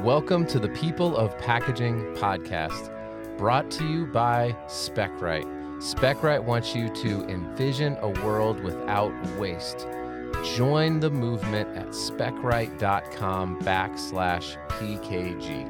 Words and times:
Welcome 0.00 0.46
to 0.48 0.58
the 0.58 0.68
People 0.68 1.16
of 1.16 1.38
Packaging 1.38 1.98
podcast, 2.16 2.90
brought 3.38 3.70
to 3.70 3.88
you 3.88 4.04
by 4.04 4.54
Specright. 4.66 5.46
Specright 5.80 6.44
wants 6.44 6.76
you 6.76 6.90
to 6.96 7.26
envision 7.28 7.96
a 8.02 8.10
world 8.22 8.62
without 8.62 9.10
waste. 9.38 9.88
Join 10.54 11.00
the 11.00 11.08
movement 11.08 11.74
at 11.74 11.88
specright.com 11.88 13.58
backslash 13.60 14.58
PKG. 14.68 15.64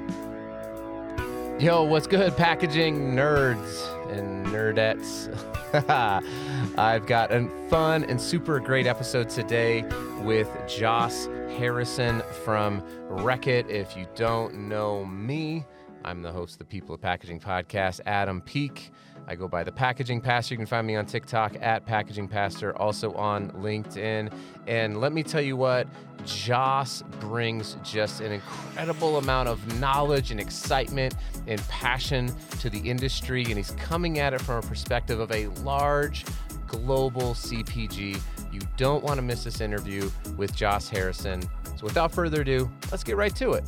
Yo, 1.63 1.85
what's 1.85 2.09
good, 2.09 2.37
packaging 2.37 3.13
nerds 3.13 3.96
and 4.17 4.47
nerdettes? 4.47 5.29
I've 6.79 7.07
got 7.07 7.33
a 7.33 7.49
fun 7.69 8.05
and 8.05 8.21
super 8.21 8.61
great 8.61 8.87
episode 8.87 9.29
today 9.29 9.85
with 10.23 10.49
Joss 10.67 11.27
Harrison 11.59 12.23
from 12.45 12.83
Reckitt. 13.09 13.69
If 13.69 13.97
you 13.97 14.07
don't 14.15 14.69
know 14.69 15.05
me, 15.05 15.65
I'm 16.05 16.23
the 16.23 16.33
host 16.33 16.55
of 16.55 16.59
the 16.61 16.65
People 16.65 16.95
of 16.95 17.01
Packaging 17.01 17.41
podcast, 17.41 18.01
Adam 18.07 18.41
Peek. 18.41 18.91
I 19.29 19.35
go 19.35 19.49
by 19.49 19.65
the 19.65 19.73
Packaging 19.73 20.21
Pastor. 20.21 20.55
You 20.55 20.59
can 20.59 20.67
find 20.67 20.87
me 20.87 20.95
on 20.95 21.05
TikTok 21.05 21.57
at 21.61 21.85
Packaging 21.85 22.29
Pastor, 22.29 22.77
also 22.79 23.13
on 23.15 23.51
LinkedIn. 23.51 24.33
And 24.69 25.01
let 25.01 25.13
me 25.13 25.25
tell 25.25 25.41
you 25.41 25.57
what, 25.57 25.89
Joss 26.25 27.03
brings 27.19 27.77
just 27.83 28.21
an 28.21 28.31
incredible 28.31 29.19
amount 29.19 29.49
of 29.49 29.81
knowledge 29.81 30.31
and 30.31 30.39
excitement 30.39 31.17
and 31.49 31.61
passion 31.69 32.33
to 32.61 32.71
the 32.71 32.79
industry. 32.79 33.45
And 33.45 33.57
he's 33.57 33.73
coming 33.73 34.21
at 34.21 34.33
it 34.33 34.41
from 34.41 34.65
a 34.65 34.67
perspective 34.67 35.19
of 35.19 35.33
a 35.33 35.49
large 35.63 36.25
global 36.69 37.35
CPG. 37.35 38.21
You 38.53 38.61
don't 38.77 39.03
want 39.03 39.17
to 39.17 39.23
miss 39.23 39.43
this 39.43 39.61
interview 39.61 40.09
with 40.37 40.55
Joss 40.55 40.89
Harrison. 40.89 41.43
So 41.77 41.83
without 41.83 42.13
further 42.13 42.43
ado, 42.43 42.71
let's 42.93 43.03
get 43.03 43.17
right 43.17 43.35
to 43.37 43.53
it. 43.53 43.65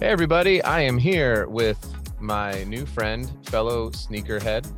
Hey, 0.00 0.06
everybody. 0.06 0.62
I 0.62 0.80
am 0.80 0.96
here 0.96 1.46
with 1.46 1.99
my 2.20 2.64
new 2.64 2.86
friend, 2.86 3.30
fellow 3.46 3.90
sneakerhead, 3.90 4.70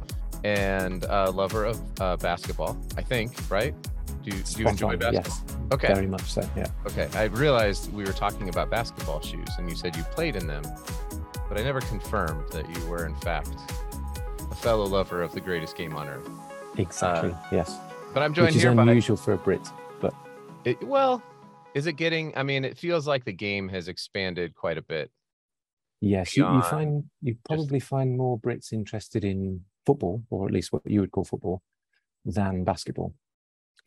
and 0.45 1.05
uh, 1.05 1.31
lover 1.33 1.67
of 1.67 1.81
uh, 2.01 2.17
basketball. 2.17 2.77
I 2.97 3.03
think, 3.03 3.33
right? 3.51 3.75
Do 4.23 4.37
you, 4.37 4.43
do 4.43 4.63
you 4.63 4.69
enjoy 4.69 4.97
basketball? 4.97 5.33
Yes. 5.49 5.57
Okay. 5.73 5.95
Very 5.95 6.07
much 6.07 6.33
so. 6.33 6.49
Yeah. 6.57 6.67
Okay. 6.87 7.09
I 7.15 7.25
realized 7.25 7.93
we 7.93 8.05
were 8.05 8.13
talking 8.13 8.49
about 8.49 8.71
basketball 8.71 9.21
shoes, 9.21 9.49
and 9.59 9.69
you 9.69 9.77
said 9.77 9.97
you 9.97 10.03
played 10.05 10.37
in 10.37 10.47
them, 10.47 10.63
but 11.49 11.59
I 11.59 11.63
never 11.63 11.81
confirmed 11.81 12.49
that 12.53 12.69
you 12.77 12.87
were, 12.87 13.07
in 13.07 13.15
fact, 13.17 13.51
a 14.51 14.55
fellow 14.55 14.85
lover 14.85 15.23
of 15.23 15.33
the 15.33 15.41
greatest 15.41 15.77
game 15.77 15.95
on 15.95 16.09
earth. 16.09 16.29
Exactly. 16.79 17.35
yes. 17.51 17.77
But 18.15 18.23
I'm 18.23 18.35
joined 18.35 18.49
Which 18.49 18.57
is 18.57 18.63
here 18.63 18.75
by 18.75 18.83
unusual 18.83 19.17
for 19.17 19.33
a 19.33 19.39
Brit, 19.39 19.67
but 20.01 20.15
it, 20.65 20.83
well, 20.87 21.23
is 21.75 21.87
it 21.87 21.95
getting? 21.95 22.37
I 22.37 22.43
mean, 22.43 22.65
it 22.65 22.77
feels 22.77 23.07
like 23.07 23.25
the 23.25 23.33
game 23.33 23.69
has 23.71 23.89
expanded 23.89 24.55
quite 24.55 24.79
a 24.79 24.83
bit. 24.83 25.11
Yes, 26.03 26.37
you, 26.37 26.47
you 26.47 26.63
find 26.63 27.05
you 27.23 27.37
probably 27.47 27.81
find 27.81 28.17
more 28.17 28.39
Brits 28.39 28.73
interested 28.73 29.25
in 29.25 29.65
football, 29.87 30.23
or 30.31 30.47
at 30.47 30.53
least 30.53 30.73
what 30.73 30.83
you 30.85 31.01
would 31.01 31.13
call 31.13 31.25
football, 31.25 31.63
than 32.27 32.65
basketball. 32.65 33.15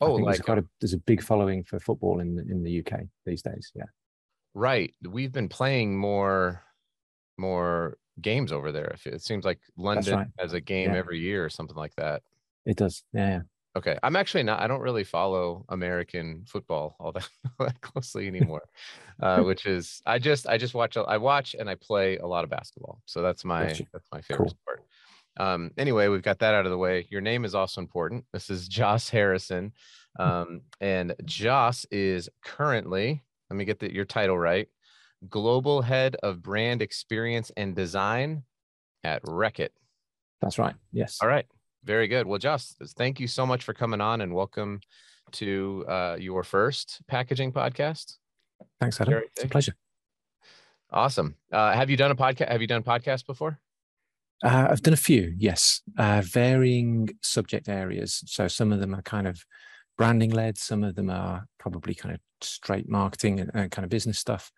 Oh, 0.00 0.14
like 0.14 0.34
there's 0.36 0.44
quite 0.44 0.58
a 0.58 0.62
uh 0.62 0.64
there's 0.80 0.92
a 0.92 0.98
big 0.98 1.22
following 1.22 1.62
for 1.64 1.78
football 1.80 2.20
in 2.20 2.34
the, 2.34 2.42
in 2.42 2.62
the 2.64 2.80
UK 2.80 3.02
these 3.24 3.42
days. 3.42 3.70
Yeah. 3.74 3.84
right. 4.54 4.92
We've 5.08 5.32
been 5.32 5.48
playing 5.48 5.96
more, 5.96 6.62
more 7.38 7.96
games 8.20 8.52
over 8.52 8.72
there. 8.72 8.94
It 9.06 9.14
It 9.14 9.22
seems 9.22 9.44
like 9.44 9.60
London 9.76 10.14
right. 10.18 10.26
has 10.38 10.52
a 10.52 10.60
game 10.60 10.90
Yeah. 10.92 10.98
every 10.98 11.18
year 11.20 11.44
or 11.44 11.48
something 11.50 11.76
like 11.76 11.94
that. 11.96 12.22
It 12.66 12.76
does. 12.76 13.04
Yeah. 13.12 13.42
Okay, 13.76 13.98
I'm 14.02 14.16
actually 14.16 14.42
not. 14.42 14.60
I 14.60 14.66
don't 14.66 14.80
really 14.80 15.04
follow 15.04 15.66
American 15.68 16.44
football 16.46 16.96
all 16.98 17.12
that, 17.12 17.28
all 17.60 17.66
that 17.66 17.78
closely 17.82 18.26
anymore, 18.26 18.62
uh, 19.22 19.42
which 19.44 19.66
is 19.66 20.00
I 20.06 20.18
just 20.18 20.48
I 20.48 20.56
just 20.56 20.72
watch 20.72 20.96
I 20.96 21.18
watch 21.18 21.54
and 21.58 21.68
I 21.68 21.74
play 21.74 22.16
a 22.16 22.26
lot 22.26 22.42
of 22.42 22.48
basketball. 22.48 23.02
So 23.04 23.20
that's 23.20 23.44
my 23.44 23.66
Gotcha. 23.66 23.84
that's 23.92 24.08
my 24.10 24.22
favorite 24.22 24.46
Cool. 24.46 24.56
sport. 24.62 24.84
Um, 25.38 25.70
anyway, 25.76 26.08
we've 26.08 26.22
got 26.22 26.38
that 26.38 26.54
out 26.54 26.64
of 26.64 26.70
the 26.70 26.78
way. 26.78 27.06
Your 27.10 27.20
name 27.20 27.44
is 27.44 27.54
also 27.54 27.82
important. 27.82 28.24
This 28.32 28.48
is 28.48 28.66
Joss 28.66 29.10
Harrison, 29.10 29.72
um, 30.18 30.62
and 30.80 31.14
Joss 31.26 31.84
is 31.90 32.30
currently 32.42 33.22
let 33.50 33.56
me 33.56 33.66
get 33.66 33.78
the, 33.78 33.92
your 33.92 34.06
title 34.06 34.38
right, 34.38 34.68
global 35.28 35.82
head 35.82 36.16
of 36.22 36.42
brand 36.42 36.80
experience 36.80 37.52
and 37.58 37.76
design 37.76 38.42
at 39.04 39.22
Reckitt. 39.22 39.68
That's 40.40 40.58
right. 40.58 40.74
Yes. 40.92 41.18
All 41.20 41.28
right. 41.28 41.46
Very 41.86 42.08
good. 42.08 42.26
Well, 42.26 42.40
Joss, 42.40 42.74
thank 42.98 43.20
you 43.20 43.28
so 43.28 43.46
much 43.46 43.62
for 43.62 43.72
coming 43.72 44.00
on 44.00 44.20
and 44.20 44.34
welcome 44.34 44.80
to 45.30 45.84
uh, 45.88 46.16
your 46.18 46.42
first 46.42 47.00
packaging 47.06 47.52
podcast. 47.52 48.16
Thanks, 48.80 49.00
Adam. 49.00 49.12
Very 49.12 49.26
It's 49.36 49.44
a 49.44 49.48
pleasure. 49.48 49.74
Awesome. 50.90 51.36
Uh, 51.52 51.72
have 51.74 51.88
you 51.88 51.96
done 51.96 52.10
a 52.10 52.16
podcast? 52.16 52.48
Have 52.48 52.60
you 52.60 52.66
done 52.66 52.82
podcasts 52.82 53.24
before? 53.24 53.60
Uh, 54.42 54.66
I've 54.68 54.82
done 54.82 54.94
a 54.94 54.98
few, 54.98 55.32
yes, 55.38 55.80
uh, 55.96 56.22
varying 56.24 57.08
subject 57.22 57.68
areas. 57.68 58.20
So 58.26 58.48
some 58.48 58.72
of 58.72 58.80
them 58.80 58.92
are 58.92 59.02
kind 59.02 59.28
of 59.28 59.44
branding 59.96 60.30
led, 60.30 60.58
some 60.58 60.82
of 60.82 60.96
them 60.96 61.08
are 61.08 61.46
probably 61.60 61.94
kind 61.94 62.16
of 62.16 62.20
straight 62.40 62.88
marketing 62.88 63.38
and, 63.38 63.50
and 63.54 63.70
kind 63.70 63.84
of 63.84 63.90
business 63.90 64.18
stuff. 64.18 64.50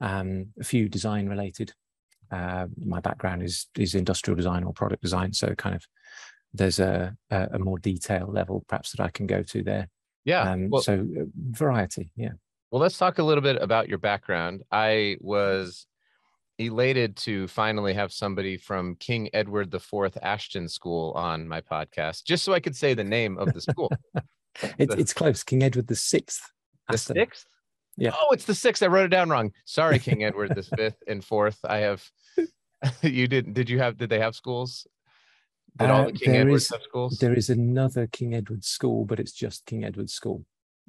Um, 0.00 0.48
a 0.60 0.64
few 0.64 0.88
design 0.88 1.28
related. 1.28 1.72
Uh, 2.28 2.66
my 2.84 2.98
background 2.98 3.44
is 3.44 3.68
is 3.78 3.94
industrial 3.94 4.36
design 4.36 4.64
or 4.64 4.72
product 4.72 5.00
design, 5.00 5.32
so 5.32 5.54
kind 5.54 5.76
of 5.76 5.86
there's 6.54 6.78
a 6.78 7.16
a, 7.30 7.48
a 7.52 7.58
more 7.58 7.78
detailed 7.78 8.32
level 8.32 8.64
perhaps 8.68 8.92
that 8.92 9.00
I 9.02 9.10
can 9.10 9.26
go 9.26 9.42
to 9.42 9.62
there. 9.62 9.88
Yeah. 10.24 10.42
Um, 10.50 10.70
well, 10.70 10.82
so 10.82 10.94
uh, 10.94 11.24
variety, 11.50 12.10
yeah. 12.16 12.32
well, 12.70 12.80
let's 12.82 12.98
talk 12.98 13.18
a 13.18 13.22
little 13.22 13.42
bit 13.42 13.60
about 13.62 13.88
your 13.88 13.98
background. 13.98 14.62
I 14.72 15.16
was 15.20 15.86
elated 16.58 17.16
to 17.16 17.46
finally 17.48 17.92
have 17.92 18.12
somebody 18.12 18.56
from 18.56 18.96
King 18.96 19.28
Edward 19.34 19.72
IV 19.74 20.16
Aston 20.22 20.68
School 20.68 21.12
on 21.12 21.46
my 21.46 21.60
podcast, 21.60 22.24
just 22.24 22.44
so 22.44 22.54
I 22.54 22.60
could 22.60 22.74
say 22.74 22.94
the 22.94 23.04
name 23.04 23.38
of 23.38 23.52
the 23.52 23.60
school. 23.60 23.90
It's 24.78 24.94
The- 24.94 25.00
it's 25.00 25.12
close. 25.12 25.44
King 25.44 25.62
Edward 25.62 25.86
the 25.86 25.94
Sixth. 25.94 26.50
the 26.88 26.96
sixth? 26.96 27.44
Yeah. 27.98 28.12
Oh, 28.18 28.30
it's 28.32 28.46
the 28.46 28.54
sixth. 28.54 28.82
I 28.82 28.86
wrote 28.86 29.04
it 29.04 29.08
down 29.08 29.28
wrong. 29.28 29.52
Sorry, 29.66 29.98
King 29.98 30.24
Edward 30.28 30.54
the 30.54 30.62
fifth 30.62 30.96
and 31.06 31.22
fourth. 31.22 31.58
I 31.62 31.76
have. 31.78 32.02
you 33.02 33.28
didn't? 33.28 33.52
Did 33.52 33.68
you 33.68 33.78
have? 33.80 33.98
Did 33.98 34.08
they 34.08 34.18
have 34.18 34.34
schools? 34.34 34.86
Did 35.78 35.90
all 35.90 36.02
Uh, 36.02 36.04
the 36.06 36.12
King 36.12 36.32
there 36.32 36.40
Edwards 36.42 36.70
is- 36.72 36.82
schools? 36.84 37.18
There 37.18 37.34
is 37.34 37.50
another 37.50 38.06
King 38.06 38.34
Edward 38.34 38.64
School, 38.64 39.04
but 39.04 39.20
it's 39.20 39.32
just 39.32 39.66
King 39.66 39.84
Edward 39.84 40.10
School. 40.10 40.44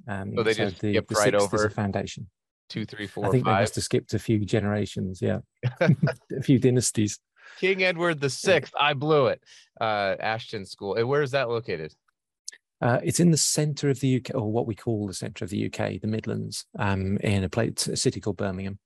Um, 0.07 0.33
So 0.35 0.43
they 0.43 0.53
just 0.53 0.77
skipped 0.77 1.11
right 1.11 1.35
over 1.35 1.65
a 1.65 1.71
foundation. 1.71 2.29
Two, 2.69 2.85
three, 2.85 3.05
I 3.05 3.07
four, 3.07 3.31
think 3.31 3.45
they 3.45 3.51
must 3.51 3.75
have 3.75 3.83
skipped 3.83 4.13
a 4.13 4.19
few 4.19 4.39
generations. 4.45 5.21
Yeah, 5.21 5.39
a 5.81 6.41
few 6.41 6.59
dynasties. 6.59 7.19
King 7.59 7.83
Edward 7.83 8.19
the 8.19 8.29
sixth. 8.29 8.73
I 8.79 8.93
blew 8.93 9.27
it. 9.27 9.41
Uh, 9.79 10.15
Aston 10.19 10.65
School. 10.65 10.95
And 10.95 11.07
where 11.07 11.21
is 11.21 11.31
that 11.31 11.49
located? 11.49 11.93
Uh, 12.81 12.99
it's 13.03 13.19
in 13.19 13.31
the 13.31 13.37
centre 13.37 13.89
of 13.89 13.99
the 14.01 14.17
UK, 14.17 14.35
or 14.35 14.51
what 14.51 14.67
we 14.67 14.75
call 14.75 15.07
the 15.07 15.13
centre 15.13 15.43
of 15.43 15.49
the 15.49 15.65
UK, 15.65 15.97
the 15.99 16.07
Midlands, 16.07 16.65
um, 16.77 17.17
in 17.17 17.43
a 17.43 17.49
place, 17.49 17.87
a 17.87 17.95
city 17.95 18.19
called 18.19 18.37
Birmingham, 18.37 18.77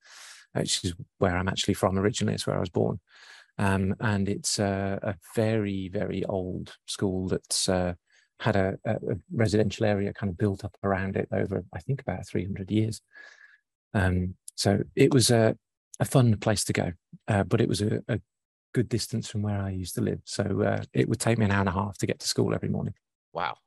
which 0.53 0.85
is 0.85 0.93
where 1.17 1.35
I'm 1.35 1.49
actually 1.49 1.73
from 1.73 1.97
originally. 1.99 2.35
It's 2.35 2.47
where 2.47 2.55
I 2.55 2.59
was 2.61 2.69
born, 2.69 3.01
um, 3.57 3.95
and 3.99 4.29
it's 4.29 4.59
uh, 4.59 4.99
a 5.01 5.15
very, 5.35 5.89
very 5.89 6.23
old 6.25 6.75
school 6.85 7.27
that's 7.27 7.69
uh, 7.69 7.93
had 8.39 8.55
a, 8.55 8.77
a 8.85 8.97
residential 9.31 9.85
area 9.85 10.13
kind 10.13 10.29
of 10.29 10.37
built 10.37 10.65
up 10.65 10.75
around 10.83 11.15
it 11.15 11.27
over, 11.31 11.63
I 11.73 11.79
think, 11.79 12.01
about 12.01 12.27
300 12.27 12.71
years. 12.71 13.01
Um, 13.93 14.35
so 14.55 14.79
it 14.95 15.13
was 15.13 15.29
a, 15.29 15.55
a 15.99 16.05
fun 16.05 16.37
place 16.37 16.63
to 16.65 16.73
go, 16.73 16.91
uh, 17.27 17.43
but 17.43 17.61
it 17.61 17.69
was 17.69 17.81
a, 17.81 18.01
a 18.07 18.19
good 18.73 18.89
distance 18.89 19.29
from 19.29 19.41
where 19.41 19.61
I 19.61 19.69
used 19.69 19.95
to 19.95 20.01
live. 20.01 20.21
So 20.25 20.61
uh, 20.61 20.83
it 20.93 21.07
would 21.07 21.19
take 21.19 21.37
me 21.37 21.45
an 21.45 21.51
hour 21.51 21.61
and 21.61 21.69
a 21.69 21.73
half 21.73 21.97
to 21.99 22.07
get 22.07 22.19
to 22.19 22.27
school 22.27 22.53
every 22.53 22.69
morning. 22.69 22.93
Wow, 23.33 23.57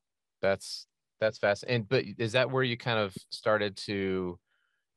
that's 0.42 0.86
that's 1.20 1.38
fast. 1.38 1.64
And 1.68 1.88
but 1.88 2.04
is 2.18 2.32
that 2.32 2.50
where 2.50 2.62
you 2.62 2.76
kind 2.76 2.98
of 2.98 3.14
started 3.30 3.76
to 3.78 4.38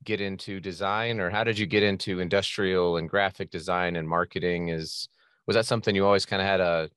get 0.04 0.22
into 0.22 0.60
design, 0.60 1.20
or 1.20 1.30
how 1.30 1.44
did 1.44 1.58
you 1.60 1.66
get 1.66 1.84
into 1.84 2.20
industrial 2.20 2.98
and 2.98 3.10
graphic 3.10 3.52
design 3.52 3.96
and 3.96 4.08
marketing? 4.08 4.70
Is 4.70 5.10
was 5.46 5.56
that 5.56 5.66
something 5.66 5.96
you 5.96 6.06
always 6.06 6.26
kind 6.26 6.42
of 6.42 6.48
had 6.48 6.60
a 6.60 6.90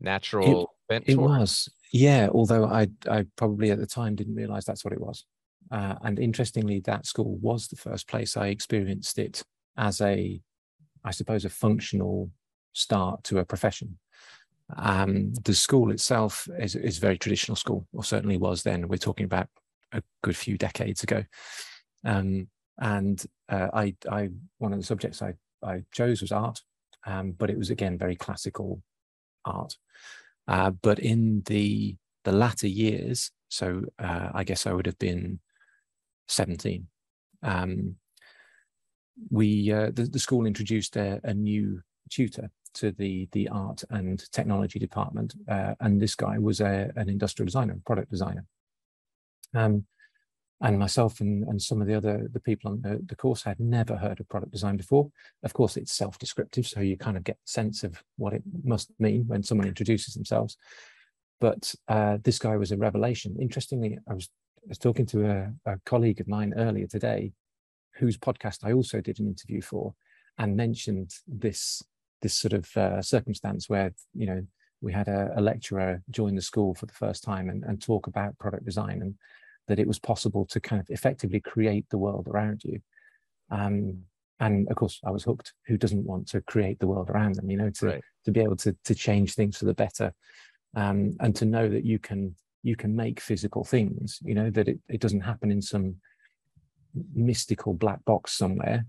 natural 0.00 0.74
bent 0.88 1.04
It 1.08 1.14
toward? 1.14 1.30
was, 1.30 1.68
yeah. 1.92 2.28
Although 2.30 2.66
I, 2.66 2.88
I 3.08 3.24
probably 3.36 3.70
at 3.70 3.78
the 3.78 3.86
time 3.86 4.14
didn't 4.14 4.34
realize 4.34 4.64
that's 4.64 4.84
what 4.84 4.92
it 4.92 5.00
was. 5.00 5.24
Uh, 5.70 5.96
and 6.02 6.18
interestingly, 6.18 6.80
that 6.80 7.06
school 7.06 7.36
was 7.38 7.68
the 7.68 7.76
first 7.76 8.08
place 8.08 8.36
I 8.36 8.48
experienced 8.48 9.18
it 9.18 9.42
as 9.76 10.00
a, 10.00 10.40
I 11.04 11.10
suppose, 11.10 11.44
a 11.44 11.50
functional 11.50 12.30
start 12.72 13.24
to 13.24 13.38
a 13.38 13.44
profession. 13.44 13.98
Um, 14.76 15.32
the 15.44 15.54
school 15.54 15.90
itself 15.90 16.48
is 16.58 16.74
is 16.74 16.98
a 16.98 17.00
very 17.00 17.18
traditional 17.18 17.56
school, 17.56 17.86
or 17.92 18.04
certainly 18.04 18.36
was 18.36 18.62
then. 18.62 18.88
We're 18.88 18.96
talking 18.98 19.24
about 19.24 19.48
a 19.92 20.02
good 20.22 20.36
few 20.36 20.58
decades 20.58 21.02
ago. 21.02 21.24
Um, 22.04 22.48
and 22.80 23.24
uh, 23.48 23.68
I, 23.72 23.94
I, 24.10 24.30
one 24.58 24.72
of 24.72 24.78
the 24.78 24.86
subjects 24.86 25.22
I, 25.22 25.34
I 25.62 25.84
chose 25.92 26.20
was 26.20 26.32
art, 26.32 26.60
um, 27.06 27.32
but 27.32 27.50
it 27.50 27.58
was 27.58 27.70
again 27.70 27.98
very 27.98 28.16
classical 28.16 28.82
art. 29.44 29.76
Uh, 30.46 30.70
but 30.70 30.98
in 30.98 31.42
the 31.46 31.96
the 32.24 32.32
latter 32.32 32.68
years, 32.68 33.30
so 33.48 33.82
uh, 33.98 34.30
I 34.34 34.44
guess 34.44 34.66
I 34.66 34.72
would 34.72 34.86
have 34.86 34.98
been 34.98 35.40
17, 36.28 36.86
um, 37.42 37.96
we 39.30 39.72
uh, 39.72 39.90
the, 39.92 40.04
the 40.04 40.18
school 40.18 40.46
introduced 40.46 40.96
a, 40.96 41.20
a 41.24 41.34
new 41.34 41.80
tutor 42.10 42.50
to 42.74 42.92
the 42.92 43.28
the 43.32 43.48
art 43.48 43.84
and 43.90 44.30
technology 44.32 44.78
department, 44.78 45.34
uh, 45.48 45.74
and 45.80 46.00
this 46.00 46.14
guy 46.14 46.38
was 46.38 46.60
a, 46.60 46.90
an 46.96 47.08
industrial 47.08 47.46
designer, 47.46 47.78
product 47.84 48.10
designer. 48.10 48.44
Um, 49.54 49.86
and 50.60 50.78
myself 50.78 51.20
and, 51.20 51.44
and 51.44 51.60
some 51.62 51.80
of 51.80 51.86
the 51.86 51.94
other 51.94 52.28
the 52.32 52.40
people 52.40 52.70
on 52.70 52.80
the, 52.82 53.00
the 53.06 53.14
course 53.14 53.42
had 53.42 53.60
never 53.60 53.96
heard 53.96 54.18
of 54.18 54.28
product 54.28 54.52
design 54.52 54.76
before. 54.76 55.10
Of 55.42 55.52
course, 55.52 55.76
it's 55.76 55.92
self-descriptive, 55.92 56.66
so 56.66 56.80
you 56.80 56.96
kind 56.96 57.16
of 57.16 57.24
get 57.24 57.36
a 57.36 57.50
sense 57.50 57.84
of 57.84 58.02
what 58.16 58.32
it 58.32 58.42
must 58.64 58.90
mean 58.98 59.24
when 59.26 59.42
someone 59.42 59.68
introduces 59.68 60.14
themselves. 60.14 60.56
But 61.40 61.72
uh, 61.86 62.18
this 62.24 62.38
guy 62.38 62.56
was 62.56 62.72
a 62.72 62.76
revelation. 62.76 63.36
Interestingly, 63.40 63.98
I 64.10 64.14
was, 64.14 64.28
I 64.58 64.68
was 64.70 64.78
talking 64.78 65.06
to 65.06 65.30
a, 65.30 65.52
a 65.72 65.78
colleague 65.86 66.20
of 66.20 66.26
mine 66.26 66.52
earlier 66.56 66.88
today, 66.88 67.32
whose 67.94 68.16
podcast 68.16 68.64
I 68.64 68.72
also 68.72 69.00
did 69.00 69.20
an 69.20 69.28
interview 69.28 69.62
for, 69.62 69.94
and 70.38 70.56
mentioned 70.56 71.14
this 71.26 71.82
this 72.20 72.34
sort 72.34 72.52
of 72.52 72.76
uh, 72.76 73.00
circumstance 73.00 73.68
where 73.68 73.92
you 74.12 74.26
know 74.26 74.44
we 74.80 74.92
had 74.92 75.06
a, 75.06 75.32
a, 75.36 75.40
lecturer 75.40 76.02
join 76.10 76.34
the 76.34 76.42
school 76.42 76.74
for 76.74 76.86
the 76.86 76.92
first 76.92 77.22
time 77.22 77.48
and, 77.48 77.64
and 77.64 77.80
talk 77.80 78.06
about 78.06 78.38
product 78.38 78.64
design 78.64 79.02
and 79.02 79.14
that 79.68 79.78
it 79.78 79.86
was 79.86 79.98
possible 79.98 80.44
to 80.46 80.60
kind 80.60 80.80
of 80.80 80.86
effectively 80.90 81.40
create 81.40 81.86
the 81.90 81.98
world 81.98 82.26
around 82.28 82.62
you 82.64 82.80
um, 83.50 83.98
and 84.40 84.68
of 84.70 84.76
course 84.76 85.00
i 85.06 85.10
was 85.10 85.24
hooked 85.24 85.52
who 85.66 85.76
doesn't 85.76 86.04
want 86.04 86.26
to 86.28 86.40
create 86.42 86.78
the 86.78 86.86
world 86.86 87.10
around 87.10 87.34
them 87.34 87.50
you 87.50 87.56
know 87.56 87.70
to 87.70 87.86
right. 87.86 88.02
to 88.24 88.30
be 88.30 88.40
able 88.40 88.56
to 88.56 88.76
to 88.84 88.94
change 88.94 89.34
things 89.34 89.56
for 89.56 89.64
the 89.64 89.74
better 89.74 90.12
um, 90.76 91.16
and 91.20 91.34
to 91.34 91.44
know 91.44 91.68
that 91.68 91.84
you 91.84 91.98
can 91.98 92.34
you 92.62 92.76
can 92.76 92.94
make 92.94 93.20
physical 93.20 93.64
things 93.64 94.18
you 94.24 94.34
know 94.34 94.50
that 94.50 94.68
it, 94.68 94.78
it 94.88 95.00
doesn't 95.00 95.20
happen 95.20 95.50
in 95.50 95.62
some 95.62 95.94
mystical 97.14 97.74
black 97.74 98.04
box 98.04 98.36
somewhere 98.36 98.84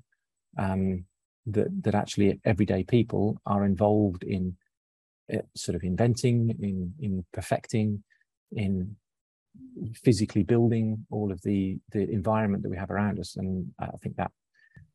um, 0.57 1.05
that 1.45 1.67
that 1.83 1.95
actually 1.95 2.39
everyday 2.45 2.83
people 2.83 3.39
are 3.45 3.65
involved 3.65 4.23
in 4.23 4.55
uh, 5.33 5.37
sort 5.55 5.75
of 5.75 5.83
inventing, 5.83 6.55
in 6.61 6.93
in 6.99 7.25
perfecting, 7.33 8.03
in 8.51 8.95
physically 10.03 10.43
building 10.43 11.05
all 11.09 11.31
of 11.31 11.41
the 11.41 11.77
the 11.91 12.09
environment 12.09 12.63
that 12.63 12.69
we 12.69 12.77
have 12.77 12.91
around 12.91 13.19
us. 13.19 13.35
And 13.37 13.71
I 13.79 13.97
think 14.01 14.15
that 14.17 14.31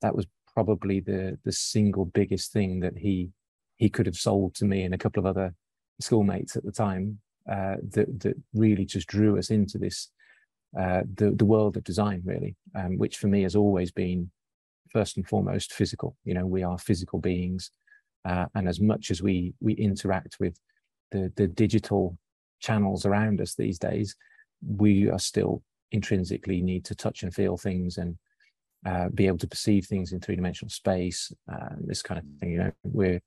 that 0.02 0.14
was 0.14 0.26
probably 0.52 1.00
the 1.00 1.38
the 1.44 1.52
single 1.52 2.04
biggest 2.04 2.52
thing 2.52 2.80
that 2.80 2.96
he 2.96 3.30
he 3.76 3.88
could 3.88 4.06
have 4.06 4.16
sold 4.16 4.54
to 4.54 4.64
me 4.64 4.82
and 4.82 4.94
a 4.94 4.98
couple 4.98 5.20
of 5.20 5.26
other 5.26 5.54
schoolmates 6.00 6.56
at 6.56 6.64
the 6.64 6.72
time 6.72 7.18
uh, 7.50 7.76
that 7.92 8.20
that 8.20 8.36
really 8.54 8.84
just 8.84 9.08
drew 9.08 9.38
us 9.38 9.50
into 9.50 9.78
this 9.78 10.10
uh, 10.78 11.02
the 11.14 11.30
the 11.30 11.44
world 11.44 11.76
of 11.76 11.84
design 11.84 12.22
really, 12.24 12.56
um, 12.74 12.98
which 12.98 13.18
for 13.18 13.28
me 13.28 13.42
has 13.42 13.54
always 13.54 13.90
been 13.92 14.30
first 14.90 15.16
and 15.16 15.26
foremost 15.26 15.72
physical. 15.72 16.16
You 16.24 16.34
know, 16.34 16.46
we 16.46 16.62
are 16.62 16.78
physical 16.78 17.20
beings, 17.20 17.70
uh, 18.24 18.46
and 18.54 18.68
as 18.68 18.80
much 18.80 19.10
as 19.10 19.22
we 19.22 19.54
we 19.60 19.74
interact 19.74 20.38
with 20.40 20.58
the 21.10 21.32
the 21.36 21.46
digital 21.46 22.18
channels 22.60 23.04
around 23.06 23.40
us 23.40 23.54
these 23.54 23.78
days, 23.78 24.16
we 24.66 25.08
are 25.08 25.18
still 25.18 25.62
intrinsically 25.92 26.60
need 26.60 26.84
to 26.86 26.94
touch 26.94 27.22
and 27.22 27.34
feel 27.34 27.56
things 27.56 27.98
and 27.98 28.16
uh, 28.86 29.08
be 29.14 29.26
able 29.26 29.38
to 29.38 29.46
perceive 29.46 29.86
things 29.86 30.12
in 30.12 30.20
three 30.20 30.36
dimensional 30.36 30.70
space. 30.70 31.32
Uh, 31.50 31.74
this 31.80 32.02
kind 32.02 32.18
of 32.18 32.24
thing. 32.40 32.52
You 32.52 32.58
know, 32.58 32.72
we're 32.82 33.20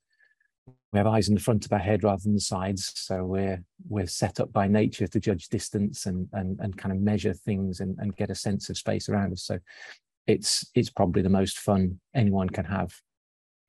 we 0.92 1.00
have 1.00 1.08
eyes 1.08 1.30
in 1.30 1.36
the 1.36 1.42
front 1.42 1.66
of 1.66 1.74
our 1.74 1.80
head 1.80 2.04
rather 2.04 2.22
than 2.22 2.34
the 2.34 2.40
sides, 2.40 2.92
so 2.96 3.24
we're 3.24 3.64
we're 3.88 4.08
set 4.08 4.40
up 4.40 4.52
by 4.54 4.68
nature 4.68 5.08
to 5.08 5.20
judge 5.20 5.48
distance 5.48 6.06
and 6.06 6.28
and 6.34 6.60
and 6.60 6.78
kind 6.78 6.94
of 6.94 7.02
measure 7.02 7.34
things 7.34 7.80
and, 7.80 7.98
and 8.00 8.16
get 8.16 8.30
a 8.30 8.36
sense 8.36 8.70
of 8.70 8.78
space 8.78 9.10
around 9.10 9.34
us. 9.34 9.44
So 9.44 9.60
it's 10.28 10.70
it's 10.76 10.90
probably 10.90 11.22
the 11.22 11.30
most 11.30 11.60
fun 11.60 12.00
anyone 12.14 12.50
can 12.50 12.66
have 12.66 12.94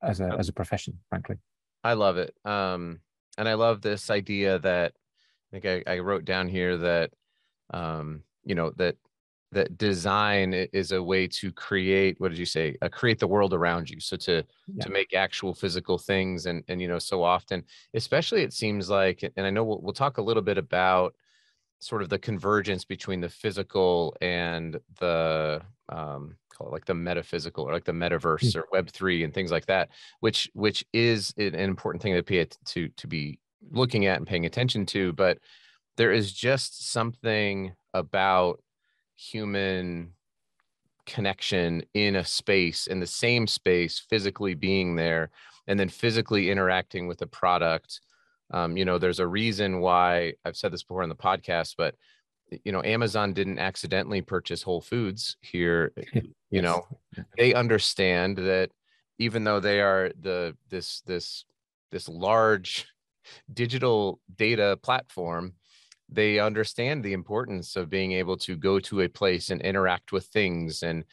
as 0.03 0.19
a 0.19 0.35
as 0.37 0.49
a 0.49 0.53
profession, 0.53 0.99
frankly. 1.09 1.37
I 1.83 1.93
love 1.93 2.17
it. 2.17 2.35
Um, 2.45 2.99
and 3.37 3.47
I 3.47 3.53
love 3.53 3.81
this 3.81 4.09
idea 4.09 4.59
that 4.59 4.93
I 5.51 5.59
think 5.59 5.85
I, 5.87 5.93
I 5.93 5.99
wrote 5.99 6.25
down 6.25 6.47
here 6.47 6.77
that 6.77 7.11
um, 7.71 8.23
you 8.43 8.55
know 8.55 8.71
that 8.77 8.95
that 9.51 9.77
design 9.77 10.53
is 10.53 10.91
a 10.91 11.01
way 11.01 11.27
to 11.27 11.51
create 11.51 12.15
what 12.19 12.29
did 12.29 12.37
you 12.37 12.45
say 12.45 12.75
uh, 12.81 12.89
create 12.89 13.19
the 13.19 13.27
world 13.27 13.53
around 13.53 13.89
you 13.89 13.99
so 13.99 14.15
to 14.15 14.43
yeah. 14.67 14.83
to 14.83 14.89
make 14.89 15.13
actual 15.13 15.53
physical 15.53 15.97
things 15.97 16.45
and 16.45 16.63
and 16.67 16.81
you 16.81 16.87
know 16.87 16.99
so 16.99 17.23
often 17.23 17.63
especially 17.93 18.43
it 18.43 18.53
seems 18.53 18.89
like 18.89 19.23
and 19.23 19.45
i 19.45 19.49
know 19.49 19.63
we'll, 19.63 19.81
we'll 19.81 19.93
talk 19.93 20.17
a 20.17 20.21
little 20.21 20.43
bit 20.43 20.57
about 20.57 21.15
sort 21.79 22.01
of 22.01 22.09
the 22.09 22.19
convergence 22.19 22.85
between 22.85 23.21
the 23.21 23.29
physical 23.29 24.15
and 24.21 24.79
the 24.99 25.61
um, 25.87 26.35
call 26.53 26.67
it 26.67 26.73
like 26.73 26.85
the 26.85 26.93
metaphysical 26.93 27.63
or 27.63 27.73
like 27.73 27.85
the 27.85 27.91
metaverse 27.91 28.43
mm. 28.43 28.55
or 28.57 28.67
web 28.71 28.89
3 28.89 29.23
and 29.23 29.33
things 29.33 29.51
like 29.51 29.65
that 29.65 29.89
which 30.19 30.49
which 30.53 30.85
is 30.93 31.33
an 31.37 31.55
important 31.55 32.01
thing 32.01 32.13
to 32.13 32.21
pay 32.21 32.45
to 32.65 32.89
to 32.89 33.07
be 33.07 33.39
looking 33.71 34.05
at 34.05 34.17
and 34.17 34.27
paying 34.27 34.45
attention 34.45 34.85
to 34.85 35.11
but 35.13 35.39
there 35.99 36.13
is 36.13 36.31
just 36.31 36.89
something 36.91 37.73
about 37.93 38.63
human 39.15 40.13
connection 41.05 41.83
in 41.93 42.15
a 42.15 42.23
space 42.23 42.87
in 42.87 43.01
the 43.01 43.05
same 43.05 43.45
space 43.45 43.99
physically 44.09 44.53
being 44.53 44.95
there 44.95 45.29
and 45.67 45.77
then 45.77 45.89
physically 45.89 46.49
interacting 46.49 47.05
with 47.05 47.21
a 47.21 47.27
product. 47.27 47.99
Um, 48.51 48.77
you 48.77 48.85
know 48.85 48.97
there's 48.97 49.19
a 49.19 49.27
reason 49.27 49.79
why 49.79 50.33
i've 50.43 50.55
said 50.57 50.71
this 50.71 50.81
before 50.81 51.03
on 51.03 51.09
the 51.09 51.15
podcast 51.15 51.75
but 51.77 51.93
you 52.63 52.71
know 52.71 52.81
amazon 52.81 53.31
didn't 53.31 53.59
accidentally 53.59 54.23
purchase 54.23 54.63
whole 54.63 54.81
foods 54.81 55.37
here 55.41 55.93
you 56.49 56.61
know. 56.61 56.87
They 57.37 57.53
understand 57.53 58.37
that 58.37 58.71
even 59.17 59.43
though 59.43 59.59
they 59.59 59.81
are 59.81 60.11
the 60.19 60.55
this 60.69 61.01
this 61.01 61.45
this 61.91 62.09
large 62.09 62.87
digital 63.53 64.19
data 64.35 64.79
platform 64.81 65.53
they 66.11 66.39
understand 66.39 67.03
the 67.03 67.13
importance 67.13 67.75
of 67.75 67.89
being 67.89 68.13
able 68.13 68.37
to 68.37 68.55
go 68.55 68.79
to 68.79 69.01
a 69.01 69.09
place 69.09 69.49
and 69.49 69.61
interact 69.61 70.11
with 70.11 70.25
things 70.25 70.83
and 70.83 71.03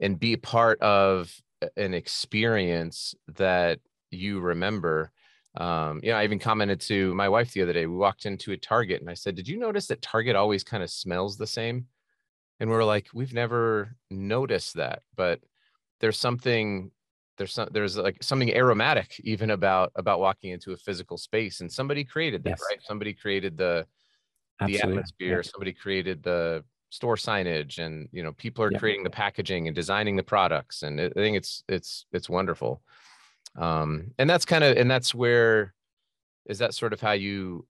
and 0.00 0.18
be 0.18 0.36
part 0.36 0.80
of 0.80 1.34
an 1.76 1.94
experience 1.94 3.14
that 3.28 3.78
you 4.10 4.40
remember 4.40 5.10
um, 5.56 6.00
you 6.02 6.10
know, 6.10 6.18
I 6.18 6.24
even 6.24 6.38
commented 6.38 6.80
to 6.82 7.14
my 7.14 7.30
wife 7.30 7.52
the 7.52 7.62
other 7.62 7.72
day. 7.72 7.86
We 7.86 7.96
walked 7.96 8.26
into 8.26 8.52
a 8.52 8.58
Target 8.58 9.00
and 9.00 9.08
I 9.08 9.14
said, 9.14 9.34
Did 9.34 9.48
you 9.48 9.58
notice 9.58 9.86
that 9.86 10.02
Target 10.02 10.36
always 10.36 10.62
kind 10.62 10.82
of 10.82 10.90
smells 10.90 11.38
the 11.38 11.46
same? 11.46 11.86
And 12.60 12.68
we 12.68 12.76
are 12.76 12.84
like, 12.84 13.08
We've 13.14 13.32
never 13.32 13.96
noticed 14.10 14.74
that, 14.74 15.02
but 15.16 15.40
there's 16.00 16.18
something 16.18 16.90
there's 17.38 17.52
some 17.52 17.68
there's 17.70 17.96
like 17.96 18.22
something 18.22 18.54
aromatic 18.54 19.20
even 19.24 19.50
about 19.50 19.92
about 19.96 20.20
walking 20.20 20.50
into 20.52 20.72
a 20.72 20.76
physical 20.76 21.18
space 21.18 21.60
and 21.60 21.70
somebody 21.70 22.02
created 22.02 22.42
that 22.44 22.50
yes. 22.50 22.62
right 22.70 22.80
somebody 22.82 23.12
created 23.12 23.58
the 23.58 23.86
Absolutely. 24.60 24.78
the 24.78 24.88
atmosphere 24.88 25.36
yeah. 25.36 25.50
somebody 25.50 25.72
created 25.72 26.22
the 26.22 26.64
store 26.90 27.16
signage 27.16 27.78
and 27.78 28.08
you 28.12 28.22
know 28.22 28.32
people 28.32 28.64
are 28.64 28.72
yeah. 28.72 28.78
creating 28.78 29.04
the 29.04 29.10
packaging 29.10 29.66
and 29.66 29.74
designing 29.74 30.16
the 30.16 30.22
products 30.22 30.82
and 30.82 31.00
i 31.00 31.08
think 31.10 31.36
it's 31.36 31.62
it's 31.68 32.06
it's 32.12 32.30
wonderful 32.30 32.80
um 33.56 34.12
and 34.18 34.30
that's 34.30 34.44
kind 34.44 34.64
of 34.64 34.76
and 34.76 34.90
that's 34.90 35.14
where 35.14 35.74
is 36.46 36.58
that 36.58 36.74
sort 36.74 36.92
of 36.92 37.00
how 37.00 37.12
you 37.12 37.66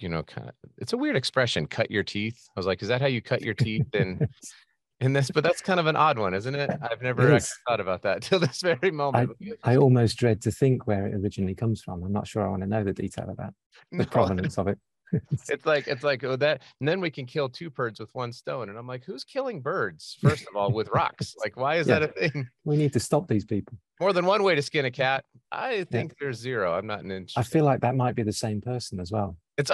you 0.00 0.08
know 0.08 0.22
kind 0.22 0.48
of 0.48 0.54
it's 0.78 0.92
a 0.92 0.96
weird 0.96 1.16
expression 1.16 1.66
cut 1.66 1.90
your 1.90 2.02
teeth 2.02 2.48
i 2.56 2.60
was 2.60 2.66
like 2.66 2.82
is 2.82 2.88
that 2.88 3.00
how 3.00 3.06
you 3.06 3.22
cut 3.22 3.40
your 3.40 3.54
teeth 3.54 3.86
and 3.94 4.28
in 5.00 5.12
this 5.12 5.30
but 5.30 5.44
that's 5.44 5.60
kind 5.60 5.78
of 5.78 5.86
an 5.86 5.96
odd 5.96 6.18
one 6.18 6.34
isn't 6.34 6.54
it 6.54 6.70
i've 6.90 7.02
never 7.02 7.34
it 7.34 7.48
thought 7.68 7.80
about 7.80 8.02
that 8.02 8.22
till 8.22 8.38
this 8.38 8.60
very 8.60 8.90
moment 8.90 9.30
I, 9.64 9.72
I, 9.72 9.76
almost 9.76 10.16
dread 10.16 10.40
to 10.42 10.50
think 10.50 10.86
where 10.86 11.06
it 11.06 11.14
originally 11.14 11.54
comes 11.54 11.82
from 11.82 12.02
i'm 12.02 12.12
not 12.12 12.26
sure 12.26 12.46
i 12.46 12.48
want 12.48 12.62
to 12.62 12.68
know 12.68 12.82
the 12.82 12.92
detail 12.92 13.30
of 13.30 13.36
that 13.36 13.52
the 13.92 13.98
no. 13.98 14.04
provenance 14.04 14.58
of 14.58 14.68
it 14.68 14.78
it's 15.48 15.66
like 15.66 15.86
it's 15.86 16.02
like 16.02 16.24
oh 16.24 16.36
that 16.36 16.62
and 16.80 16.88
then 16.88 17.00
we 17.00 17.10
can 17.10 17.26
kill 17.26 17.48
two 17.48 17.70
birds 17.70 18.00
with 18.00 18.08
one 18.12 18.32
stone 18.32 18.68
and 18.68 18.78
i'm 18.78 18.86
like 18.86 19.04
who's 19.04 19.24
killing 19.24 19.60
birds 19.60 20.16
first 20.20 20.46
of 20.48 20.56
all 20.56 20.72
with 20.72 20.88
rocks? 20.88 21.34
Like 21.46 21.56
why 21.56 21.76
is 21.76 21.86
yeah. 21.86 22.00
that 22.00 22.10
a 22.10 22.28
thing? 22.28 22.48
We 22.64 22.76
need 22.76 22.92
to 22.94 23.00
stop 23.00 23.28
these 23.28 23.44
people. 23.44 23.78
More 24.00 24.12
than 24.12 24.26
one 24.26 24.42
way 24.42 24.54
to 24.54 24.62
skin 24.62 24.84
a 24.84 24.90
cat. 24.90 25.24
I 25.52 25.84
think 25.84 26.12
yeah. 26.12 26.16
there's 26.20 26.38
zero. 26.38 26.74
I'm 26.74 26.86
not 26.86 27.04
an 27.04 27.10
inch 27.10 27.34
i 27.36 27.42
feel 27.42 27.64
like 27.64 27.80
that 27.82 27.94
might 27.94 28.14
be 28.14 28.22
the 28.22 28.32
same 28.32 28.60
person 28.60 28.98
as 28.98 29.12
well. 29.12 29.36
It's 29.56 29.70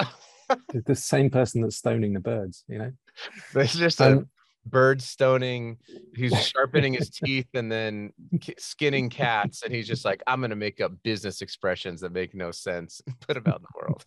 the 0.84 0.94
same 0.94 1.30
person 1.30 1.62
that's 1.62 1.76
stoning 1.76 2.12
the 2.12 2.20
birds 2.20 2.64
you 2.68 2.78
know? 2.78 2.92
It's 3.54 3.74
just 3.74 4.00
um, 4.00 4.28
a 4.66 4.68
bird 4.68 5.00
stoning 5.00 5.78
he's 6.14 6.36
sharpening 6.46 6.92
his 6.94 7.10
teeth 7.10 7.48
and 7.54 7.70
then 7.72 8.12
skinning 8.58 9.08
cats 9.08 9.62
and 9.62 9.74
he's 9.74 9.86
just 9.86 10.04
like 10.04 10.22
i'm 10.26 10.40
going 10.40 10.50
to 10.50 10.56
make 10.56 10.80
up 10.80 10.92
business 11.02 11.42
expressions 11.42 12.00
that 12.00 12.12
make 12.12 12.34
no 12.34 12.50
sense. 12.50 13.00
And 13.06 13.18
put 13.20 13.34
them 13.34 13.44
out 13.46 13.60
in 13.60 13.62
the 13.62 13.80
world 13.80 14.04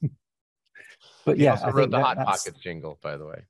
but 1.25 1.37
yeah, 1.37 1.59
I 1.63 1.69
wrote 1.71 1.91
the 1.91 1.97
that, 1.97 2.17
Hot 2.17 2.17
Pockets 2.17 2.59
jingle, 2.61 2.99
by 3.01 3.17
the 3.17 3.25
way. 3.25 3.45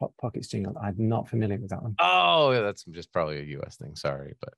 Hot 0.00 0.12
Pockets 0.20 0.48
jingle. 0.48 0.76
I'm 0.80 1.08
not 1.08 1.28
familiar 1.28 1.58
with 1.58 1.70
that 1.70 1.82
one. 1.82 1.94
Oh, 1.98 2.50
yeah, 2.50 2.60
that's 2.60 2.84
just 2.84 3.12
probably 3.12 3.38
a 3.38 3.44
U.S. 3.44 3.76
thing. 3.76 3.96
Sorry, 3.96 4.34
but 4.40 4.54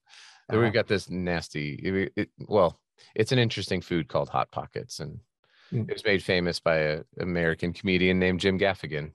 uh-huh. 0.48 0.60
we've 0.60 0.72
got 0.72 0.88
this 0.88 1.10
nasty. 1.10 1.74
It, 1.74 2.12
it, 2.16 2.30
well, 2.48 2.80
it's 3.14 3.32
an 3.32 3.38
interesting 3.38 3.80
food 3.80 4.08
called 4.08 4.28
Hot 4.30 4.50
Pockets, 4.50 5.00
and 5.00 5.18
mm. 5.72 5.88
it 5.88 5.92
was 5.92 6.04
made 6.04 6.22
famous 6.22 6.60
by 6.60 6.76
an 6.78 7.04
American 7.20 7.72
comedian 7.72 8.18
named 8.18 8.40
Jim 8.40 8.58
Gaffigan. 8.58 9.12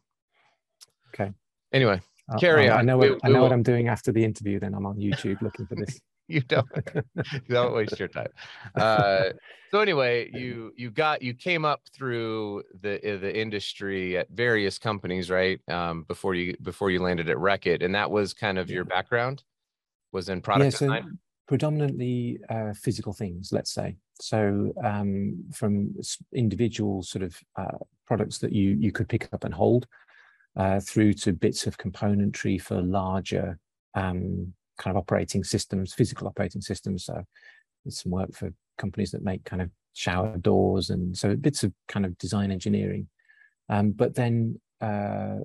Okay. 1.14 1.32
Anyway, 1.74 2.02
Carry 2.40 2.70
I, 2.70 2.74
on. 2.74 2.80
I 2.80 2.82
know 2.84 2.98
We- 2.98 3.10
what, 3.12 3.20
I 3.24 3.28
we 3.28 3.34
know 3.34 3.44
what 3.44 3.54
I'm 3.54 3.64
doing 3.64 3.88
after 3.88 4.12
the 4.12 4.24
interview. 4.24 4.60
Then 4.60 4.74
I'm 4.74 4.86
on 4.86 4.98
YouTube 4.98 5.42
looking 5.42 5.66
for 5.66 5.76
this. 5.76 6.00
you 6.32 6.42
don't. 6.42 6.68
Don't 7.50 7.74
waste 7.74 8.00
your 8.00 8.08
time. 8.08 8.30
Uh 8.76 9.30
so 9.72 9.80
anyway 9.80 10.30
you 10.34 10.74
you 10.76 10.92
got 10.92 11.22
you 11.22 11.34
came 11.34 11.66
up 11.66 11.82
through 11.94 12.64
the 12.82 12.96
uh, 13.16 13.20
the 13.20 13.40
industry 13.40 14.18
at 14.18 14.30
various 14.30 14.78
companies 14.78 15.30
right? 15.30 15.60
Um 15.70 16.04
before 16.04 16.36
you 16.36 16.56
before 16.62 16.92
you 16.92 17.02
landed 17.02 17.30
at 17.30 17.38
Reckitt 17.38 17.84
and 17.84 17.94
that 17.96 18.10
was 18.10 18.34
kind 18.34 18.58
of 18.58 18.70
your 18.70 18.86
background? 18.86 19.44
Was 20.12 20.30
in 20.30 20.42
product 20.42 20.74
yeah, 20.74 20.78
so 20.78 20.86
design? 20.88 21.20
predominantly 21.48 22.40
uh, 22.50 22.74
physical 22.74 23.12
things, 23.12 23.52
let's 23.52 23.74
say. 23.74 23.98
So 24.22 24.72
um, 24.84 25.44
from 25.54 25.94
individual 26.34 27.04
sort 27.04 27.24
of 27.24 27.38
uh, 27.58 27.78
products 28.08 28.38
that 28.38 28.54
you 28.54 28.78
you 28.80 28.94
could 28.94 29.10
pick 29.10 29.28
up 29.34 29.44
and 29.44 29.54
hold, 29.54 29.86
uh, 30.56 30.80
through 30.80 31.14
to 31.14 31.34
bits 31.34 31.68
of 31.68 31.78
componentry 31.78 32.62
for 32.62 32.82
larger 32.82 33.58
um, 33.96 34.54
kind 34.82 34.96
of 34.96 35.02
operating 35.02 35.44
systems, 35.44 35.94
physical 35.94 36.28
operating 36.28 36.62
systems. 36.62 37.06
So 37.06 37.24
some 37.88 38.12
work 38.12 38.34
for 38.34 38.50
companies 38.78 39.12
that 39.12 39.24
make 39.24 39.44
kind 39.44 39.62
of 39.62 39.70
shower 39.94 40.38
doors, 40.38 40.90
and 40.90 41.16
so 41.16 41.36
bits 41.36 41.64
of 41.64 41.72
kind 41.88 42.06
of 42.06 42.18
design 42.18 42.52
engineering. 42.52 43.08
Um, 43.70 43.92
but 43.92 44.16
then 44.16 44.60
uh, 44.82 45.38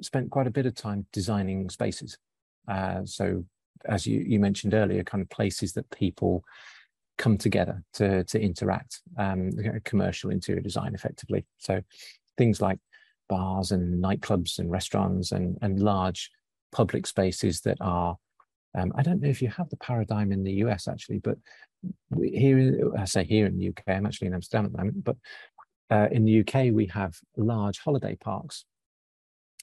spent 0.00 0.30
quite 0.30 0.46
a 0.46 0.56
bit 0.58 0.66
of 0.66 0.74
time 0.74 1.06
designing 1.12 1.70
spaces. 1.70 2.18
Uh, 2.66 3.00
so 3.04 3.44
as 3.86 4.06
you, 4.06 4.24
you 4.26 4.38
mentioned 4.38 4.74
earlier, 4.74 5.02
kind 5.04 5.22
of 5.22 5.28
places 5.30 5.72
that 5.72 5.90
people 5.90 6.44
come 7.16 7.36
together 7.36 7.82
to 7.94 8.24
to 8.24 8.40
interact, 8.40 9.00
um, 9.18 9.50
commercial 9.84 10.30
interior 10.30 10.62
design 10.62 10.94
effectively. 10.94 11.44
So 11.58 11.82
things 12.36 12.60
like 12.60 12.78
bars 13.28 13.72
and 13.72 14.02
nightclubs 14.02 14.58
and 14.58 14.70
restaurants 14.70 15.32
and 15.32 15.58
and 15.62 15.80
large 15.80 16.30
public 16.72 17.06
spaces 17.06 17.60
that 17.62 17.78
are. 17.80 18.16
Um, 18.76 18.92
I 18.96 19.02
don't 19.02 19.20
know 19.20 19.28
if 19.28 19.40
you 19.42 19.48
have 19.48 19.68
the 19.70 19.76
paradigm 19.76 20.32
in 20.32 20.44
the 20.44 20.52
US 20.64 20.88
actually, 20.88 21.18
but 21.18 21.36
we- 22.10 22.30
here 22.30 22.92
I 22.96 23.04
say 23.04 23.24
here 23.24 23.46
in 23.46 23.56
the 23.56 23.68
UK, 23.68 23.82
I'm 23.88 24.06
actually 24.06 24.28
in 24.28 24.34
Amsterdam 24.34 24.66
at 24.66 24.72
the 24.72 24.78
moment, 24.78 25.04
but 25.04 25.16
uh, 25.90 26.08
in 26.10 26.24
the 26.24 26.40
UK 26.40 26.72
we 26.72 26.86
have 26.86 27.16
large 27.36 27.78
holiday 27.78 28.14
parks 28.16 28.64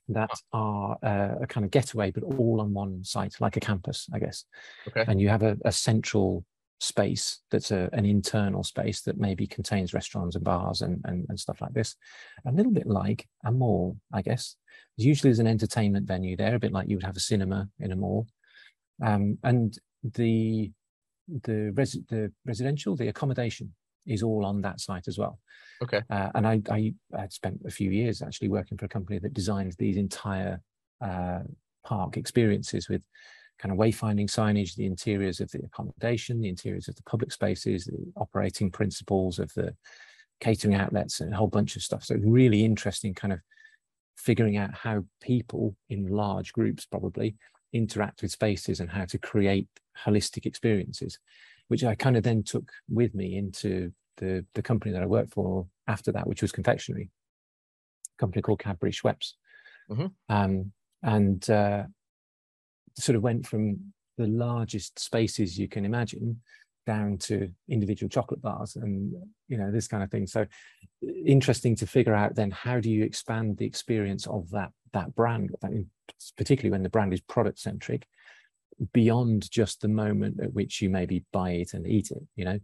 that 0.10 0.30
are 0.54 0.98
uh, 1.04 1.36
a 1.42 1.48
kind 1.48 1.66
of 1.66 1.72
getaway, 1.72 2.12
but 2.12 2.24
all 2.24 2.62
on 2.62 2.74
one 2.74 3.04
site, 3.04 3.36
like 3.40 3.58
a 3.58 3.60
campus, 3.60 4.08
I 4.14 4.20
guess. 4.20 4.46
okay 4.88 5.04
And 5.08 5.20
you 5.20 5.30
have 5.30 5.44
a, 5.44 5.58
a 5.66 5.72
central 5.72 6.46
space 6.80 7.42
that's 7.50 7.72
a, 7.72 7.90
an 7.94 8.06
internal 8.06 8.64
space 8.64 9.02
that 9.02 9.18
maybe 9.18 9.48
contains 9.48 9.94
restaurants 9.94 10.36
and 10.36 10.44
bars 10.44 10.82
and, 10.82 11.02
and, 11.06 11.26
and 11.30 11.40
stuff 11.40 11.62
like 11.62 11.74
this. 11.74 11.96
A 12.46 12.52
little 12.52 12.72
bit 12.72 12.86
like 12.86 13.28
a 13.46 13.52
mall, 13.52 13.98
I 14.14 14.22
guess. 14.22 14.56
Usually 14.98 15.30
there's 15.30 15.40
an 15.40 15.48
entertainment 15.48 16.08
venue 16.08 16.36
there, 16.38 16.56
a 16.56 16.60
bit 16.60 16.72
like 16.72 16.88
you 16.88 16.98
would 16.98 17.06
have 17.06 17.18
a 17.18 17.22
cinema 17.22 17.70
in 17.80 17.92
a 17.92 17.96
mall. 17.96 18.28
Um, 19.04 19.38
and 19.44 19.78
the 20.04 20.72
the, 21.28 21.72
res- 21.76 21.98
the 22.08 22.32
residential, 22.46 22.96
the 22.96 23.08
accommodation 23.08 23.74
is 24.06 24.22
all 24.22 24.46
on 24.46 24.62
that 24.62 24.80
site 24.80 25.08
as 25.08 25.18
well. 25.18 25.40
okay 25.82 26.02
Uh, 26.10 26.30
and 26.36 26.48
I, 26.48 26.62
I 26.70 26.94
had 27.18 27.34
spent 27.34 27.60
a 27.66 27.72
few 27.72 27.90
years 27.90 28.22
actually 28.22 28.50
working 28.50 28.78
for 28.78 28.86
a 28.86 28.90
company 28.90 29.18
that 29.20 29.34
designed 29.34 29.74
these 29.80 29.98
entire 29.98 30.62
uh, 31.02 31.40
park 31.84 32.18
experiences 32.18 32.88
with 32.88 33.04
kind 33.58 33.72
of 33.72 33.78
wayfinding 33.78 34.30
signage, 34.30 34.76
the 34.76 34.86
interiors 34.86 35.40
of 35.40 35.50
the 35.52 35.60
accommodation, 35.64 36.42
the 36.42 36.50
interiors 36.50 36.88
of 36.88 36.96
the 36.96 37.04
public 37.04 37.32
spaces, 37.32 37.86
the 37.86 38.12
operating 38.18 38.70
principles 38.70 39.40
of 39.40 39.52
the 39.54 39.74
catering 40.42 40.76
outlets, 40.76 41.22
and 41.22 41.34
a 41.34 41.38
whole 41.38 41.48
bunch 41.48 41.76
of 41.76 41.82
stuff. 41.82 42.04
So 42.04 42.16
really 42.16 42.66
interesting 42.66 43.14
kind 43.14 43.34
of 43.34 43.40
figuring 44.18 44.58
out 44.58 44.74
how 44.74 45.04
people 45.22 45.76
in 45.90 46.08
large 46.08 46.54
groups 46.54 46.86
probably 46.86 47.36
interact 47.76 48.22
with 48.22 48.32
spaces 48.32 48.80
and 48.80 48.90
how 48.90 49.06
to 49.06 49.18
create 49.18 49.68
holistic 50.06 50.46
experiences, 50.46 51.20
which 51.68 51.84
I 51.84 51.96
kind 51.96 52.18
of 52.18 52.24
then 52.24 52.44
took 52.44 52.72
with 52.90 53.14
me 53.14 53.38
into 53.38 53.92
the 54.18 54.46
the 54.54 54.62
company 54.62 54.92
that 54.94 55.04
I 55.04 55.08
worked 55.08 55.34
for 55.34 55.68
after 55.88 56.12
that, 56.14 56.28
which 56.28 56.42
was 56.42 56.52
confectionery, 56.52 57.10
a 58.14 58.18
company 58.18 58.42
called 58.42 58.60
Cadbury 58.60 58.92
Schweppes, 58.92 59.34
Mhm. 59.90 60.12
um, 60.30 60.72
and 61.04 61.50
uh, 61.50 61.84
sort 62.98 63.16
of 63.16 63.24
went 63.24 63.46
from 63.46 63.94
the 64.18 64.28
largest 64.28 64.98
spaces 65.00 65.60
you 65.60 65.68
can 65.68 65.86
imagine 65.86 66.42
down 66.86 67.18
to 67.18 67.52
individual 67.68 68.10
chocolate 68.10 68.42
bars 68.42 68.76
and 68.76 69.14
you 69.48 69.58
know 69.58 69.72
this 69.72 69.88
kind 69.88 70.04
of 70.04 70.12
thing. 70.12 70.28
So 70.28 70.46
interesting 71.26 71.76
to 71.78 71.88
figure 71.88 72.14
out 72.16 72.36
then 72.36 72.52
how 72.52 72.80
do 72.80 72.90
you 72.90 73.04
expand 73.04 73.58
the 73.58 73.66
experience 73.66 74.28
of 74.28 74.50
that 74.52 74.72
that 74.96 75.14
brand, 75.16 75.52
that 75.62 75.72
particularly 76.36 76.72
when 76.72 76.84
the 76.84 76.90
brand 76.90 77.14
is 77.14 77.22
product 77.22 77.60
centric, 77.60 78.08
beyond 78.92 79.50
just 79.52 79.82
the 79.82 79.88
moment 79.88 80.42
at 80.42 80.54
which 80.54 80.82
you 80.82 80.90
maybe 80.90 81.24
buy 81.32 81.52
it 81.52 81.74
and 81.74 81.88
eat 81.88 82.12
it. 82.12 82.24
You 82.36 82.46
know, 82.46 82.60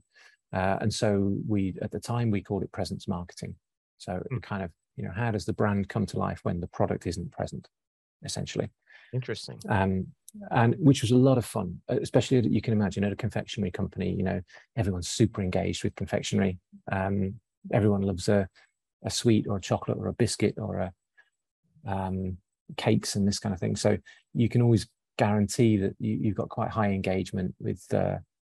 uh, 0.54 0.78
and 0.82 0.94
so 0.94 1.38
we, 1.48 1.76
at 1.82 1.92
the 1.92 2.00
time, 2.00 2.32
we 2.32 2.42
called 2.42 2.64
it 2.64 2.72
presence 2.72 3.08
marketing. 3.08 3.56
So 3.98 4.22
it 4.32 4.42
kind 4.42 4.64
of, 4.64 4.72
you 4.98 5.04
know, 5.04 5.12
how 5.16 5.32
does 5.32 5.46
the 5.46 5.54
brand 5.54 5.88
come 5.88 6.06
to 6.08 6.18
life 6.18 6.40
when 6.44 6.60
the 6.60 6.68
product 6.68 7.06
isn't 7.06 7.32
present, 7.32 7.68
essentially? 8.24 8.72
interesting 9.14 9.60
Um, 9.70 10.08
and 10.50 10.76
which 10.80 11.02
was 11.02 11.12
a 11.12 11.18
lot 11.18 11.38
of 11.38 11.46
fun, 11.46 11.82
uh, 11.90 11.98
especially 12.02 12.48
you 12.48 12.62
can 12.62 12.74
imagine 12.74 13.04
at 13.04 13.12
a 13.12 13.18
confectionery 13.18 13.72
company. 13.72 14.14
You 14.14 14.24
know, 14.24 14.42
everyone's 14.76 15.10
super 15.10 15.42
engaged 15.42 15.84
with 15.84 15.96
confectionery. 15.96 16.58
Um, 16.92 17.36
everyone 17.74 18.02
loves 18.02 18.30
a, 18.30 18.48
a 19.04 19.10
sweet 19.10 19.46
or 19.48 19.58
a 19.58 19.62
chocolate 19.62 19.98
or 19.98 20.08
a 20.08 20.14
biscuit 20.14 20.56
or 20.58 20.78
a 20.78 20.94
um, 21.86 22.38
cakes 22.78 23.16
and 23.16 23.28
this 23.28 23.40
kind 23.40 23.54
of 23.54 23.60
thing. 23.60 23.76
So 23.76 23.98
you 24.34 24.50
can 24.50 24.62
always 24.62 24.88
guarantee 25.18 25.78
that 25.78 25.96
you, 26.00 26.18
you've 26.22 26.36
got 26.36 26.50
quite 26.50 26.70
high 26.70 26.90
engagement 26.90 27.54
with 27.60 27.86
uh, 27.94 28.18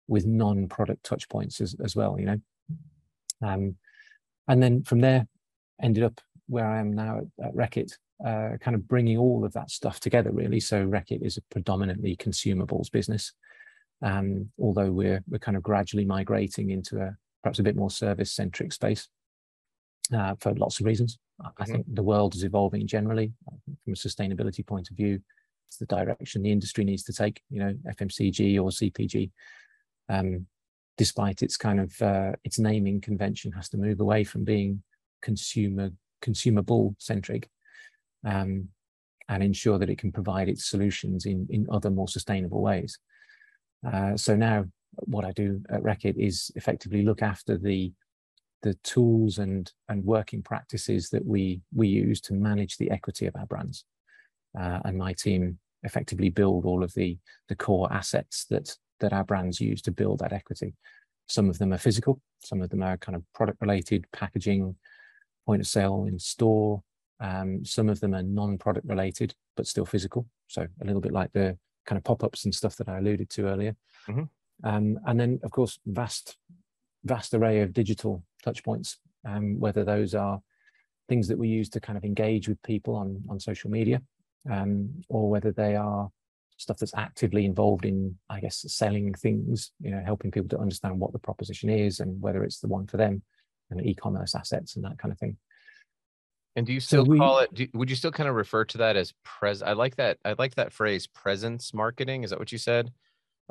with 0.09 0.27
non-product 0.27 1.05
touch 1.05 1.29
points 1.29 1.61
as, 1.61 1.75
as 1.83 1.97
well. 1.97 2.19
You 2.19 2.27
know, 2.27 2.41
um, 3.43 3.77
and 4.49 4.63
then 4.63 4.83
from 4.83 5.01
there, 5.01 5.27
ended 5.83 6.05
up 6.05 6.21
where 6.49 6.67
I 6.67 6.81
am 6.81 6.93
now 6.93 7.19
at, 7.19 7.47
at 7.47 7.55
Reckitt, 7.55 7.93
uh, 8.25 8.57
kind 8.61 8.75
of 8.75 8.87
bringing 8.87 9.17
all 9.17 9.45
of 9.45 9.53
that 9.55 9.71
stuff 9.71 10.01
together. 10.01 10.31
Really, 10.31 10.61
so 10.61 10.87
Reckitt 10.87 11.25
is 11.25 11.37
a 11.37 11.43
predominantly 11.51 12.17
consumables 12.17 12.91
business, 12.91 13.33
um, 14.03 14.51
although 14.59 14.91
we're 14.91 15.23
we're 15.29 15.39
kind 15.39 15.57
of 15.57 15.63
gradually 15.63 16.05
migrating 16.05 16.71
into 16.71 17.01
a 17.01 17.17
perhaps 17.43 17.59
a 17.59 17.63
bit 17.63 17.77
more 17.77 17.91
service-centric 17.91 18.73
space 18.73 19.09
uh, 20.15 20.35
for 20.41 20.55
lots 20.55 20.81
of 20.81 20.87
reasons. 20.87 21.19
I- 21.41 21.51
I 21.59 21.65
Mhm. 21.65 21.73
think 21.73 21.87
the 21.95 22.03
world 22.03 22.35
is 22.35 22.45
evolving 22.45 22.87
generally 22.87 23.33
uh, 23.49 23.57
from 23.83 23.93
a 23.93 23.97
sustainability 23.97 24.67
point 24.67 24.91
of 24.91 24.97
view. 24.97 25.23
It's 25.69 25.79
the 25.79 25.87
direction 25.87 26.43
the 26.43 26.53
industry 26.53 26.85
needs 26.85 27.03
to 27.05 27.13
take. 27.13 27.43
You 27.51 27.61
know, 27.61 27.79
FMCG 27.87 28.59
or 28.59 28.71
CPG, 28.71 29.31
um, 30.09 30.47
despite 30.99 31.43
its 31.43 31.57
kind 31.57 31.81
of 31.81 32.01
uh, 32.03 32.33
its 32.45 32.59
naming 32.59 33.01
convention, 33.01 33.53
has 33.53 33.69
to 33.71 33.79
move 33.79 34.01
away 34.01 34.25
from 34.25 34.45
being 34.45 34.83
consumer 35.23 35.91
consumable 36.21 36.95
centric 36.99 37.51
um, 38.25 38.69
and 39.29 39.43
ensure 39.43 39.79
that 39.79 39.91
it 39.91 39.99
can 39.99 40.13
provide 40.13 40.49
its 40.49 40.65
solutions 40.67 41.27
in 41.27 41.47
in 41.51 41.67
other 41.71 41.91
more 41.91 42.09
sustainable 42.09 42.61
ways. 42.61 42.99
Uh, 43.85 44.17
so 44.17 44.37
now, 44.37 44.65
what 45.07 45.25
I 45.25 45.33
do 45.33 45.63
at 45.71 45.83
Reckitt 45.83 46.17
is 46.17 46.53
effectively 46.55 47.03
look 47.03 47.23
after 47.23 47.57
the 47.57 47.93
the 48.63 48.75
tools 48.85 49.39
and 49.39 49.73
and 49.89 50.05
working 50.05 50.43
practices 50.43 51.11
that 51.11 51.25
we 51.25 51.61
we 51.75 51.89
use 51.89 52.21
to 52.23 52.35
manage 52.35 52.77
the 52.77 52.91
equity 52.91 53.27
of 53.27 53.37
our 53.37 53.47
brands. 53.47 53.85
Uh, 54.59 54.81
and 54.85 54.99
my 54.99 55.13
team 55.13 55.59
effectively 55.83 56.31
build 56.31 56.65
all 56.65 56.83
of 56.85 56.95
the 56.95 57.19
the 57.49 57.57
core 57.57 57.93
assets 57.93 58.47
that 58.51 58.77
that 59.01 59.13
our 59.13 59.25
brands 59.25 59.61
use 59.61 59.83
to 59.83 59.91
build 59.91 60.21
that 60.21 60.33
equity. 60.33 60.75
Some 61.29 61.49
of 61.49 61.59
them 61.59 61.73
are 61.73 61.79
physical, 61.79 62.21
some 62.45 62.63
of 62.63 62.71
them 62.71 62.83
are 62.83 62.97
kind 62.97 63.17
of 63.17 63.25
product 63.35 63.61
related, 63.61 64.07
packaging, 64.13 64.77
point 65.47 65.61
of 65.61 65.67
sale 65.67 66.07
in 66.09 66.19
store. 66.19 66.83
Um, 67.21 67.65
some 67.65 67.89
of 67.89 68.01
them 68.01 68.15
are 68.15 68.23
non-product 68.23 68.87
related, 68.87 69.35
but 69.57 69.67
still 69.67 69.85
physical. 69.85 70.27
So 70.49 70.63
a 70.63 70.85
little 70.85 71.01
bit 71.01 71.13
like 71.13 71.33
the 71.33 71.57
kind 71.87 71.97
of 71.97 72.05
pop-ups 72.05 72.45
and 72.45 72.55
stuff 72.55 72.77
that 72.77 72.89
I 72.89 72.99
alluded 72.99 73.31
to 73.31 73.47
earlier. 73.47 73.77
Mhm. 74.09 74.29
Um, 74.65 74.99
and 75.07 75.21
then, 75.21 75.41
of 75.43 75.51
course, 75.51 75.79
vast, 75.87 76.37
vast 77.05 77.35
array 77.35 77.61
of 77.61 77.73
digital 77.73 78.25
touch 78.43 78.63
points, 78.65 78.99
um, 79.27 79.59
whether 79.59 79.85
those 79.85 80.15
are 80.15 80.41
things 81.09 81.29
that 81.29 81.39
we 81.39 81.49
use 81.49 81.69
to 81.71 81.81
kind 81.81 81.97
of 81.97 82.05
engage 82.05 82.49
with 82.49 82.63
people 82.63 82.95
on, 82.97 83.23
on 83.29 83.39
social 83.41 83.71
media, 83.71 84.01
um, 84.51 84.91
or 85.09 85.29
whether 85.31 85.53
they 85.53 85.77
are 85.77 86.09
stuff 86.57 86.79
that's 86.79 86.95
actively 86.95 87.45
involved 87.45 87.85
in, 87.85 88.17
I 88.31 88.41
guess, 88.41 88.65
selling 88.69 89.13
things, 89.15 89.73
you 89.81 89.91
know, 89.91 90.03
helping 90.05 90.31
people 90.31 90.49
to 90.51 90.59
understand 90.59 90.99
what 91.01 91.13
the 91.13 91.19
proposition 91.19 91.71
is 91.71 92.01
and 92.01 92.21
whether 92.21 92.45
it's 92.45 92.61
the 92.61 92.69
one 92.69 92.87
for 92.87 92.99
them, 92.99 93.23
and 93.71 93.85
e-commerce 93.85 94.35
assets 94.35 94.77
and 94.77 94.85
that 94.85 94.99
kind 94.99 95.11
of 95.13 95.19
thing. 95.19 95.37
And 96.55 96.67
do 96.67 96.73
you 96.73 96.81
So 96.81 96.87
still 96.87 97.05
we- 97.07 97.19
call 97.19 97.39
it? 97.39 97.53
Do, 97.55 97.67
would 97.75 97.89
you 97.89 97.97
still 97.97 98.13
kind 98.13 98.29
of 98.29 98.35
refer 98.35 98.65
to 98.67 98.79
that 98.79 98.97
as 98.97 99.13
pres? 99.25 99.63
I 99.63 99.73
like 99.73 99.97
that. 99.97 100.19
I 100.25 100.35
like 100.39 100.55
that 100.57 100.73
phrase, 100.73 101.07
presence 101.07 101.73
marketing. 101.73 102.25
Is 102.25 102.31
that 102.31 102.39
what 102.39 102.53
you 102.53 102.59
said? 102.59 102.93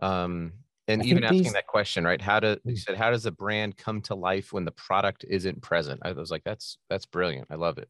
Um, 0.01 0.53
and 0.88 1.02
I 1.02 1.06
even 1.06 1.24
asking 1.24 1.44
these- 1.44 1.54
that 1.54 1.68
question, 1.68 2.04
right? 2.04 2.22
How 2.22 2.40
do 2.40 2.58
you 2.66 2.74
Mm. 2.74 2.80
said? 2.80 2.98
How 2.98 3.12
does 3.12 3.26
a 3.26 3.32
brand 3.32 3.78
come 3.78 4.02
to 4.04 4.16
life 4.16 4.52
when 4.54 4.66
the 4.66 4.72
product 4.72 5.26
isn't 5.30 5.62
present? 5.62 6.00
I 6.04 6.12
was 6.12 6.32
like, 6.32 6.44
that's 6.44 6.78
that's 6.90 7.06
brilliant. 7.06 7.48
I 7.50 7.56
love 7.56 7.78
it. 7.78 7.90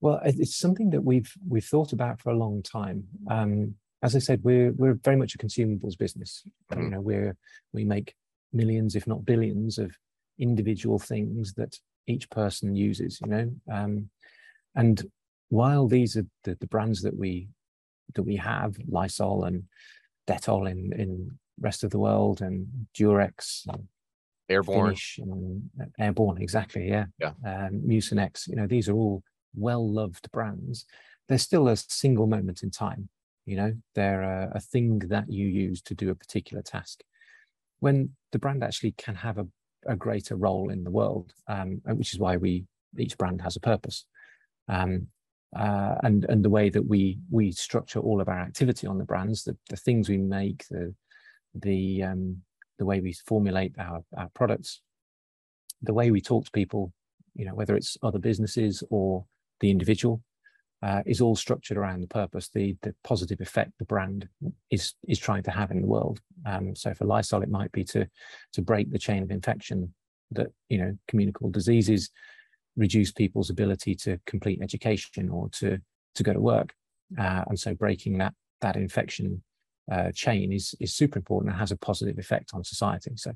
Well, 0.00 0.20
it's 0.24 0.56
something 0.56 0.90
that 0.90 1.02
we've 1.02 1.32
we've 1.48 1.64
thought 1.64 1.92
about 1.92 2.20
for 2.20 2.30
a 2.30 2.36
long 2.36 2.62
time. 2.62 3.06
Um, 3.30 3.76
as 4.02 4.16
I 4.16 4.18
said, 4.18 4.42
we're 4.42 4.72
we're 4.72 4.94
very 4.94 5.16
much 5.16 5.34
a 5.34 5.38
consumables 5.38 5.96
business. 5.96 6.44
Mm-hmm. 6.70 6.82
You 6.82 6.90
know, 6.90 7.00
we're 7.00 7.36
we 7.72 7.84
make 7.84 8.14
millions, 8.52 8.96
if 8.96 9.06
not 9.06 9.24
billions, 9.24 9.78
of 9.78 9.96
individual 10.38 10.98
things 10.98 11.54
that 11.54 11.78
each 12.08 12.28
person 12.30 12.74
uses. 12.74 13.20
You 13.20 13.28
know, 13.28 13.54
um, 13.72 14.10
and 14.74 15.08
while 15.50 15.86
these 15.86 16.16
are 16.16 16.26
the, 16.44 16.56
the 16.56 16.66
brands 16.66 17.02
that 17.02 17.16
we 17.16 17.48
that 18.14 18.24
we 18.24 18.36
have, 18.36 18.76
Lysol 18.88 19.44
and 19.44 19.64
Dettol 20.26 20.68
in 20.68 20.92
in 20.94 21.38
rest 21.60 21.84
of 21.84 21.90
the 21.90 21.98
world, 21.98 22.40
and 22.40 22.66
Durex, 22.98 23.66
and 23.68 23.88
Airborne, 24.48 24.96
and 25.18 25.70
uh, 25.80 25.84
Airborne, 25.98 26.40
exactly, 26.40 26.88
yeah, 26.88 27.06
yeah, 27.18 27.32
um, 27.44 27.82
Mucinex. 27.86 28.48
You 28.48 28.56
know, 28.56 28.66
these 28.66 28.88
are 28.88 28.94
all 28.94 29.22
well 29.54 29.90
loved 29.90 30.30
brands. 30.32 30.86
They're 31.28 31.38
still 31.38 31.68
a 31.68 31.76
single 31.76 32.26
moment 32.26 32.62
in 32.62 32.70
time 32.70 33.08
you 33.44 33.56
know 33.56 33.74
they're 33.94 34.22
a, 34.22 34.52
a, 34.54 34.60
thing 34.60 34.98
that 35.08 35.30
you 35.30 35.46
use 35.46 35.82
to 35.82 35.94
do 35.94 36.10
a 36.10 36.14
particular 36.14 36.62
task 36.62 37.02
when 37.80 38.10
the 38.30 38.38
brand 38.38 38.62
actually 38.62 38.92
can 38.92 39.14
have 39.14 39.38
a, 39.38 39.46
a 39.86 39.96
greater 39.96 40.36
role 40.36 40.70
in 40.70 40.84
the 40.84 40.90
world 40.90 41.32
um, 41.48 41.80
which 41.86 42.12
is 42.12 42.20
why 42.20 42.36
we 42.36 42.64
each 42.98 43.16
brand 43.18 43.40
has 43.40 43.56
a 43.56 43.60
purpose 43.60 44.04
um, 44.68 45.06
uh, 45.56 45.96
and 46.02 46.24
and 46.28 46.44
the 46.44 46.50
way 46.50 46.70
that 46.70 46.86
we 46.86 47.18
we 47.30 47.50
structure 47.52 48.00
all 48.00 48.20
of 48.20 48.28
our 48.28 48.40
activity 48.40 48.86
on 48.86 48.98
the 48.98 49.04
brands 49.04 49.44
the, 49.44 49.56
the 49.68 49.76
things 49.76 50.08
we 50.08 50.18
make 50.18 50.64
the 50.70 50.94
the 51.54 52.02
um, 52.02 52.42
the 52.78 52.84
way 52.84 53.00
we 53.00 53.12
formulate 53.26 53.74
our, 53.78 54.02
our 54.16 54.28
products 54.34 54.80
the 55.82 55.94
way 55.94 56.10
we 56.10 56.20
talk 56.20 56.44
to 56.44 56.50
people 56.50 56.92
you 57.34 57.44
know 57.44 57.54
whether 57.54 57.76
it's 57.76 57.96
other 58.02 58.18
businesses 58.18 58.82
or 58.90 59.24
the 59.60 59.70
individual 59.70 60.22
uh, 60.82 61.02
is 61.06 61.20
all 61.20 61.36
structured 61.36 61.76
around 61.76 62.00
the 62.00 62.08
purpose, 62.08 62.48
the 62.48 62.76
the 62.82 62.94
positive 63.04 63.40
effect 63.40 63.72
the 63.78 63.84
brand 63.84 64.28
is 64.70 64.94
is 65.06 65.18
trying 65.18 65.42
to 65.44 65.50
have 65.50 65.70
in 65.70 65.80
the 65.80 65.86
world. 65.86 66.20
Um, 66.44 66.74
so 66.74 66.92
for 66.92 67.04
Lysol, 67.04 67.42
it 67.42 67.48
might 67.48 67.70
be 67.72 67.84
to 67.84 68.06
to 68.52 68.62
break 68.62 68.90
the 68.90 68.98
chain 68.98 69.22
of 69.22 69.30
infection 69.30 69.94
that 70.32 70.48
you 70.68 70.78
know 70.78 70.96
communicable 71.06 71.50
diseases 71.50 72.10
reduce 72.76 73.12
people's 73.12 73.50
ability 73.50 73.94
to 73.94 74.18
complete 74.26 74.60
education 74.60 75.28
or 75.30 75.48
to 75.50 75.78
to 76.16 76.22
go 76.22 76.32
to 76.32 76.40
work, 76.40 76.74
uh, 77.16 77.44
and 77.46 77.58
so 77.58 77.74
breaking 77.74 78.18
that 78.18 78.34
that 78.60 78.76
infection 78.76 79.42
uh, 79.90 80.12
chain 80.12 80.52
is 80.52 80.74
is 80.80 80.94
super 80.94 81.18
important 81.18 81.50
and 81.50 81.58
has 81.58 81.72
a 81.72 81.76
positive 81.76 82.18
effect 82.18 82.50
on 82.54 82.64
society. 82.64 83.12
So 83.16 83.32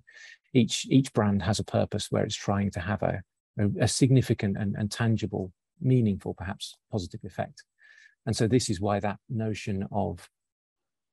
each 0.54 0.86
each 0.90 1.12
brand 1.12 1.42
has 1.42 1.58
a 1.58 1.64
purpose 1.64 2.10
where 2.10 2.24
it's 2.24 2.36
trying 2.36 2.70
to 2.72 2.80
have 2.80 3.02
a 3.02 3.22
a, 3.58 3.68
a 3.80 3.88
significant 3.88 4.56
and, 4.56 4.74
and 4.76 4.90
tangible 4.90 5.52
meaningful, 5.80 6.34
perhaps 6.34 6.74
positive 6.90 7.20
effect. 7.24 7.64
And 8.24 8.36
so 8.36 8.46
this 8.46 8.68
is 8.68 8.80
why 8.80 9.00
that 9.00 9.18
notion 9.28 9.86
of 9.92 10.28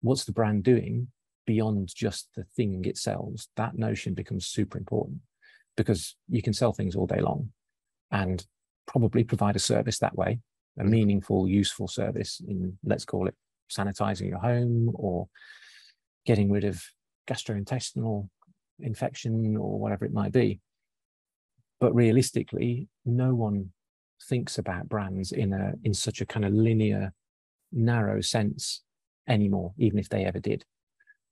what's 0.01 0.25
the 0.25 0.31
brand 0.31 0.63
doing 0.63 1.07
beyond 1.45 1.93
just 1.93 2.29
the 2.35 2.43
thing 2.55 2.85
it 2.85 2.97
sells, 2.97 3.47
that 3.55 3.77
notion 3.77 4.13
becomes 4.13 4.47
super 4.47 4.77
important 4.77 5.19
because 5.75 6.15
you 6.29 6.41
can 6.41 6.53
sell 6.53 6.73
things 6.73 6.95
all 6.95 7.07
day 7.07 7.19
long 7.19 7.49
and 8.11 8.45
probably 8.87 9.23
provide 9.23 9.55
a 9.55 9.59
service 9.59 9.99
that 9.99 10.15
way, 10.15 10.39
a 10.77 10.81
mm-hmm. 10.81 10.91
meaningful, 10.91 11.47
useful 11.47 11.87
service 11.87 12.41
in, 12.47 12.77
let's 12.83 13.05
call 13.05 13.27
it 13.27 13.35
sanitizing 13.71 14.29
your 14.29 14.39
home 14.39 14.91
or 14.93 15.27
getting 16.25 16.51
rid 16.51 16.63
of 16.63 16.83
gastrointestinal 17.27 18.29
infection 18.79 19.57
or 19.57 19.79
whatever 19.79 20.05
it 20.05 20.13
might 20.13 20.31
be. 20.31 20.59
But 21.79 21.93
realistically, 21.93 22.87
no 23.05 23.35
one 23.35 23.71
thinks 24.29 24.57
about 24.57 24.87
brands 24.87 25.31
in 25.31 25.53
a 25.53 25.73
in 25.83 25.93
such 25.93 26.21
a 26.21 26.25
kind 26.25 26.45
of 26.45 26.53
linear, 26.53 27.13
narrow 27.71 28.21
sense 28.21 28.83
anymore, 29.27 29.73
even 29.77 29.99
if 29.99 30.09
they 30.09 30.25
ever 30.25 30.39
did. 30.39 30.63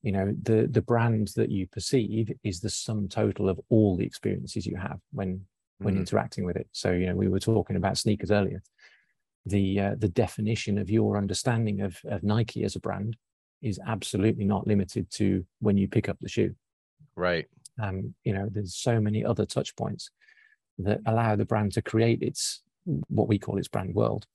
You 0.01 0.11
know, 0.11 0.33
the 0.41 0.67
the 0.69 0.81
brand 0.81 1.29
that 1.35 1.49
you 1.49 1.67
perceive 1.67 2.31
is 2.43 2.59
the 2.59 2.69
sum 2.69 3.07
total 3.07 3.49
of 3.49 3.59
all 3.69 3.95
the 3.95 4.05
experiences 4.05 4.65
you 4.65 4.77
have 4.77 4.99
when 5.11 5.45
when 5.79 5.95
mm 5.95 5.99
interacting 5.99 6.45
with 6.45 6.55
it. 6.55 6.67
So, 6.71 6.91
you 6.91 7.07
know, 7.07 7.15
we 7.15 7.27
were 7.27 7.39
talking 7.39 7.75
about 7.75 7.97
sneakers 7.97 8.29
earlier. 8.29 8.61
The 9.45 9.79
uh, 9.79 9.95
the 9.97 10.09
definition 10.09 10.77
of 10.77 10.89
your 10.89 11.17
understanding 11.17 11.81
of, 11.81 11.97
of 12.05 12.23
Nike 12.23 12.63
as 12.63 12.75
a 12.75 12.79
brand 12.79 13.17
is 13.61 13.79
absolutely 13.85 14.45
not 14.45 14.67
limited 14.67 15.09
to 15.11 15.45
when 15.59 15.77
you 15.77 15.87
pick 15.87 16.09
up 16.09 16.17
the 16.19 16.29
shoe. 16.29 16.55
Right. 17.15 17.47
Um, 17.81 18.13
you 18.23 18.33
know, 18.33 18.47
there's 18.51 18.75
so 18.75 18.99
many 18.99 19.23
other 19.25 19.45
touch 19.45 19.75
points 19.75 20.09
that 20.79 20.99
allow 21.05 21.35
the 21.35 21.45
brand 21.45 21.73
to 21.73 21.81
create 21.81 22.21
its 22.21 22.61
what 23.07 23.27
we 23.27 23.37
call 23.39 23.57
its 23.57 23.67
brand 23.67 23.93
world. 23.93 24.25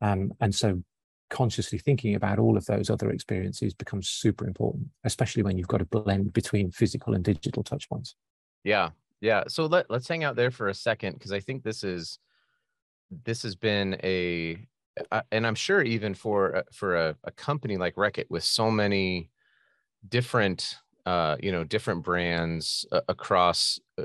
Um, 0.00 0.32
and 0.40 0.54
so 0.54 0.82
consciously 1.30 1.78
thinking 1.78 2.14
about 2.14 2.38
all 2.38 2.56
of 2.56 2.66
those 2.66 2.90
other 2.90 3.10
experiences 3.10 3.72
becomes 3.72 4.08
super 4.08 4.46
important, 4.46 4.88
especially 5.04 5.42
when 5.42 5.56
you've 5.56 5.68
got 5.68 5.80
a 5.80 5.86
blend 5.86 6.32
between 6.32 6.70
physical 6.70 7.14
and 7.14 7.24
digital 7.24 7.62
touch 7.62 7.88
points. 7.88 8.14
Yeah. 8.64 8.90
Yeah. 9.20 9.44
So 9.48 9.66
let, 9.66 9.88
let's 9.88 10.08
hang 10.08 10.24
out 10.24 10.36
there 10.36 10.50
for 10.50 10.68
a 10.68 10.74
second 10.74 11.14
because 11.14 11.32
I 11.32 11.40
think 11.40 11.62
this 11.62 11.84
is 11.84 12.18
this 13.24 13.42
has 13.42 13.54
been 13.54 13.98
a 14.02 14.58
and 15.30 15.46
I'm 15.46 15.54
sure 15.54 15.82
even 15.82 16.14
for 16.14 16.64
for 16.72 16.96
a, 16.96 17.16
a 17.24 17.30
company 17.32 17.76
like 17.76 17.94
Reckitt 17.96 18.26
with 18.28 18.44
so 18.44 18.70
many 18.70 19.30
different 20.08 20.76
uh, 21.06 21.36
you 21.40 21.52
know 21.52 21.64
different 21.64 22.04
brands 22.04 22.86
uh, 22.92 23.00
across 23.08 23.80
uh, 23.98 24.04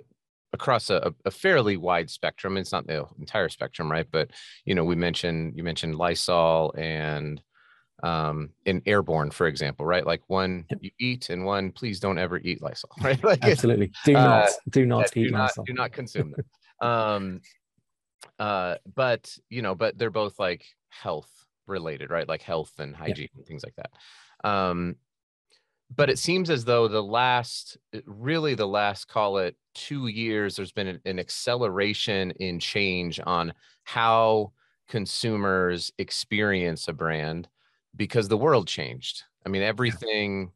across 0.54 0.90
a, 0.90 1.14
a, 1.26 1.32
fairly 1.32 1.78
wide 1.78 2.10
spectrum. 2.10 2.58
It's 2.58 2.72
not 2.72 2.88
the 2.88 3.06
entire 3.20 3.50
spectrum, 3.50 3.92
right? 3.92 4.08
But 4.10 4.32
you 4.66 4.76
know, 4.76 4.84
we 4.84 4.96
mentioned 4.96 5.54
you 5.56 5.64
mentioned 5.64 5.96
Lysol 5.96 6.74
and 6.78 7.42
um 8.04 8.52
in 8.66 8.80
airborne 8.86 9.32
for 9.32 9.48
example 9.48 9.84
right? 9.84 10.06
Like 10.06 10.22
one 10.28 10.66
you 10.82 10.92
eat 11.00 11.32
and 11.32 11.44
one 11.44 11.72
please 11.72 12.00
don't 12.00 12.20
ever 12.20 12.38
eat 12.38 12.62
lysol 12.62 12.92
right? 13.02 13.22
Like 13.24 13.44
absolutely. 13.44 13.92
Do 14.06 14.16
uh, 14.16 14.22
not 14.24 14.50
do 14.70 14.86
not 14.86 15.18
eat 15.18 15.26
do 15.26 15.32
not, 15.32 15.42
lysol. 15.42 15.64
do 15.64 15.74
not 15.74 15.92
consume 15.92 16.32
them. 16.82 16.88
Um 16.88 17.42
uh 18.40 18.76
but 18.96 19.36
you 19.50 19.62
know 19.62 19.76
but 19.76 19.98
they're 19.98 20.10
both 20.10 20.40
like 20.40 20.66
health 20.90 21.32
related 21.68 22.10
right? 22.10 22.28
Like 22.28 22.42
health 22.42 22.74
and 22.80 22.96
hygiene 22.96 23.30
yeah. 23.34 23.40
and 23.40 23.46
things 23.46 23.64
like 23.64 23.76
that. 23.76 24.50
Um 24.50 24.96
but 25.96 26.10
it 26.10 26.20
seems 26.20 26.50
as 26.50 26.66
though 26.66 26.88
the 26.88 27.04
last 27.04 27.78
really 28.06 28.56
the 28.56 28.68
last 28.68 29.08
call 29.08 29.38
it 29.38 29.56
two 29.74 30.08
years 30.08 30.56
there's 30.56 30.72
been 30.72 30.88
an, 30.88 31.02
an 31.06 31.20
acceleration 31.20 32.32
in 32.32 32.60
change 32.60 33.20
on 33.26 33.54
how 33.84 34.52
consumers 34.90 35.92
experience 35.98 36.88
a 36.88 36.94
brand 36.94 37.48
because 37.96 38.28
the 38.28 38.38
world 38.38 38.68
changed. 38.68 39.24
I 39.46 39.50
mean 39.50 39.62
everything 39.62 40.52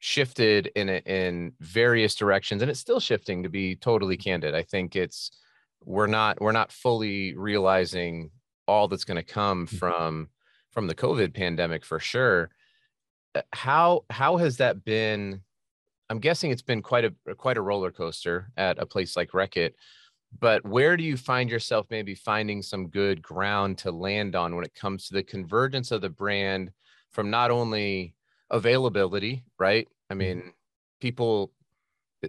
shifted 0.00 0.70
in 0.74 0.88
in 0.88 1.52
various 1.60 2.14
directions 2.14 2.60
and 2.60 2.70
it's 2.70 2.80
still 2.80 3.00
shifting 3.00 3.42
to 3.42 3.48
be 3.48 3.76
totally 3.76 4.16
candid. 4.16 4.54
I 4.54 4.62
think 4.62 4.96
it's 4.96 5.30
we're 5.84 6.06
not 6.06 6.40
we're 6.40 6.52
not 6.52 6.72
fully 6.72 7.34
realizing 7.36 8.30
all 8.66 8.88
that's 8.88 9.04
going 9.04 9.16
to 9.16 9.22
come 9.22 9.66
mm-hmm. 9.66 9.76
from 9.76 10.28
from 10.70 10.86
the 10.86 10.94
covid 10.94 11.34
pandemic 11.34 11.84
for 11.84 12.00
sure 12.00 12.50
uh, 13.34 13.42
how 13.52 14.04
how 14.10 14.36
has 14.36 14.58
that 14.58 14.84
been? 14.84 15.40
I'm 16.10 16.18
guessing 16.18 16.50
it's 16.50 16.62
been 16.62 16.82
quite 16.82 17.04
a 17.04 17.34
quite 17.34 17.56
a 17.56 17.62
roller 17.62 17.90
coaster 17.90 18.50
at 18.56 18.78
a 18.78 18.86
place 18.86 19.16
like 19.16 19.30
Reckitt. 19.32 19.72
But 20.38 20.66
where 20.66 20.96
do 20.96 21.04
you 21.04 21.16
find 21.16 21.48
yourself 21.48 21.86
maybe 21.90 22.14
finding 22.14 22.60
some 22.60 22.88
good 22.88 23.22
ground 23.22 23.78
to 23.78 23.92
land 23.92 24.34
on 24.34 24.56
when 24.56 24.64
it 24.64 24.74
comes 24.74 25.06
to 25.06 25.14
the 25.14 25.22
convergence 25.22 25.92
of 25.92 26.00
the 26.00 26.08
brand 26.08 26.72
from 27.12 27.30
not 27.30 27.52
only 27.52 28.16
availability, 28.50 29.44
right? 29.58 29.86
I 30.10 30.14
mm-hmm. 30.14 30.18
mean, 30.18 30.52
people, 31.00 31.52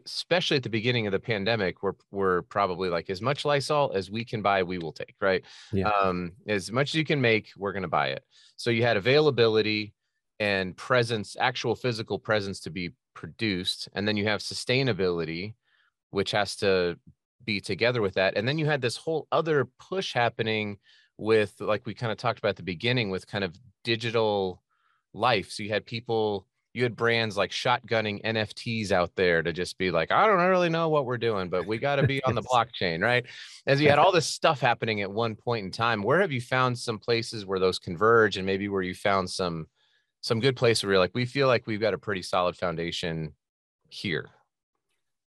especially 0.06 0.58
at 0.58 0.64
the 0.64 0.70
beginning 0.70 1.08
of 1.08 1.12
the 1.12 1.20
pandemic, 1.20 1.84
we're 1.84 1.94
we're 2.12 2.42
probably 2.44 2.90
like 2.90 3.10
as 3.10 3.22
much 3.22 3.46
Lysol 3.46 3.92
as 3.94 4.12
we 4.12 4.26
can 4.26 4.42
buy, 4.42 4.64
we 4.64 4.78
will 4.78 4.94
take, 4.94 5.16
right? 5.22 5.44
Yeah. 5.72 5.90
Um, 5.90 6.34
as 6.48 6.72
much 6.72 6.90
as 6.90 6.96
you 6.96 7.06
can 7.06 7.22
make, 7.22 7.50
we're 7.58 7.74
going 7.74 7.84
to 7.84 7.88
buy 7.88 8.10
it. 8.10 8.24
So 8.58 8.70
you 8.70 8.84
had 8.84 8.98
availability, 8.98 9.94
and 10.40 10.76
presence, 10.76 11.38
actual 11.40 11.76
physical 11.76 12.20
presence 12.20 12.60
to 12.62 12.70
be 12.70 12.92
produced. 13.14 13.88
And 13.94 14.08
then 14.08 14.18
you 14.18 14.26
have 14.26 14.42
sustainability, 14.42 15.54
which 16.12 16.32
has 16.32 16.58
to 16.58 16.98
be 17.44 17.62
together 17.62 18.02
with 18.02 18.16
that. 18.16 18.36
And 18.36 18.48
then 18.48 18.58
you 18.58 18.66
had 18.66 18.82
this 18.82 18.98
whole 18.98 19.28
other 19.32 19.70
push 19.80 20.14
happening 20.14 20.78
with, 21.18 21.54
like 21.60 21.86
we 21.86 21.94
kind 21.94 22.12
of 22.12 22.18
talked 22.18 22.40
about 22.40 22.50
at 22.50 22.56
the 22.58 22.64
beginning, 22.64 23.10
with 23.10 23.28
kind 23.28 23.44
of 23.44 23.56
digital 23.84 24.62
life. 25.14 25.52
So 25.52 25.64
you 25.64 25.70
had 25.70 25.86
people, 25.86 26.48
you 26.76 26.84
had 26.84 26.96
brands 26.96 27.38
like 27.38 27.52
shotgunning 27.52 28.22
NFTs 28.26 28.92
out 28.92 29.16
there 29.16 29.42
to 29.42 29.54
just 29.54 29.78
be 29.78 29.92
like, 29.92 30.12
I 30.12 30.28
don't 30.28 30.40
really 30.40 30.68
know 30.68 30.90
what 30.90 31.06
we're 31.06 31.18
doing, 31.18 31.50
but 31.50 31.66
we 31.66 31.78
got 31.78 31.96
to 31.96 32.06
be 32.06 32.22
on 32.26 32.36
the 32.36 32.44
blockchain, 32.54 33.02
right? 33.02 33.26
As 33.66 33.80
you 33.80 33.90
had 33.90 33.98
all 33.98 34.12
this 34.12 34.28
stuff 34.28 34.60
happening 34.60 35.02
at 35.02 35.10
one 35.10 35.36
point 35.36 35.64
in 35.64 35.72
time, 35.72 36.04
where 36.04 36.20
have 36.20 36.34
you 36.34 36.42
found 36.42 36.78
some 36.78 37.00
places 37.00 37.46
where 37.46 37.60
those 37.60 37.80
converge 37.80 38.36
and 38.36 38.46
maybe 38.46 38.68
where 38.68 38.82
you 38.82 38.94
found 38.94 39.30
some 39.30 39.68
some 40.20 40.40
good 40.40 40.56
place 40.56 40.84
where 40.84 40.94
you're 40.94 41.00
like, 41.00 41.14
we 41.14 41.26
feel 41.26 41.48
like 41.48 41.68
we've 41.68 41.80
got 41.80 41.94
a 41.94 42.00
pretty 42.00 42.24
solid 42.24 42.58
foundation 42.58 43.34
here? 43.90 44.28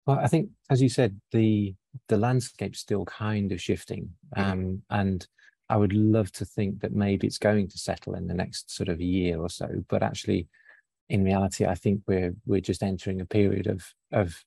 Well, 0.08 0.18
I 0.18 0.28
think, 0.28 0.50
as 0.70 0.82
you 0.82 0.90
said, 0.90 1.20
the 1.32 1.76
the 2.08 2.18
landscape's 2.18 2.80
still 2.80 3.06
kind 3.06 3.52
of 3.52 3.62
shifting, 3.62 4.10
mm-hmm. 4.36 4.52
um, 4.52 4.82
and 4.90 5.28
I 5.70 5.78
would 5.78 5.94
love 5.94 6.32
to 6.34 6.46
think 6.46 6.80
that 6.80 6.94
maybe 6.94 7.28
it's 7.28 7.38
going 7.38 7.68
to 7.68 7.78
settle 7.78 8.16
in 8.16 8.28
the 8.28 8.34
next 8.34 8.76
sort 8.76 8.90
of 8.90 9.02
year 9.02 9.38
or 9.40 9.50
so, 9.50 9.70
but 9.88 10.02
actually, 10.02 10.48
in 11.10 11.24
reality, 11.24 11.66
I 11.66 11.76
think 11.76 12.02
we're 12.08 12.34
we're 12.46 12.62
just 12.62 12.84
entering 12.84 13.22
a 13.22 13.26
period 13.26 13.68
of 13.68 13.86
of 14.12 14.44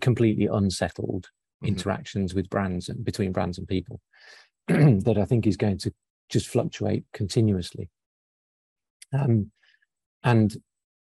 completely 0.00 0.46
unsettled 0.46 1.24
mm-hmm. 1.24 1.68
interactions 1.68 2.34
with 2.34 2.50
brands 2.50 2.88
and 2.88 3.04
between 3.04 3.32
brands 3.32 3.58
and 3.58 3.66
people 3.66 4.00
that 4.68 5.16
I 5.18 5.24
think 5.24 5.46
is 5.46 5.56
going 5.56 5.78
to 5.78 5.92
just 6.28 6.48
fluctuate 6.48 7.04
continuously. 7.12 7.88
Um, 9.12 9.50
and 10.24 10.56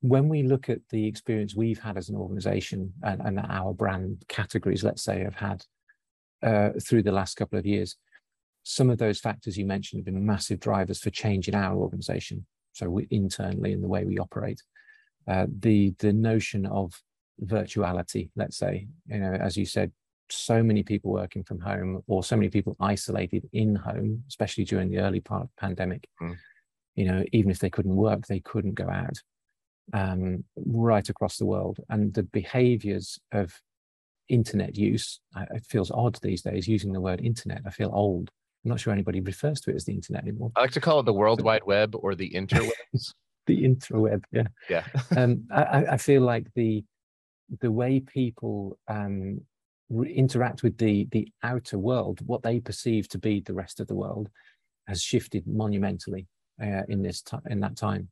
when 0.01 0.27
we 0.27 0.43
look 0.43 0.69
at 0.69 0.79
the 0.89 1.07
experience 1.07 1.55
we've 1.55 1.79
had 1.79 1.97
as 1.97 2.09
an 2.09 2.15
organization 2.15 2.93
and, 3.03 3.21
and 3.21 3.39
our 3.39 3.73
brand 3.73 4.23
categories, 4.27 4.83
let's 4.83 5.03
say, 5.03 5.21
have 5.21 5.35
had 5.35 5.63
uh, 6.41 6.71
through 6.81 7.03
the 7.03 7.11
last 7.11 7.35
couple 7.35 7.57
of 7.57 7.65
years, 7.65 7.95
some 8.63 8.89
of 8.89 8.97
those 8.97 9.19
factors 9.19 9.57
you 9.57 9.65
mentioned 9.65 9.99
have 9.99 10.05
been 10.05 10.25
massive 10.25 10.59
drivers 10.59 10.99
for 10.99 11.09
change 11.09 11.47
in 11.47 11.55
our 11.55 11.75
organization. 11.75 12.45
So 12.73 12.89
we, 12.89 13.07
internally 13.09 13.71
in 13.71 13.81
the 13.81 13.87
way 13.87 14.03
we 14.03 14.19
operate, 14.19 14.61
uh, 15.27 15.47
the 15.59 15.93
the 15.99 16.13
notion 16.13 16.65
of 16.65 17.01
virtuality, 17.45 18.29
let's 18.35 18.57
say, 18.57 18.87
you 19.07 19.19
know, 19.19 19.33
as 19.33 19.57
you 19.57 19.65
said, 19.65 19.91
so 20.29 20.63
many 20.63 20.83
people 20.83 21.11
working 21.11 21.43
from 21.43 21.59
home 21.59 22.01
or 22.07 22.23
so 22.23 22.35
many 22.35 22.49
people 22.49 22.75
isolated 22.79 23.47
in 23.53 23.75
home, 23.75 24.23
especially 24.27 24.63
during 24.63 24.89
the 24.89 24.99
early 24.99 25.19
part 25.19 25.43
of 25.43 25.49
the 25.49 25.61
pandemic. 25.61 26.07
Mm. 26.21 26.37
You 26.95 27.05
know, 27.05 27.23
even 27.31 27.51
if 27.51 27.59
they 27.59 27.69
couldn't 27.69 27.95
work, 27.95 28.27
they 28.27 28.39
couldn't 28.39 28.75
go 28.75 28.89
out 28.89 29.17
um, 29.93 30.43
right 30.55 31.07
across 31.09 31.37
the 31.37 31.45
world. 31.45 31.79
And 31.89 32.13
the 32.13 32.23
behaviors 32.23 33.19
of 33.31 33.59
internet 34.29 34.77
use, 34.77 35.19
it 35.35 35.65
feels 35.65 35.91
odd 35.91 36.19
these 36.21 36.41
days 36.41 36.67
using 36.67 36.93
the 36.93 37.01
word 37.01 37.21
internet. 37.21 37.61
I 37.65 37.71
feel 37.71 37.91
old. 37.93 38.29
I'm 38.63 38.69
not 38.69 38.79
sure 38.79 38.93
anybody 38.93 39.19
refers 39.19 39.59
to 39.61 39.71
it 39.71 39.75
as 39.75 39.85
the 39.85 39.93
internet 39.93 40.23
anymore. 40.23 40.51
I 40.55 40.61
like 40.61 40.71
to 40.71 40.81
call 40.81 40.99
it 40.99 41.05
the 41.05 41.13
World 41.13 41.41
Wide 41.41 41.65
Web 41.65 41.95
or 41.95 42.15
the 42.15 42.29
interwebs. 42.29 43.13
the 43.45 43.63
interweb, 43.63 44.23
yeah. 44.31 44.47
Yeah. 44.69 44.85
um, 45.17 45.45
I, 45.51 45.85
I 45.91 45.97
feel 45.97 46.21
like 46.21 46.47
the 46.55 46.83
the 47.59 47.71
way 47.71 47.99
people 47.99 48.79
um, 48.87 49.41
interact 49.91 50.63
with 50.63 50.77
the 50.77 51.07
the 51.11 51.27
outer 51.43 51.77
world, 51.77 52.19
what 52.25 52.41
they 52.41 52.59
perceive 52.59 53.09
to 53.09 53.17
be 53.17 53.41
the 53.41 53.53
rest 53.53 53.79
of 53.79 53.87
the 53.87 53.95
world, 53.95 54.29
has 54.87 55.01
shifted 55.01 55.45
monumentally 55.45 56.27
uh, 56.61 56.83
in 56.87 57.01
this 57.01 57.21
t- 57.21 57.37
in 57.49 57.59
that 57.59 57.75
time. 57.75 58.09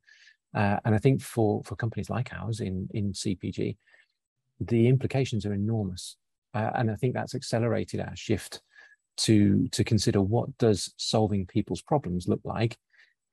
Uh, 0.54 0.78
and 0.84 0.94
I 0.94 0.98
think 0.98 1.22
for 1.22 1.62
for 1.64 1.76
companies 1.76 2.10
like 2.10 2.30
ours 2.34 2.60
in 2.60 2.88
in 2.92 3.12
CPG, 3.12 3.76
the 4.60 4.88
implications 4.88 5.46
are 5.46 5.54
enormous. 5.54 6.16
Uh, 6.54 6.70
and 6.74 6.90
I 6.90 6.96
think 6.96 7.14
that's 7.14 7.34
accelerated 7.34 8.00
our 8.00 8.14
shift 8.14 8.60
to 9.18 9.68
to 9.68 9.84
consider 9.84 10.20
what 10.20 10.56
does 10.58 10.92
solving 10.96 11.46
people's 11.46 11.82
problems 11.82 12.28
look 12.28 12.40
like 12.44 12.76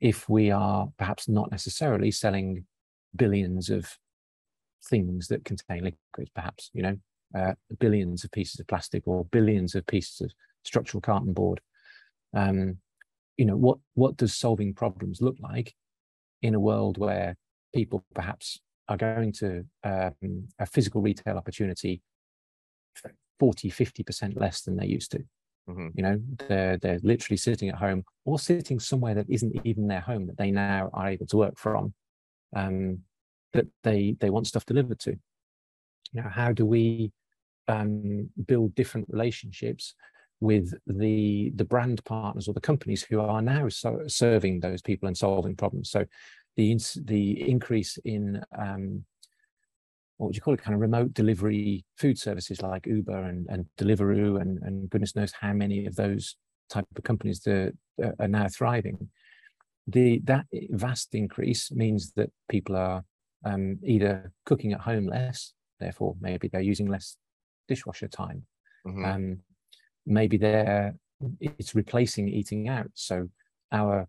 if 0.02 0.30
we 0.30 0.52
are 0.52 0.90
perhaps 0.98 1.28
not 1.28 1.52
necessarily 1.52 2.12
selling 2.12 2.66
billions 3.16 3.70
of 3.70 3.98
things 4.90 5.28
that 5.28 5.44
contain 5.44 5.84
liquids, 5.84 6.32
perhaps 6.34 6.70
you 6.74 6.84
know 6.84 6.98
uh, 7.38 7.54
billions 7.80 8.24
of 8.24 8.32
pieces 8.32 8.60
of 8.60 8.68
plastic 8.68 9.04
or 9.06 9.26
billions 9.26 9.76
of 9.76 9.86
pieces 9.88 10.22
of 10.22 10.32
structural 10.64 11.02
carton 11.02 11.34
board. 11.34 11.62
Um, 12.34 12.78
you 13.38 13.46
know, 13.46 13.58
what 13.58 13.78
what 13.94 14.18
does 14.18 14.36
solving 14.36 14.74
problems 14.74 15.22
look 15.22 15.36
like 15.40 15.74
in 16.42 16.56
a 16.56 16.60
world 16.60 16.98
where 16.98 17.36
people 17.74 18.04
perhaps 18.14 18.60
are 18.88 18.98
going 18.98 19.32
to 19.32 19.66
um, 19.84 20.48
a 20.58 20.66
physical 20.66 21.02
retail 21.02 21.38
opportunity 21.38 22.02
40, 23.40 23.70
50% 23.72 24.40
less 24.40 24.62
than 24.62 24.76
they 24.76 24.86
used 24.86 25.12
to. 25.12 25.24
Mm-hmm. 25.68 25.88
You 25.94 26.04
know, 26.04 26.22
they're 26.48 26.78
they're 26.78 27.00
literally 27.04 27.38
sitting 27.38 27.70
at 27.70 27.76
home 27.76 28.04
or 28.26 28.40
sitting 28.40 28.80
somewhere 28.80 29.16
that 29.16 29.30
isn't 29.30 29.66
even 29.66 29.88
their 29.88 30.02
home 30.02 30.28
that 30.28 30.38
they 30.38 30.52
now 30.52 30.90
are 30.94 31.10
able 31.10 31.28
to 31.28 31.38
work 31.38 31.58
from. 31.58 31.94
Um, 32.56 33.00
that 33.54 33.66
they 33.84 34.16
they 34.20 34.30
want 34.30 34.48
stuff 34.48 34.66
delivered 34.66 35.00
to. 35.02 35.12
You 36.12 36.22
know, 36.22 36.30
how 36.30 36.52
do 36.52 36.66
we 36.66 37.12
um, 37.68 38.30
build 38.48 38.76
different 38.76 39.08
relationships 39.10 39.94
with 40.42 40.74
the 40.88 41.52
the 41.56 41.66
brand 41.66 42.04
partners 42.06 42.48
or 42.48 42.54
the 42.54 42.62
companies 42.62 43.04
who 43.04 43.20
are 43.20 43.42
now 43.42 43.68
so, 43.70 44.02
serving 44.08 44.60
those 44.60 44.82
people 44.82 45.08
and 45.08 45.18
solving 45.18 45.56
problems. 45.56 45.90
So 45.90 46.06
the 46.56 46.78
the 47.06 47.50
increase 47.50 47.98
in 48.06 48.42
um, 48.58 49.06
what 50.20 50.28
would 50.28 50.36
you 50.36 50.42
call 50.42 50.54
it, 50.54 50.62
kind 50.62 50.76
of 50.76 50.82
remote 50.82 51.14
delivery 51.14 51.86
food 51.98 52.20
services 52.20 52.62
like 52.62 52.86
Uber 52.86 53.24
and, 53.24 53.48
and 53.50 53.66
Deliveroo 53.78 54.42
and, 54.42 54.60
and 54.62 54.90
goodness 54.90 55.16
knows 55.16 55.32
how 55.40 55.54
many 55.54 55.86
of 55.86 55.96
those 55.96 56.36
type 56.70 56.86
of 56.98 57.04
companies 57.04 57.40
that 57.40 57.74
are 58.20 58.28
now 58.28 58.46
thriving. 58.50 59.08
The 59.88 60.20
that 60.26 60.46
vast 60.72 61.16
increase 61.16 61.72
means 61.72 62.12
that 62.18 62.32
people 62.50 62.76
are 62.76 63.06
um, 63.46 63.80
either 63.82 64.34
cooking 64.46 64.74
at 64.74 64.82
home 64.82 65.08
less, 65.08 65.54
therefore 65.80 66.18
maybe 66.20 66.50
they're 66.50 66.60
using 66.60 66.88
less 66.88 67.16
dishwasher 67.70 68.10
time. 68.10 68.44
Mm-hmm. 68.86 69.06
Um, 69.06 69.40
maybe 70.06 70.36
they're 70.36 70.96
it's 71.40 71.76
replacing 71.76 72.28
eating 72.28 72.68
out. 72.68 72.92
So 72.94 73.30
our 73.72 74.06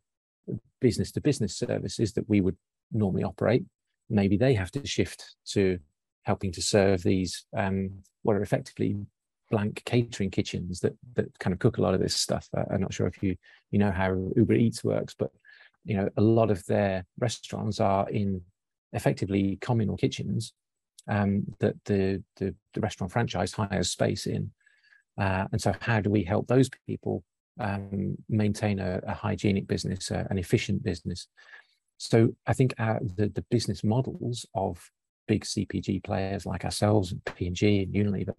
business 0.81 1.13
to 1.13 1.21
business 1.21 1.57
services 1.57 2.15
that 2.15 2.29
we 2.29 2.41
would 2.41 2.57
normally 2.91 3.23
operate, 3.23 3.65
maybe 4.09 4.37
they 4.37 4.55
have 4.55 4.73
to 4.73 4.85
shift 4.85 5.37
to 5.53 5.79
helping 6.25 6.53
to 6.53 6.63
serve 6.63 7.03
these 7.03 7.47
um, 7.57 7.91
what 8.23 8.37
are 8.37 8.43
effectively 8.43 8.97
blank 9.51 9.83
catering 9.85 10.31
kitchens 10.31 10.81
that 10.81 10.97
that 11.15 11.27
kind 11.41 11.53
of 11.53 11.59
cook 11.59 11.79
a 11.79 11.83
lot 11.83 11.95
of 11.95 12.01
this 12.01 12.15
stuff. 12.15 12.49
Uh, 12.57 12.65
I'm 12.71 12.81
not 12.81 12.95
sure 12.95 13.07
if 13.07 13.23
you 13.23 13.37
you 13.71 13.79
know 13.79 13.91
how 13.91 14.31
Uber 14.37 14.55
Eats 14.55 14.85
works, 14.85 15.15
but 15.19 15.31
you 15.85 15.97
know 15.97 16.09
a 16.17 16.23
lot 16.23 16.51
of 16.51 16.65
their 16.67 17.05
restaurants 17.19 17.81
are 17.81 18.09
in 18.11 18.43
effectively 18.93 19.59
communal 19.61 19.97
kitchens 19.97 20.53
um, 21.09 21.45
that 21.61 21.75
the, 21.85 22.23
the, 22.37 22.55
the 22.75 22.81
restaurant 22.81 23.13
franchise 23.13 23.53
hires 23.53 23.91
space 23.91 24.27
in. 24.27 24.51
Uh, 25.19 25.47
and 25.53 25.61
so, 25.61 25.75
how 25.81 26.01
do 26.01 26.11
we 26.11 26.23
help 26.23 26.47
those 26.47 26.71
people 26.87 27.23
um, 27.59 28.17
maintain 28.29 28.79
a, 28.79 29.01
a, 29.07 29.13
hygienic 29.13 29.67
business, 29.67 30.11
uh, 30.11 30.25
an 30.31 30.39
efficient 30.39 30.83
business? 30.83 31.27
So, 31.99 32.31
I 32.47 32.53
think 32.53 32.75
our, 32.79 33.01
the 33.03 33.29
the 33.29 33.45
business 33.51 33.85
models 33.85 34.47
of 34.55 34.91
big 35.31 35.45
CPG 35.45 36.03
players 36.03 36.45
like 36.45 36.65
ourselves 36.65 37.13
and 37.13 37.25
P&G 37.25 37.85
and 37.85 37.95
Unilever 37.95 38.35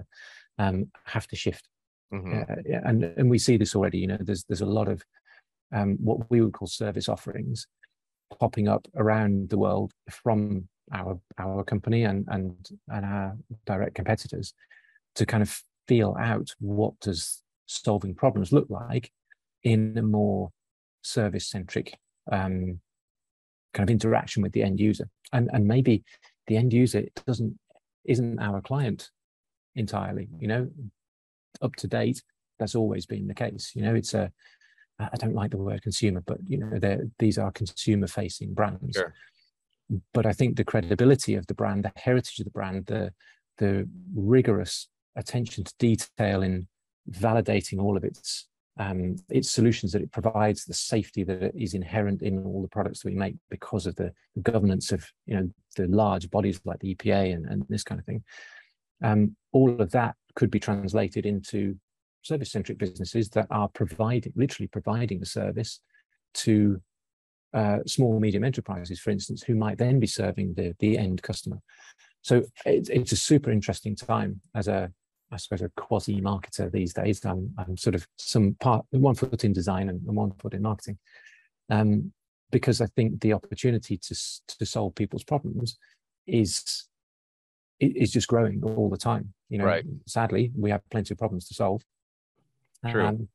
um, 0.58 0.92
have 1.06 1.26
to 1.28 1.38
shift. 1.38 1.70
Mm-hmm. 2.14 2.40
Uh, 2.40 2.80
and 2.90 3.06
and 3.06 3.30
we 3.30 3.40
see 3.40 3.56
this 3.56 3.74
already. 3.74 4.00
You 4.00 4.08
know, 4.08 4.18
there's 4.20 4.44
there's 4.44 4.60
a 4.60 4.66
lot 4.80 4.90
of 4.90 5.02
um, 5.74 5.98
what 6.02 6.30
we 6.30 6.42
would 6.42 6.52
call 6.52 6.68
service 6.68 7.08
offerings 7.08 7.66
popping 8.38 8.68
up 8.68 8.86
around 8.98 9.50
the 9.50 9.58
world 9.58 9.94
from 10.10 10.68
our 10.92 11.18
our 11.38 11.64
company 11.64 12.04
and 12.04 12.26
and 12.28 12.70
and 12.90 13.06
our 13.06 13.38
direct 13.66 13.96
competitors 13.96 14.54
to 15.16 15.26
kind 15.26 15.42
of 15.42 15.64
feel 15.88 16.18
out 16.20 16.54
what 16.60 17.00
does 17.00 17.42
solving 17.68 18.14
problems 18.14 18.52
look 18.52 18.70
like 18.70 19.10
in 19.64 19.98
a 19.98 20.02
more 20.02 20.52
service 21.04 21.48
centric 21.50 21.98
um, 22.30 22.82
kind 23.74 23.90
of 23.90 23.94
interaction 23.94 24.44
with 24.44 24.52
the 24.52 24.64
end 24.64 24.82
user 24.82 25.08
and 25.32 25.50
and 25.54 25.66
maybe 25.66 26.04
the 26.52 26.58
end 26.58 26.74
user 26.74 27.00
it 27.00 27.24
doesn't 27.26 27.58
isn't 28.04 28.40
our 28.40 28.62
client 28.62 29.10
entirely 29.76 30.28
you 30.40 30.48
know? 30.48 30.70
Up 31.62 31.76
to 31.78 31.88
date 31.88 32.22
that's 32.60 32.76
always 32.76 33.06
been 33.06 33.28
the 33.28 33.34
case 33.34 33.72
you 33.76 33.82
know? 33.82 33.96
It's 33.96 34.14
a 34.14 34.32
I 35.00 35.18
don't 35.18 35.34
like 35.34 35.52
the 35.52 35.58
word 35.58 35.82
consumer, 35.82 36.22
but 36.26 36.38
you 36.46 36.58
know, 36.60 36.70
these 37.18 37.38
are 37.38 37.52
consumer 37.52 38.08
facing 38.08 38.54
brands. 38.54 38.96
Sure. 38.96 39.14
But 40.14 40.26
I 40.26 40.34
think 40.34 40.56
the 40.56 40.64
credibility 40.64 41.36
of 41.36 41.48
the 41.48 41.54
brand, 41.54 41.86
the 41.86 41.92
heritage 41.96 42.40
of 42.40 42.46
the 42.46 42.52
brand, 42.52 42.86
the 42.86 43.12
the 43.58 43.88
rigorous 44.16 44.88
attention 45.16 45.64
to 45.64 45.74
detail 45.80 46.44
in 46.44 46.68
validating 47.10 47.80
all 47.80 47.98
of 47.98 48.04
its 48.04 48.48
um, 48.78 49.18
its 49.30 49.52
solutions 49.52 49.92
that 49.92 50.02
it 50.02 50.12
provides, 50.12 50.66
the 50.66 50.74
safety 50.74 51.24
that 51.24 51.54
is 51.56 51.74
inherent 51.74 52.22
in 52.22 52.44
all 52.44 52.62
the 52.62 52.68
products 52.70 53.02
that 53.02 53.10
we 53.10 53.16
make 53.16 53.36
because 53.50 53.86
of 53.86 53.96
the, 53.96 54.12
the 54.36 54.42
governance 54.42 54.92
of 54.92 55.06
you 55.26 55.36
know 55.36 55.50
the 55.76 55.88
large 55.88 56.30
bodies 56.30 56.60
like 56.66 56.80
the 56.80 56.96
EPA 56.96 57.34
and, 57.34 57.46
and 57.46 57.66
this 57.70 57.84
kind 57.84 58.00
of 58.00 58.06
thing. 58.06 58.24
Um, 59.04 59.36
all 59.52 59.82
of 59.82 59.92
that 59.92 60.16
could 60.36 60.52
be 60.52 60.60
translated 60.60 61.26
into 61.26 61.76
service-centric 62.22 62.78
businesses 62.78 63.30
that 63.30 63.48
are 63.50 63.68
providing, 63.68 64.32
literally 64.36 64.68
providing 64.68 65.20
the 65.20 65.26
service 65.26 65.82
to 66.34 66.82
uh, 67.54 67.80
small 67.86 68.20
medium 68.20 68.44
enterprises, 68.44 69.00
for 69.00 69.10
instance, 69.10 69.44
who 69.44 69.56
might 69.56 69.78
then 69.78 70.00
be 70.00 70.08
serving 70.08 70.54
the 70.54 70.74
the 70.80 70.98
end 70.98 71.22
customer. 71.22 71.60
So 72.22 72.44
it's 72.66 72.90
it's 72.90 73.12
a 73.12 73.18
super 73.18 73.52
interesting 73.52 73.96
time 73.96 74.42
as 74.56 74.68
a 74.68 74.92
I 75.32 75.38
suppose 75.38 75.62
a 75.62 75.70
quasi 75.70 76.22
marketer 76.22 76.72
these 76.72 76.94
days. 76.94 77.24
I'm 77.26 77.54
I'm 77.58 77.78
sort 77.78 77.96
of 77.96 78.06
some 78.18 78.56
part 78.60 78.86
one 78.92 79.16
foot 79.16 79.44
in 79.44 79.54
design 79.54 79.90
and, 79.90 80.02
one 80.04 80.32
foot 80.34 80.54
in 80.54 80.62
marketing, 80.62 80.98
um, 81.70 82.12
because 82.52 82.82
I 82.82 82.88
think 82.88 83.22
the 83.22 83.34
opportunity 83.34 83.98
to 83.98 84.16
to 84.60 84.66
solve 84.66 84.96
people's 84.96 85.24
problems 85.24 85.78
is 86.28 86.88
is 87.80 88.12
just 88.12 88.28
growing 88.28 88.62
all 88.64 88.90
the 88.90 88.98
time. 88.98 89.34
You 89.50 89.60
know, 89.60 89.66
right. 89.66 89.86
sadly, 90.06 90.52
we 90.58 90.70
have 90.70 90.82
plenty 90.90 91.14
of 91.14 91.18
problems 91.18 91.48
to 91.48 91.54
solve. 91.54 91.82
True. 92.90 93.06
Um, 93.06 93.28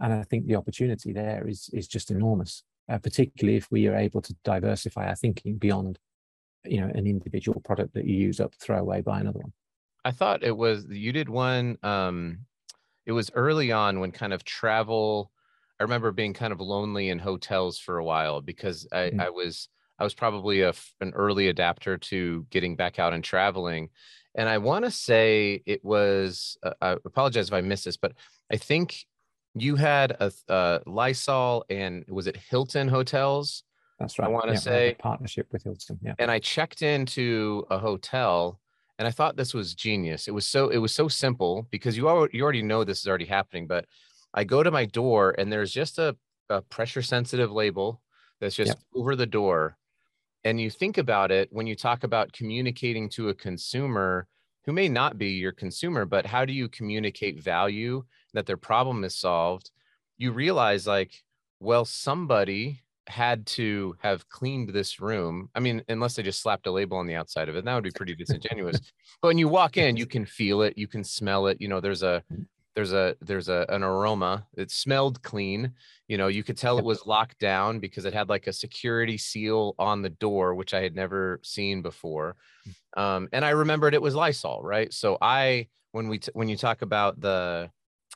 and 0.00 0.12
I 0.12 0.22
think 0.24 0.46
the 0.46 0.56
opportunity 0.56 1.12
there 1.12 1.46
is 1.46 1.70
is 1.72 1.86
just 1.86 2.10
enormous, 2.10 2.64
uh, 2.88 2.98
particularly 2.98 3.56
if 3.56 3.70
we 3.70 3.86
are 3.88 3.96
able 3.96 4.22
to 4.22 4.34
diversify 4.44 5.08
our 5.08 5.16
thinking 5.16 5.56
beyond, 5.56 5.98
you 6.64 6.80
know, 6.80 6.90
an 6.94 7.06
individual 7.06 7.60
product 7.60 7.94
that 7.94 8.06
you 8.06 8.16
use 8.16 8.40
up, 8.40 8.54
throw 8.54 8.78
away, 8.78 9.00
buy 9.02 9.20
another 9.20 9.40
one. 9.40 9.52
I 10.04 10.10
thought 10.10 10.42
it 10.42 10.56
was 10.56 10.86
you 10.88 11.12
did 11.12 11.28
one. 11.28 11.78
Um, 11.82 12.40
it 13.06 13.12
was 13.12 13.30
early 13.34 13.72
on 13.72 14.00
when 14.00 14.12
kind 14.12 14.32
of 14.32 14.44
travel. 14.44 15.30
I 15.80 15.84
remember 15.84 16.12
being 16.12 16.34
kind 16.34 16.52
of 16.52 16.60
lonely 16.60 17.08
in 17.08 17.18
hotels 17.18 17.78
for 17.78 17.98
a 17.98 18.04
while 18.04 18.40
because 18.40 18.86
I, 18.92 18.96
mm-hmm. 18.96 19.20
I 19.20 19.30
was 19.30 19.68
I 19.98 20.04
was 20.04 20.14
probably 20.14 20.62
a, 20.62 20.72
an 21.00 21.12
early 21.14 21.48
adapter 21.48 21.96
to 21.96 22.46
getting 22.50 22.76
back 22.76 22.98
out 22.98 23.12
and 23.12 23.22
traveling. 23.22 23.90
And 24.34 24.48
I 24.48 24.58
want 24.58 24.84
to 24.84 24.90
say 24.90 25.62
it 25.66 25.84
was, 25.84 26.56
uh, 26.62 26.72
I 26.80 26.92
apologize 27.04 27.48
if 27.48 27.54
I 27.54 27.60
missed 27.60 27.84
this, 27.84 27.98
but 27.98 28.12
I 28.50 28.56
think 28.56 29.04
you 29.54 29.76
had 29.76 30.12
a, 30.12 30.32
a 30.48 30.80
Lysol 30.86 31.64
and 31.68 32.04
was 32.08 32.26
it 32.26 32.36
Hilton 32.36 32.88
Hotels? 32.88 33.64
That's 34.00 34.18
right. 34.18 34.26
I 34.26 34.28
want 34.28 34.46
to 34.46 34.54
yeah, 34.54 34.58
say 34.58 34.96
partnership 34.98 35.48
with 35.52 35.62
Hilton. 35.62 35.98
Yeah. 36.02 36.14
And 36.18 36.30
I 36.30 36.38
checked 36.38 36.82
into 36.82 37.66
a 37.70 37.78
hotel 37.78 38.58
and 39.02 39.08
I 39.08 39.10
thought 39.10 39.34
this 39.34 39.52
was 39.52 39.74
genius. 39.74 40.28
It 40.28 40.30
was 40.30 40.46
so 40.46 40.68
it 40.68 40.78
was 40.78 40.94
so 40.94 41.08
simple 41.08 41.66
because 41.72 41.96
you 41.96 42.08
already, 42.08 42.38
you 42.38 42.44
already 42.44 42.62
know 42.62 42.84
this 42.84 43.00
is 43.00 43.08
already 43.08 43.24
happening, 43.24 43.66
but 43.66 43.84
I 44.32 44.44
go 44.44 44.62
to 44.62 44.70
my 44.70 44.84
door 44.84 45.34
and 45.36 45.52
there's 45.52 45.72
just 45.72 45.98
a, 45.98 46.16
a 46.48 46.62
pressure 46.62 47.02
sensitive 47.02 47.50
label 47.50 48.00
that's 48.40 48.54
just 48.54 48.76
over 48.94 49.16
the 49.16 49.26
door. 49.26 49.76
And 50.44 50.60
you 50.60 50.70
think 50.70 50.98
about 50.98 51.32
it 51.32 51.48
when 51.50 51.66
you 51.66 51.74
talk 51.74 52.04
about 52.04 52.32
communicating 52.32 53.08
to 53.08 53.30
a 53.30 53.34
consumer 53.34 54.28
who 54.66 54.72
may 54.72 54.88
not 54.88 55.18
be 55.18 55.30
your 55.30 55.50
consumer, 55.50 56.04
but 56.04 56.24
how 56.24 56.44
do 56.44 56.52
you 56.52 56.68
communicate 56.68 57.42
value 57.42 58.04
that 58.34 58.46
their 58.46 58.56
problem 58.56 59.02
is 59.02 59.16
solved? 59.16 59.72
You 60.16 60.30
realize 60.30 60.86
like, 60.86 61.24
well, 61.58 61.84
somebody 61.84 62.84
had 63.08 63.46
to 63.46 63.96
have 64.00 64.28
cleaned 64.28 64.70
this 64.70 65.00
room. 65.00 65.48
I 65.54 65.60
mean, 65.60 65.82
unless 65.88 66.16
they 66.16 66.22
just 66.22 66.40
slapped 66.40 66.66
a 66.66 66.70
label 66.70 66.96
on 66.96 67.06
the 67.06 67.14
outside 67.14 67.48
of 67.48 67.56
it, 67.56 67.64
that 67.64 67.74
would 67.74 67.84
be 67.84 67.90
pretty 67.94 68.14
disingenuous. 68.14 68.78
but 69.20 69.28
when 69.28 69.38
you 69.38 69.48
walk 69.48 69.76
in, 69.76 69.96
you 69.96 70.06
can 70.06 70.24
feel 70.24 70.62
it, 70.62 70.76
you 70.76 70.86
can 70.86 71.04
smell 71.04 71.46
it. 71.46 71.60
You 71.60 71.68
know, 71.68 71.80
there's 71.80 72.02
a 72.02 72.22
mm 72.32 72.46
there's 72.74 72.92
a 72.92 73.16
there's 73.20 73.48
a 73.48 73.66
an 73.68 73.82
aroma 73.82 74.46
it 74.56 74.70
smelled 74.70 75.22
clean 75.22 75.72
you 76.08 76.16
know 76.16 76.28
you 76.28 76.42
could 76.42 76.56
tell 76.56 76.78
it 76.78 76.84
was 76.84 77.06
locked 77.06 77.38
down 77.38 77.78
because 77.78 78.04
it 78.04 78.14
had 78.14 78.28
like 78.28 78.46
a 78.46 78.52
security 78.52 79.18
seal 79.18 79.74
on 79.78 80.02
the 80.02 80.10
door 80.10 80.54
which 80.54 80.74
i 80.74 80.80
had 80.80 80.94
never 80.94 81.38
seen 81.42 81.82
before 81.82 82.36
mm. 82.66 83.00
um, 83.00 83.28
and 83.32 83.44
i 83.44 83.50
remembered 83.50 83.94
it 83.94 84.02
was 84.02 84.14
lysol 84.14 84.62
right 84.62 84.92
so 84.92 85.18
i 85.20 85.66
when 85.92 86.08
we 86.08 86.18
t- 86.18 86.32
when 86.34 86.48
you 86.48 86.56
talk 86.56 86.82
about 86.82 87.20
the 87.20 87.70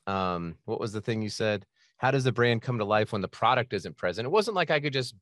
um, 0.06 0.54
what 0.66 0.78
was 0.78 0.92
the 0.92 1.00
thing 1.00 1.20
you 1.20 1.28
said 1.28 1.66
how 1.98 2.10
does 2.10 2.24
the 2.24 2.32
brand 2.32 2.62
come 2.62 2.78
to 2.78 2.84
life 2.84 3.12
when 3.12 3.22
the 3.22 3.28
product 3.28 3.72
isn't 3.72 3.96
present 3.96 4.26
it 4.26 4.30
wasn't 4.30 4.56
like 4.56 4.70
i 4.70 4.80
could 4.80 4.92
just 4.92 5.14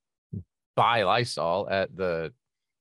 buy 0.77 1.03
lysol 1.03 1.69
at 1.71 1.95
the 1.97 2.33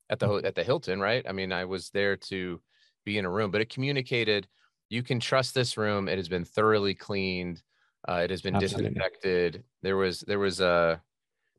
at 0.10 0.19
the 0.19 0.27
mm. 0.27 0.45
at 0.45 0.56
the 0.56 0.63
hilton 0.63 0.99
right 0.99 1.25
i 1.27 1.32
mean 1.32 1.51
i 1.51 1.65
was 1.65 1.89
there 1.89 2.15
to 2.15 2.60
be 3.06 3.17
in 3.17 3.25
a 3.25 3.29
room 3.29 3.51
but 3.51 3.62
it 3.62 3.69
communicated 3.69 4.47
you 4.93 5.01
can 5.01 5.19
trust 5.19 5.56
this 5.56 5.75
room. 5.75 6.08
It 6.08 6.17
has 6.17 6.29
been 6.29 6.45
thoroughly 6.45 6.93
cleaned. 6.93 7.63
Uh, 8.08 8.21
it 8.23 8.29
has 8.29 8.41
been 8.41 8.56
Absolutely. 8.56 8.89
disinfected. 8.89 9.63
There 9.82 9.97
was 9.97 10.19
there 10.21 10.39
was 10.39 10.60
a 10.62 11.01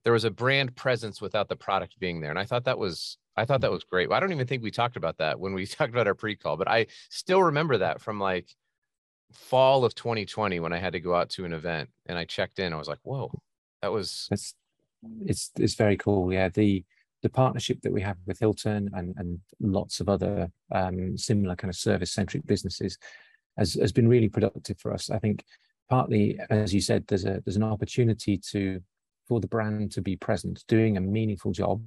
there 0.05 0.13
was 0.13 0.25
a 0.25 0.31
brand 0.31 0.77
presence 0.77 1.21
without 1.21 1.49
the 1.49 1.57
product 1.57 1.99
being 1.99 2.21
there, 2.21 2.31
and 2.31 2.39
I 2.39 2.45
thought 2.45 2.65
that 2.65 2.79
was 2.79 3.19
I 3.37 3.45
thought 3.45 3.63
that 3.63 3.73
was 3.73 3.83
great. 3.83 4.11
I 4.13 4.21
don't 4.21 4.31
even 4.31 4.47
think 4.47 4.63
we 4.63 4.71
talked 4.71 4.97
about 4.97 5.19
that 5.19 5.41
when 5.41 5.53
we 5.53 5.67
talked 5.67 5.93
about 5.93 6.07
our 6.07 6.15
pre-call, 6.15 6.57
but 6.57 6.69
I 6.69 6.87
still 7.11 7.43
remember 7.43 7.79
that 7.79 8.01
from 8.01 8.21
like 8.21 8.55
fall 9.33 9.85
of 9.85 9.95
2020 9.95 10.61
when 10.61 10.73
I 10.73 10.79
had 10.79 10.93
to 10.93 11.01
go 11.01 11.15
out 11.15 11.31
to 11.31 11.45
an 11.45 11.53
event 11.53 11.91
and 12.07 12.19
I 12.19 12.25
checked 12.25 12.59
in. 12.59 12.73
I 12.73 12.77
was 12.77 12.89
like, 12.89 13.01
whoa, 13.03 13.31
that 13.83 13.93
was 13.93 14.29
it's 14.31 14.55
it's 15.27 15.51
it's 15.59 15.75
very 15.75 15.97
cool. 15.97 16.33
Yeah, 16.33 16.49
the 16.49 16.85
the 17.23 17.29
partnership 17.31 17.81
that 17.83 17.93
we 17.93 18.03
have 18.03 18.19
with 18.27 18.39
Hilton 18.39 18.91
and, 18.93 19.15
and 19.17 19.41
lots 19.59 20.01
of 20.01 20.11
other 20.11 20.51
um, 20.73 21.17
similar 21.17 21.57
kind 21.57 21.71
of 21.71 21.77
service 21.77 22.13
centric 22.13 22.47
businesses 22.47 22.99
has, 23.57 23.75
has 23.75 23.93
been 23.93 24.07
really 24.07 24.29
productive 24.29 24.79
for 24.79 24.93
us. 24.93 25.09
I 25.09 25.19
think 25.19 25.43
partly, 25.89 26.39
as 26.51 26.75
you 26.75 26.83
said, 26.83 27.07
there's 27.07 27.25
a 27.25 27.41
there's 27.45 27.57
an 27.57 27.63
opportunity 27.63 28.37
to 28.51 28.81
for 29.27 29.41
the 29.41 29.49
brand 29.49 29.91
to 29.93 30.03
be 30.03 30.17
present, 30.17 30.65
doing 30.69 30.97
a 30.97 31.01
meaningful 31.01 31.51
job, 31.51 31.83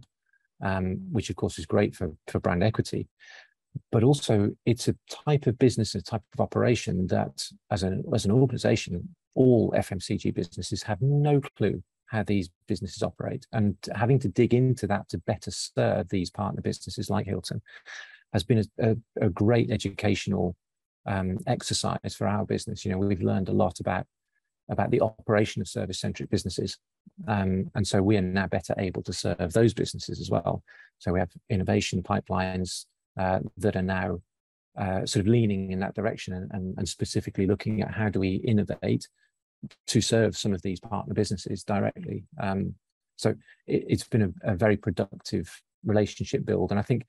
um, 0.63 0.97
which 1.11 1.29
of 1.29 1.35
course 1.35 1.59
is 1.59 1.65
great 1.67 1.95
for 1.95 2.11
for 2.27 2.39
brand 2.39 2.63
equity. 2.63 3.07
But 3.91 4.03
also, 4.03 4.51
it's 4.65 4.87
a 4.87 4.95
type 5.09 5.45
of 5.47 5.59
business, 5.59 5.95
a 5.95 6.01
type 6.01 6.23
of 6.33 6.41
operation 6.41 7.07
that, 7.07 7.45
as 7.71 7.83
an 7.83 8.03
as 8.13 8.25
an 8.25 8.31
organization, 8.31 9.15
all 9.35 9.71
FMCG 9.71 10.33
businesses 10.33 10.83
have 10.83 11.01
no 11.01 11.41
clue 11.57 11.83
how 12.07 12.23
these 12.23 12.49
businesses 12.67 13.03
operate 13.03 13.45
and 13.51 13.75
having 13.93 14.17
to 14.17 14.29
dig 14.29 14.53
into 14.53 14.87
that 14.87 15.07
to 15.09 15.17
better 15.19 15.51
serve 15.51 16.07
these 16.09 16.31
partner 16.31 16.61
businesses 16.61 17.09
like 17.09 17.25
Hilton 17.25 17.61
has 18.33 18.43
been 18.43 18.59
a, 18.59 18.91
a, 18.91 18.95
a 19.25 19.29
great 19.29 19.69
educational 19.71 20.55
um, 21.05 21.37
exercise 21.47 22.15
for 22.17 22.27
our 22.27 22.45
business. 22.45 22.83
You 22.83 22.91
know, 22.91 22.97
we've 22.97 23.21
learned 23.21 23.49
a 23.49 23.53
lot 23.53 23.79
about 23.79 24.05
about 24.69 24.91
the 24.91 24.99
operation 24.99 25.61
of 25.61 25.67
service 25.67 26.01
centric 26.01 26.29
businesses, 26.29 26.77
um, 27.27 27.71
and 27.75 27.87
so 27.87 28.01
we 28.01 28.17
are 28.17 28.21
now 28.21 28.47
better 28.47 28.75
able 28.77 29.01
to 29.03 29.13
serve 29.13 29.53
those 29.53 29.73
businesses 29.73 30.19
as 30.19 30.29
well. 30.29 30.61
So 30.97 31.13
we 31.13 31.19
have 31.19 31.29
innovation 31.49 32.03
pipelines 32.03 32.85
uh, 33.17 33.39
that 33.57 33.75
are 33.75 33.81
now 33.81 34.19
uh, 34.77 35.05
sort 35.05 35.21
of 35.21 35.27
leaning 35.27 35.71
in 35.71 35.79
that 35.79 35.95
direction 35.95 36.33
and, 36.33 36.51
and, 36.51 36.77
and 36.77 36.87
specifically 36.87 37.47
looking 37.47 37.81
at 37.81 37.91
how 37.91 38.09
do 38.09 38.19
we 38.19 38.35
innovate 38.35 39.07
to 39.87 40.01
serve 40.01 40.37
some 40.37 40.53
of 40.53 40.61
these 40.61 40.79
partner 40.79 41.13
businesses 41.13 41.63
directly. 41.63 42.23
Um, 42.39 42.75
so 43.15 43.33
it, 43.65 43.89
has 43.89 44.03
been 44.03 44.21
a, 44.43 44.51
a, 44.51 44.55
very 44.55 44.77
productive 44.77 45.49
relationship 45.83 46.45
build. 46.45 46.69
And 46.69 46.79
I 46.79 46.83
think 46.83 47.05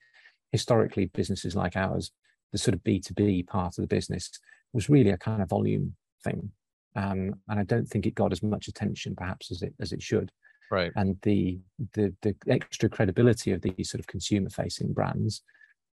historically, 0.51 1.05
businesses 1.05 1.55
like 1.55 1.75
ours, 1.75 2.11
the 2.51 2.57
sort 2.57 2.73
of 2.73 2.83
B2B 2.83 3.47
part 3.47 3.77
of 3.77 3.83
the 3.83 3.87
business 3.95 4.31
was 4.73 4.89
really 4.89 5.11
a 5.11 5.17
kind 5.17 5.41
of 5.41 5.49
volume 5.49 5.95
thing. 6.23 6.51
Um, 6.95 7.35
and 7.47 7.59
I 7.59 7.63
don't 7.63 7.85
think 7.87 8.07
it 8.07 8.15
got 8.15 8.31
as 8.31 8.41
much 8.41 8.67
attention 8.67 9.15
perhaps 9.15 9.51
as 9.51 9.61
it 9.61 9.73
as 9.79 9.91
it 9.91 10.01
should. 10.01 10.31
Right. 10.71 10.91
And 10.95 11.17
the 11.21 11.59
the 11.93 12.13
the 12.23 12.35
extra 12.47 12.89
credibility 12.89 13.51
of 13.51 13.61
these 13.61 13.91
sort 13.91 13.99
of 13.99 14.07
consumer 14.07 14.49
facing 14.49 14.93
brands 14.93 15.43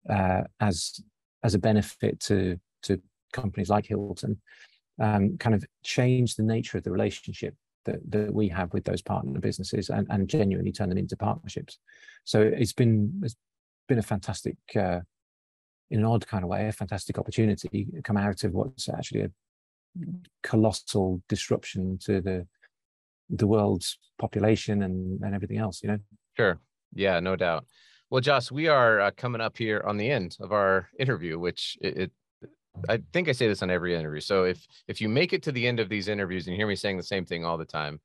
uh, 0.09 0.41
as 0.59 0.99
as 1.43 1.53
a 1.53 1.59
benefit 1.59 2.19
to 2.21 2.59
to 2.83 3.01
companies 3.31 3.69
like 3.69 3.85
Hilton 3.85 4.39
um, 5.01 5.37
kind 5.37 5.55
of 5.55 5.65
change 5.83 6.35
the 6.35 6.43
nature 6.43 6.77
of 6.77 6.83
the 6.83 6.91
relationship 6.91 7.55
that, 7.85 7.99
that 8.11 8.33
we 8.33 8.47
have 8.49 8.73
with 8.73 8.83
those 8.85 9.01
partner 9.01 9.39
businesses 9.39 9.89
and, 9.89 10.07
and 10.09 10.29
genuinely 10.29 10.71
turn 10.71 10.89
them 10.89 10.97
into 10.97 11.17
partnerships. 11.17 11.79
So 12.23 12.41
it's 12.41 12.73
been 12.73 13.21
it's 13.23 13.35
been 13.87 13.99
a 13.99 14.03
fantastic, 14.03 14.55
uh, 14.75 15.01
in 15.91 15.99
an 15.99 16.05
odd 16.05 16.25
kind 16.25 16.43
of 16.43 16.49
way, 16.49 16.67
a 16.67 16.71
fantastic 16.71 17.17
opportunity 17.17 17.87
come 18.03 18.17
out 18.17 18.43
of 18.43 18.53
what's 18.53 18.87
actually 18.89 19.21
a 19.21 19.29
colossal 20.41 21.21
disruption 21.29 21.97
to 22.05 22.21
the 22.21 22.47
the 23.29 23.47
world's 23.47 23.97
population 24.19 24.83
and 24.83 25.21
and 25.21 25.35
everything 25.35 25.57
else. 25.57 25.81
You 25.83 25.89
know. 25.89 25.99
Sure. 26.37 26.59
Yeah. 26.93 27.19
No 27.19 27.35
doubt. 27.35 27.65
Well, 28.13 28.21
Joss, 28.21 28.51
we 28.51 28.67
are 28.67 28.99
uh, 28.99 29.11
coming 29.17 29.41
up 29.41 29.57
here 29.57 29.83
on 29.87 29.97
the 29.97 30.07
end 30.07 30.37
of 30.39 30.51
our 30.51 30.87
interview, 30.99 31.39
which 31.39 31.79
it, 31.81 31.97
it 31.97 32.11
I 32.87 32.99
think 33.11 33.27
I 33.27 33.31
say 33.31 33.47
this 33.47 33.63
on 33.63 33.71
every 33.71 33.95
interview. 33.95 34.21
So 34.21 34.43
if 34.43 34.67
if 34.87 35.01
you 35.01 35.09
make 35.09 35.33
it 35.33 35.41
to 35.41 35.51
the 35.51 35.67
end 35.67 35.79
of 35.79 35.89
these 35.89 36.07
interviews 36.07 36.45
and 36.45 36.53
you 36.53 36.59
hear 36.59 36.67
me 36.67 36.75
saying 36.75 36.97
the 36.97 37.01
same 37.01 37.25
thing 37.25 37.43
all 37.43 37.57
the 37.57 37.65
time, 37.65 37.99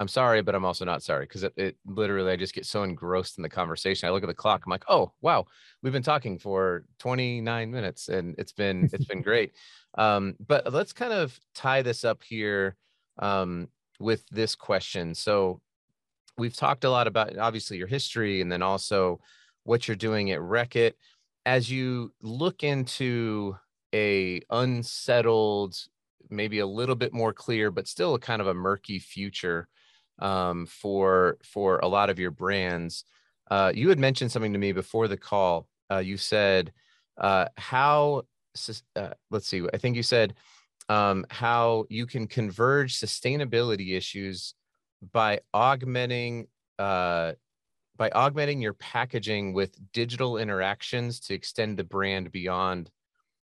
I'm 0.00 0.08
sorry, 0.08 0.42
but 0.42 0.56
I'm 0.56 0.64
also 0.64 0.84
not 0.84 1.04
sorry 1.04 1.26
because 1.26 1.44
it, 1.44 1.52
it, 1.56 1.76
literally 1.86 2.32
I 2.32 2.34
just 2.34 2.54
get 2.56 2.66
so 2.66 2.82
engrossed 2.82 3.38
in 3.38 3.42
the 3.42 3.48
conversation. 3.48 4.08
I 4.08 4.10
look 4.10 4.24
at 4.24 4.26
the 4.26 4.34
clock. 4.34 4.64
I'm 4.66 4.70
like, 4.70 4.82
oh 4.88 5.12
wow, 5.20 5.46
we've 5.80 5.92
been 5.92 6.02
talking 6.02 6.40
for 6.40 6.84
29 6.98 7.70
minutes 7.70 8.08
and 8.08 8.34
it's 8.38 8.52
been 8.52 8.90
it's 8.92 9.04
been 9.04 9.22
great. 9.22 9.52
Um, 9.96 10.34
but 10.44 10.72
let's 10.72 10.92
kind 10.92 11.12
of 11.12 11.38
tie 11.54 11.82
this 11.82 12.02
up 12.02 12.20
here 12.24 12.74
um, 13.20 13.68
with 14.00 14.26
this 14.26 14.56
question. 14.56 15.14
So 15.14 15.60
we've 16.38 16.56
talked 16.56 16.84
a 16.84 16.90
lot 16.90 17.06
about 17.06 17.36
obviously 17.38 17.76
your 17.76 17.86
history 17.86 18.40
and 18.40 18.50
then 18.50 18.62
also 18.62 19.20
what 19.64 19.88
you're 19.88 19.96
doing 19.96 20.30
at 20.30 20.40
Reckitt. 20.40 20.94
As 21.44 21.70
you 21.70 22.12
look 22.20 22.62
into 22.62 23.56
a 23.94 24.40
unsettled, 24.50 25.76
maybe 26.28 26.58
a 26.58 26.66
little 26.66 26.96
bit 26.96 27.12
more 27.12 27.32
clear, 27.32 27.70
but 27.70 27.88
still 27.88 28.18
kind 28.18 28.40
of 28.40 28.48
a 28.48 28.54
murky 28.54 28.98
future 28.98 29.68
um, 30.18 30.66
for 30.66 31.38
for 31.42 31.78
a 31.78 31.88
lot 31.88 32.10
of 32.10 32.18
your 32.18 32.30
brands. 32.30 33.04
Uh, 33.50 33.70
you 33.74 33.88
had 33.88 33.98
mentioned 33.98 34.32
something 34.32 34.52
to 34.52 34.58
me 34.58 34.72
before 34.72 35.08
the 35.08 35.16
call. 35.16 35.68
Uh, 35.90 35.98
you 35.98 36.16
said 36.16 36.72
uh, 37.18 37.46
how 37.56 38.22
uh, 38.96 39.10
let's 39.30 39.46
see. 39.46 39.62
I 39.72 39.78
think 39.78 39.96
you 39.96 40.02
said 40.02 40.34
um, 40.88 41.26
how 41.30 41.84
you 41.88 42.06
can 42.06 42.26
converge 42.26 42.98
sustainability 42.98 43.96
issues 43.96 44.54
by 45.12 45.40
augmenting 45.52 46.48
uh, 46.78 47.32
by 47.96 48.10
augmenting 48.10 48.60
your 48.60 48.74
packaging 48.74 49.54
with 49.54 49.78
digital 49.92 50.36
interactions 50.36 51.18
to 51.20 51.34
extend 51.34 51.78
the 51.78 51.84
brand 51.84 52.30
beyond 52.30 52.90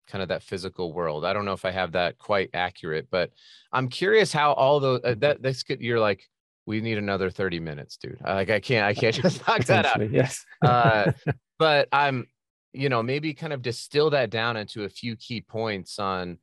kind 0.06 0.22
of 0.22 0.28
that 0.28 0.42
physical 0.42 0.92
world. 0.92 1.24
I 1.24 1.32
don't 1.32 1.44
know 1.44 1.52
if 1.52 1.64
I 1.64 1.70
have 1.70 1.92
that 1.92 2.18
quite 2.18 2.50
accurate, 2.54 3.08
but 3.10 3.30
I'm 3.72 3.88
curious 3.88 4.32
how 4.32 4.52
all 4.52 4.80
those 4.80 5.00
uh, 5.04 5.14
that 5.18 5.42
that's 5.42 5.62
good. 5.62 5.80
You're 5.80 6.00
like, 6.00 6.24
we 6.66 6.80
need 6.80 6.98
another 6.98 7.30
30 7.30 7.60
minutes, 7.60 7.96
dude. 7.96 8.18
Like 8.24 8.50
I 8.50 8.60
can't, 8.60 8.84
I 8.84 8.94
can't 8.94 9.14
just 9.22 9.46
knock 9.46 9.64
that 9.64 9.86
out. 9.86 10.10
Yes. 10.10 10.44
uh, 10.62 11.12
but 11.58 11.88
I'm, 11.92 12.26
you 12.72 12.88
know, 12.88 13.02
maybe 13.02 13.34
kind 13.34 13.52
of 13.52 13.62
distill 13.62 14.10
that 14.10 14.30
down 14.30 14.56
into 14.56 14.84
a 14.84 14.88
few 14.88 15.16
key 15.16 15.40
points 15.40 15.98
on 15.98 16.38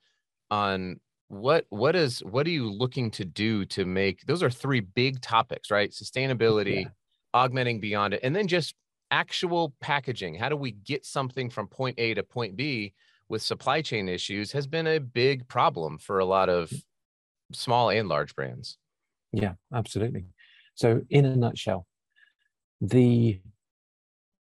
on 0.51 0.99
what 1.28 1.66
what 1.70 1.96
is 1.96 2.20
what 2.20 2.46
are 2.46 2.52
you 2.52 2.72
looking 2.72 3.10
to 3.12 3.26
do 3.26 3.66
to 3.66 3.86
make 3.86 4.26
those 4.26 4.44
are 4.44 4.50
three 4.50 4.80
big 4.80 5.22
topics, 5.22 5.72
right? 5.72 5.92
Sustainability, 5.92 6.84
yeah. 6.84 6.90
augmenting 7.34 7.80
beyond 7.80 8.14
it, 8.14 8.20
and 8.24 8.36
then 8.36 8.48
just 8.48 8.76
actual 9.12 9.74
packaging. 9.82 10.36
How 10.36 10.50
do 10.50 10.56
we 10.56 10.72
get 10.72 11.06
something 11.06 11.50
from 11.50 11.68
point 11.68 12.00
A 12.00 12.14
to 12.14 12.24
point 12.24 12.56
B 12.56 12.94
with 13.30 13.42
supply 13.42 13.82
chain 13.82 14.08
issues 14.08 14.52
has 14.52 14.68
been 14.68 14.88
a 14.88 15.00
big 15.00 15.48
problem 15.48 15.98
for 15.98 16.20
a 16.20 16.26
lot 16.26 16.50
of 16.50 16.70
mm. 16.70 16.84
small 17.54 17.90
and 17.90 18.08
large 18.08 18.36
brands. 18.36 18.78
Yeah, 19.32 19.54
absolutely. 19.74 20.26
So 20.76 21.02
in 21.10 21.26
a 21.26 21.36
nutshell, 21.36 21.88
the 22.82 23.40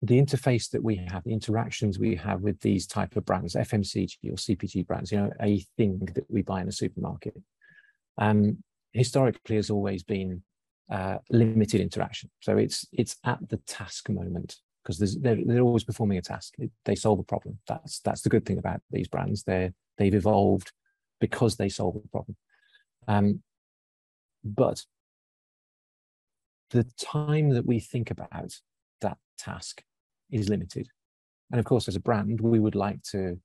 the 0.01 0.21
interface 0.21 0.69
that 0.71 0.83
we 0.83 0.95
have, 0.95 1.23
the 1.23 1.33
interactions 1.33 1.97
we 1.97 2.15
have 2.15 2.41
with 2.41 2.59
these 2.61 2.85
type 2.85 3.15
of 3.15 3.25
brands, 3.25 3.55
FMCG 3.55 4.17
or 4.25 4.35
CPG 4.35 4.85
brands, 4.85 5.11
you 5.11 5.17
know, 5.17 5.31
a 5.41 5.65
thing 5.75 5.99
that 6.13 6.25
we 6.29 6.43
buy 6.43 6.61
in 6.61 6.67
a 6.67 6.71
supermarket, 6.71 7.33
um, 8.17 8.63
historically 8.93 9.55
has 9.55 9.69
always 9.69 10.03
been 10.03 10.43
uh, 10.91 11.17
limited 11.29 11.81
interaction. 11.81 12.29
So 12.41 12.57
it's 12.57 12.87
it's 12.91 13.17
at 13.23 13.39
the 13.49 13.57
task 13.67 14.09
moment 14.09 14.57
because 14.83 15.19
they're, 15.19 15.37
they're 15.43 15.61
always 15.61 15.83
performing 15.83 16.17
a 16.17 16.21
task. 16.21 16.55
They 16.85 16.95
solve 16.95 17.19
a 17.19 17.23
problem. 17.23 17.59
That's 17.67 17.99
that's 17.99 18.21
the 18.21 18.29
good 18.29 18.45
thing 18.45 18.57
about 18.57 18.81
these 18.91 19.07
brands. 19.07 19.43
They're 19.43 19.73
they've 19.97 20.13
evolved 20.13 20.71
because 21.19 21.57
they 21.57 21.69
solve 21.69 21.95
a 21.95 22.07
problem. 22.07 22.37
Um, 23.07 23.41
but 24.43 24.85
the 26.69 26.85
time 26.99 27.49
that 27.49 27.65
we 27.65 27.79
think 27.79 28.11
about 28.11 28.53
that 29.01 29.17
task 29.37 29.83
is 30.31 30.49
limited. 30.49 30.87
And 31.51 31.59
of 31.59 31.65
course, 31.65 31.87
as 31.87 31.95
a 31.95 32.01
brand, 32.01 32.41
we 32.41 32.59
would 32.59 32.75
like 32.75 33.01
to, 33.11 33.39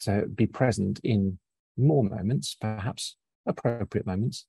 to 0.00 0.26
be 0.26 0.46
present 0.46 1.00
in 1.04 1.38
more 1.76 2.02
moments, 2.04 2.56
perhaps 2.60 3.16
appropriate 3.46 4.06
moments, 4.06 4.46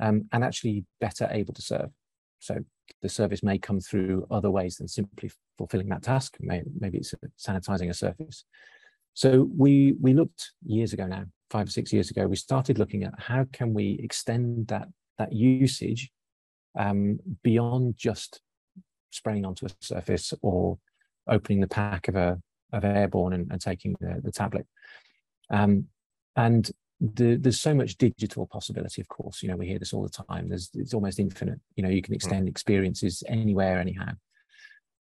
um, 0.00 0.28
and 0.32 0.44
actually 0.44 0.84
better 1.00 1.28
able 1.30 1.54
to 1.54 1.62
serve. 1.62 1.90
So 2.38 2.58
the 3.02 3.08
service 3.08 3.42
may 3.42 3.58
come 3.58 3.80
through 3.80 4.26
other 4.30 4.50
ways 4.50 4.76
than 4.76 4.88
simply 4.88 5.30
fulfilling 5.56 5.88
that 5.88 6.02
task. 6.02 6.36
Maybe 6.40 6.98
it's 6.98 7.14
sanitizing 7.38 7.90
a 7.90 7.94
surface. 7.94 8.44
So 9.14 9.48
we 9.56 9.94
we 10.00 10.12
looked 10.12 10.52
years 10.66 10.92
ago 10.92 11.06
now, 11.06 11.24
five 11.50 11.68
or 11.68 11.70
six 11.70 11.92
years 11.92 12.10
ago, 12.10 12.26
we 12.26 12.36
started 12.36 12.78
looking 12.78 13.04
at 13.04 13.14
how 13.16 13.46
can 13.52 13.72
we 13.72 13.98
extend 14.02 14.66
that 14.68 14.88
that 15.18 15.32
usage 15.32 16.10
um, 16.76 17.18
beyond 17.42 17.96
just 17.96 18.40
spraying 19.10 19.44
onto 19.44 19.66
a 19.66 19.70
surface 19.80 20.34
or 20.42 20.78
opening 21.28 21.60
the 21.60 21.68
pack 21.68 22.08
of 22.08 22.16
a 22.16 22.38
of 22.72 22.84
Airborne 22.84 23.32
and, 23.32 23.50
and 23.50 23.60
taking 23.60 23.94
the, 24.00 24.20
the 24.22 24.32
tablet. 24.32 24.66
Um, 25.50 25.86
and 26.36 26.70
the, 27.00 27.36
there's 27.36 27.60
so 27.60 27.74
much 27.74 27.96
digital 27.96 28.46
possibility, 28.46 29.00
of 29.00 29.08
course. 29.08 29.42
You 29.42 29.48
know, 29.48 29.56
we 29.56 29.68
hear 29.68 29.78
this 29.78 29.92
all 29.92 30.02
the 30.02 30.24
time. 30.24 30.48
There's 30.48 30.70
it's 30.74 30.94
almost 30.94 31.18
infinite. 31.18 31.60
You 31.76 31.84
know, 31.84 31.88
you 31.88 32.02
can 32.02 32.12
hmm. 32.12 32.16
extend 32.16 32.48
experiences 32.48 33.22
anywhere, 33.28 33.78
anyhow. 33.78 34.12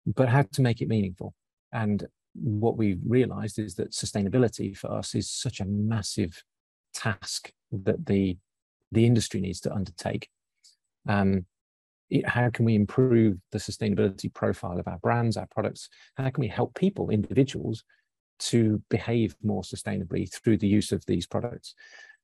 But 0.06 0.30
how 0.30 0.44
to 0.44 0.62
make 0.62 0.82
it 0.82 0.88
meaningful? 0.88 1.34
And 1.72 2.06
what 2.34 2.78
we've 2.78 3.00
realized 3.08 3.58
is 3.60 3.76
that 3.76 3.92
sustainability 3.92 4.76
for 4.76 4.92
us 4.92 5.16
is 5.16 5.30
such 5.30 5.60
a 5.60 5.66
massive 5.66 6.44
task 6.94 7.52
that 7.72 8.06
the 8.06 8.38
the 8.92 9.06
industry 9.06 9.42
needs 9.42 9.60
to 9.62 9.74
undertake. 9.74 10.30
Um, 11.10 11.46
how 12.26 12.50
can 12.50 12.66
we 12.66 12.76
improve 12.76 13.38
the 13.52 13.58
sustainability 13.58 14.34
profile 14.34 14.80
of 14.80 14.88
our 14.88 15.00
brands, 15.00 15.38
our 15.38 15.48
products? 15.48 15.90
How 16.16 16.30
can 16.30 16.42
we 16.42 16.48
help 16.48 16.76
people, 16.76 17.10
individuals, 17.10 17.84
to 18.40 18.82
behave 18.90 19.36
more 19.44 19.62
sustainably 19.62 20.32
through 20.32 20.58
the 20.58 20.68
use 20.68 20.92
of 20.92 21.06
these 21.06 21.26
products. 21.26 21.76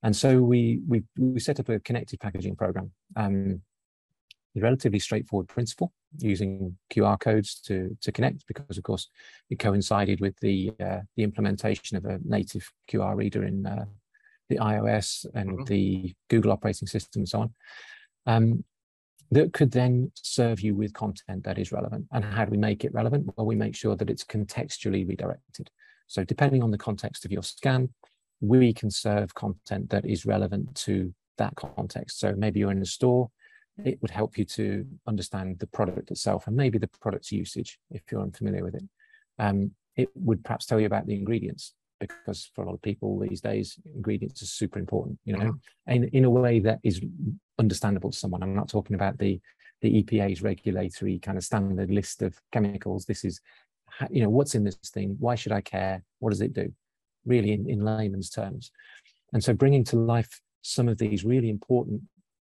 And 0.03 0.15
so 0.15 0.41
we 0.41 0.81
we, 0.87 1.03
we 1.17 1.39
set 1.39 1.59
up 1.59 1.69
a 1.69 1.79
connected 1.79 2.19
packaging 2.19 2.55
program. 2.55 2.91
Um, 3.15 3.61
a 4.57 4.61
relatively 4.61 4.99
straightforward 4.99 5.47
principle 5.47 5.93
using 6.17 6.75
QR 6.91 7.19
codes 7.19 7.61
to 7.61 7.95
to 8.01 8.11
connect 8.11 8.47
because 8.47 8.77
of 8.77 8.83
course 8.83 9.07
it 9.49 9.59
coincided 9.59 10.19
with 10.19 10.35
the 10.39 10.71
uh, 10.79 10.99
the 11.15 11.23
implementation 11.23 11.97
of 11.97 12.05
a 12.05 12.19
native 12.23 12.69
QR 12.89 13.15
reader 13.15 13.43
in 13.43 13.65
uh, 13.65 13.85
the 14.49 14.57
iOS 14.57 15.25
and 15.35 15.51
mm-hmm. 15.51 15.63
the 15.65 16.15
Google 16.29 16.51
operating 16.51 16.87
system 16.87 17.21
and 17.21 17.29
so 17.29 17.41
on. 17.41 17.53
Um, 18.25 18.63
that 19.31 19.53
could 19.53 19.71
then 19.71 20.11
serve 20.15 20.59
you 20.61 20.75
with 20.75 20.93
content 20.93 21.43
that 21.43 21.59
is 21.59 21.71
relevant. 21.71 22.05
And 22.11 22.25
how 22.25 22.45
do 22.45 22.51
we 22.51 22.57
make 22.57 22.83
it 22.83 22.93
relevant? 22.93 23.29
Well, 23.35 23.45
we 23.45 23.55
make 23.55 23.75
sure 23.75 23.95
that 23.95 24.09
it's 24.09 24.23
contextually 24.23 25.07
redirected. 25.07 25.69
So 26.07 26.23
depending 26.23 26.63
on 26.63 26.71
the 26.71 26.77
context 26.77 27.25
of 27.25 27.31
your 27.31 27.43
scan, 27.43 27.89
we 28.41 28.73
can 28.73 28.89
serve 28.89 29.35
content 29.35 29.89
that 29.91 30.05
is 30.05 30.25
relevant 30.25 30.73
to 30.75 31.13
that 31.37 31.55
context. 31.55 32.19
So 32.19 32.33
maybe 32.35 32.59
you're 32.59 32.71
in 32.71 32.81
a 32.81 32.85
store, 32.85 33.29
it 33.85 34.01
would 34.01 34.11
help 34.11 34.37
you 34.37 34.45
to 34.45 34.85
understand 35.07 35.59
the 35.59 35.67
product 35.67 36.11
itself 36.11 36.47
and 36.47 36.55
maybe 36.55 36.77
the 36.77 36.89
product's 37.01 37.31
usage 37.31 37.77
if 37.91 38.01
you're 38.11 38.21
unfamiliar 38.21 38.63
with 38.63 38.75
it. 38.75 38.83
Um, 39.37 39.71
it 39.95 40.09
would 40.15 40.43
perhaps 40.43 40.65
tell 40.65 40.79
you 40.79 40.85
about 40.85 41.05
the 41.05 41.15
ingredients 41.15 41.73
because 41.99 42.49
for 42.55 42.63
a 42.63 42.65
lot 42.65 42.73
of 42.73 42.81
people 42.81 43.19
these 43.19 43.41
days, 43.41 43.77
ingredients 43.93 44.41
are 44.41 44.47
super 44.47 44.79
important, 44.79 45.19
you 45.25 45.35
know, 45.35 45.53
in, 45.87 46.05
in 46.05 46.25
a 46.25 46.29
way 46.29 46.59
that 46.59 46.79
is 46.83 47.01
understandable 47.59 48.11
to 48.11 48.17
someone. 48.17 48.41
I'm 48.41 48.55
not 48.55 48.69
talking 48.69 48.95
about 48.95 49.17
the 49.17 49.39
the 49.81 50.03
EPA's 50.03 50.41
regulatory 50.41 51.19
kind 51.19 51.37
of 51.37 51.43
standard 51.43 51.89
list 51.89 52.21
of 52.21 52.37
chemicals. 52.51 53.05
This 53.05 53.23
is 53.23 53.39
you 54.09 54.21
know, 54.21 54.29
what's 54.29 54.55
in 54.55 54.63
this 54.63 54.75
thing? 54.75 55.15
Why 55.19 55.35
should 55.35 55.51
I 55.51 55.61
care? 55.61 56.03
What 56.19 56.29
does 56.29 56.41
it 56.41 56.53
do? 56.53 56.71
Really, 57.25 57.51
in, 57.51 57.69
in 57.69 57.83
layman's 57.83 58.29
terms. 58.29 58.71
And 59.33 59.43
so, 59.43 59.53
bringing 59.53 59.83
to 59.85 59.97
life 59.97 60.41
some 60.61 60.87
of 60.87 60.97
these 60.97 61.25
really 61.25 61.49
important 61.49 62.01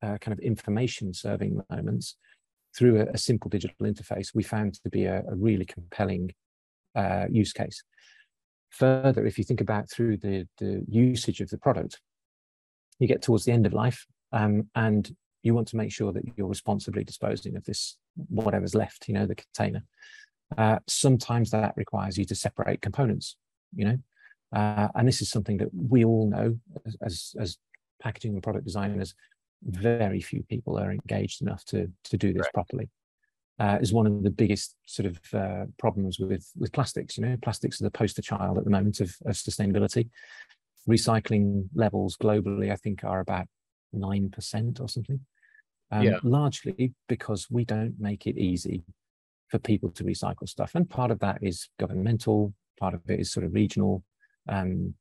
uh, 0.01 0.17
kind 0.19 0.33
of 0.33 0.39
information 0.39 1.13
serving 1.13 1.61
moments 1.69 2.15
through 2.75 3.01
a, 3.01 3.05
a, 3.13 3.17
simple 3.17 3.49
digital 3.49 3.85
interface, 3.85 4.33
we 4.33 4.43
found 4.43 4.73
to 4.73 4.89
be 4.89 5.05
a, 5.05 5.19
a 5.29 5.35
really 5.35 5.65
compelling 5.65 6.31
uh, 6.95 7.25
use 7.29 7.53
case. 7.53 7.83
Further, 8.71 9.25
if 9.25 9.37
you 9.37 9.43
think 9.43 9.61
about 9.61 9.89
through 9.89 10.17
the, 10.17 10.47
the 10.57 10.83
usage 10.87 11.41
of 11.41 11.49
the 11.49 11.57
product, 11.57 11.99
you 12.99 13.07
get 13.07 13.21
towards 13.21 13.45
the 13.45 13.51
end 13.51 13.65
of 13.65 13.73
life 13.73 14.05
um, 14.31 14.67
and 14.75 15.15
you 15.43 15.53
want 15.53 15.67
to 15.69 15.77
make 15.77 15.91
sure 15.91 16.11
that 16.11 16.23
you're 16.35 16.47
responsibly 16.47 17.03
disposing 17.03 17.55
of 17.55 17.63
this, 17.65 17.97
whatever's 18.29 18.75
left, 18.75 19.07
you 19.07 19.13
know, 19.13 19.25
the 19.25 19.35
container. 19.35 19.83
Uh, 20.57 20.79
sometimes 20.87 21.49
that 21.51 21.73
requires 21.77 22.17
you 22.17 22.25
to 22.25 22.35
separate 22.35 22.81
components, 22.81 23.37
you 23.73 23.85
know, 23.85 23.97
uh, 24.53 24.89
and 24.95 25.07
this 25.07 25.21
is 25.21 25.29
something 25.29 25.57
that 25.57 25.69
we 25.73 26.03
all 26.03 26.29
know 26.29 26.57
as, 27.01 27.33
as 27.39 27.57
packaging 28.01 28.33
and 28.33 28.43
product 28.43 28.65
designers. 28.65 29.15
Very 29.63 30.19
few 30.19 30.43
people 30.43 30.77
are 30.77 30.91
engaged 30.91 31.41
enough 31.41 31.63
to 31.65 31.89
to 32.05 32.17
do 32.17 32.33
this 32.33 32.43
right. 32.43 32.53
properly. 32.53 32.89
Uh, 33.59 33.77
is 33.79 33.93
one 33.93 34.07
of 34.07 34.23
the 34.23 34.31
biggest 34.31 34.75
sort 34.87 35.05
of 35.05 35.19
uh, 35.33 35.65
problems 35.77 36.19
with 36.19 36.51
with 36.57 36.71
plastics. 36.71 37.17
You 37.17 37.25
know, 37.25 37.37
plastics 37.41 37.79
are 37.79 37.83
the 37.83 37.91
poster 37.91 38.21
child 38.21 38.57
at 38.57 38.63
the 38.63 38.71
moment 38.71 38.99
of, 38.99 39.15
of 39.25 39.35
sustainability. 39.35 40.09
Recycling 40.89 41.69
levels 41.75 42.17
globally, 42.17 42.71
I 42.71 42.75
think, 42.75 43.03
are 43.03 43.19
about 43.19 43.45
nine 43.93 44.29
percent 44.29 44.79
or 44.79 44.89
something. 44.89 45.19
Um, 45.91 46.03
yeah. 46.03 46.19
Largely 46.23 46.93
because 47.09 47.47
we 47.49 47.65
don't 47.65 47.95
make 47.99 48.25
it 48.25 48.37
easy 48.37 48.83
for 49.49 49.59
people 49.59 49.91
to 49.91 50.03
recycle 50.03 50.47
stuff. 50.47 50.71
And 50.75 50.89
part 50.89 51.11
of 51.11 51.19
that 51.19 51.39
is 51.41 51.67
governmental, 51.79 52.53
part 52.79 52.93
of 52.93 53.01
it 53.09 53.19
is 53.19 53.31
sort 53.31 53.45
of 53.45 53.53
regional. 53.53 54.03
Um, 54.47 54.93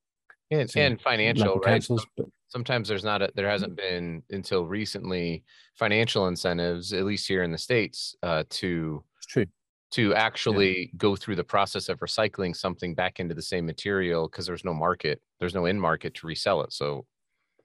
and, 0.50 0.68
and 0.76 1.00
financial, 1.00 1.61
right? 1.64 1.87
but, 2.16 2.26
Sometimes 2.48 2.88
there's 2.88 3.05
not 3.05 3.22
a, 3.22 3.31
there 3.37 3.48
hasn't 3.48 3.76
been 3.76 4.24
until 4.30 4.66
recently 4.66 5.45
financial 5.76 6.26
incentives, 6.26 6.93
at 6.93 7.05
least 7.05 7.28
here 7.28 7.45
in 7.45 7.53
the 7.53 7.59
states, 7.59 8.16
uh, 8.24 8.43
to 8.51 9.05
true 9.28 9.47
to 9.93 10.14
actually 10.14 10.78
yeah. 10.80 10.86
go 10.97 11.16
through 11.16 11.36
the 11.36 11.45
process 11.45 11.88
of 11.88 11.99
recycling 12.01 12.55
something 12.55 12.95
back 12.95 13.20
into 13.20 13.34
the 13.34 13.43
same 13.43 13.66
material 13.66 14.28
because 14.28 14.47
there's 14.47 14.64
no 14.64 14.74
market, 14.74 15.20
there's 15.38 15.55
no 15.55 15.66
end 15.66 15.80
market 15.80 16.14
to 16.14 16.26
resell 16.26 16.62
it. 16.62 16.72
So 16.72 17.07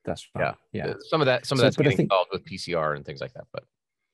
that's 0.06 0.28
right. 0.36 0.56
yeah, 0.72 0.88
yeah. 0.88 0.94
Some 1.08 1.22
of 1.22 1.26
that, 1.26 1.46
some 1.46 1.58
of 1.58 1.60
so, 1.62 1.64
that's 1.66 1.78
getting 1.78 1.98
think, 1.98 2.12
involved 2.12 2.30
with 2.32 2.46
PCR 2.46 2.96
and 2.96 3.06
things 3.06 3.22
like 3.22 3.34
that. 3.34 3.46
But 3.52 3.64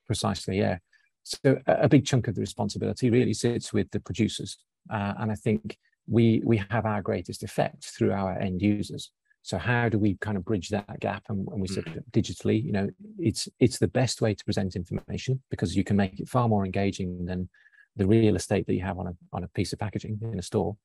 precisely, 0.06 0.58
yeah. 0.58 0.78
So 1.24 1.58
a 1.66 1.88
big 1.88 2.04
chunk 2.04 2.26
of 2.28 2.34
the 2.34 2.40
responsibility 2.40 3.10
really 3.10 3.34
sits 3.34 3.72
with 3.72 3.90
the 3.92 4.00
producers, 4.00 4.58
uh, 4.92 5.14
and 5.18 5.30
I 5.30 5.36
think 5.36 5.78
we 6.08 6.42
we 6.44 6.62
have 6.70 6.84
our 6.84 7.02
greatest 7.02 7.42
effect 7.42 7.84
through 7.84 8.12
our 8.12 8.38
end 8.38 8.60
users. 8.60 9.10
So 9.42 9.58
how 9.58 9.88
do 9.88 9.98
we 9.98 10.16
kind 10.20 10.36
of 10.36 10.44
bridge 10.44 10.68
that 10.68 11.00
gap? 11.00 11.24
And, 11.28 11.46
and 11.48 11.60
we 11.60 11.66
said 11.66 11.84
mm-hmm. 11.84 11.98
digitally, 12.12 12.62
you 12.62 12.72
know, 12.72 12.88
it's 13.18 13.48
it's 13.60 13.78
the 13.78 13.88
best 13.88 14.20
way 14.20 14.34
to 14.34 14.44
present 14.44 14.76
information 14.76 15.42
because 15.50 15.76
you 15.76 15.84
can 15.84 15.96
make 15.96 16.20
it 16.20 16.28
far 16.28 16.48
more 16.48 16.64
engaging 16.64 17.26
than 17.26 17.48
the 17.96 18.06
real 18.06 18.36
estate 18.36 18.66
that 18.66 18.74
you 18.74 18.82
have 18.82 18.98
on 18.98 19.08
a 19.08 19.12
on 19.32 19.44
a 19.44 19.48
piece 19.48 19.72
of 19.72 19.78
packaging 19.78 20.18
in 20.32 20.38
a 20.38 20.42
store. 20.42 20.76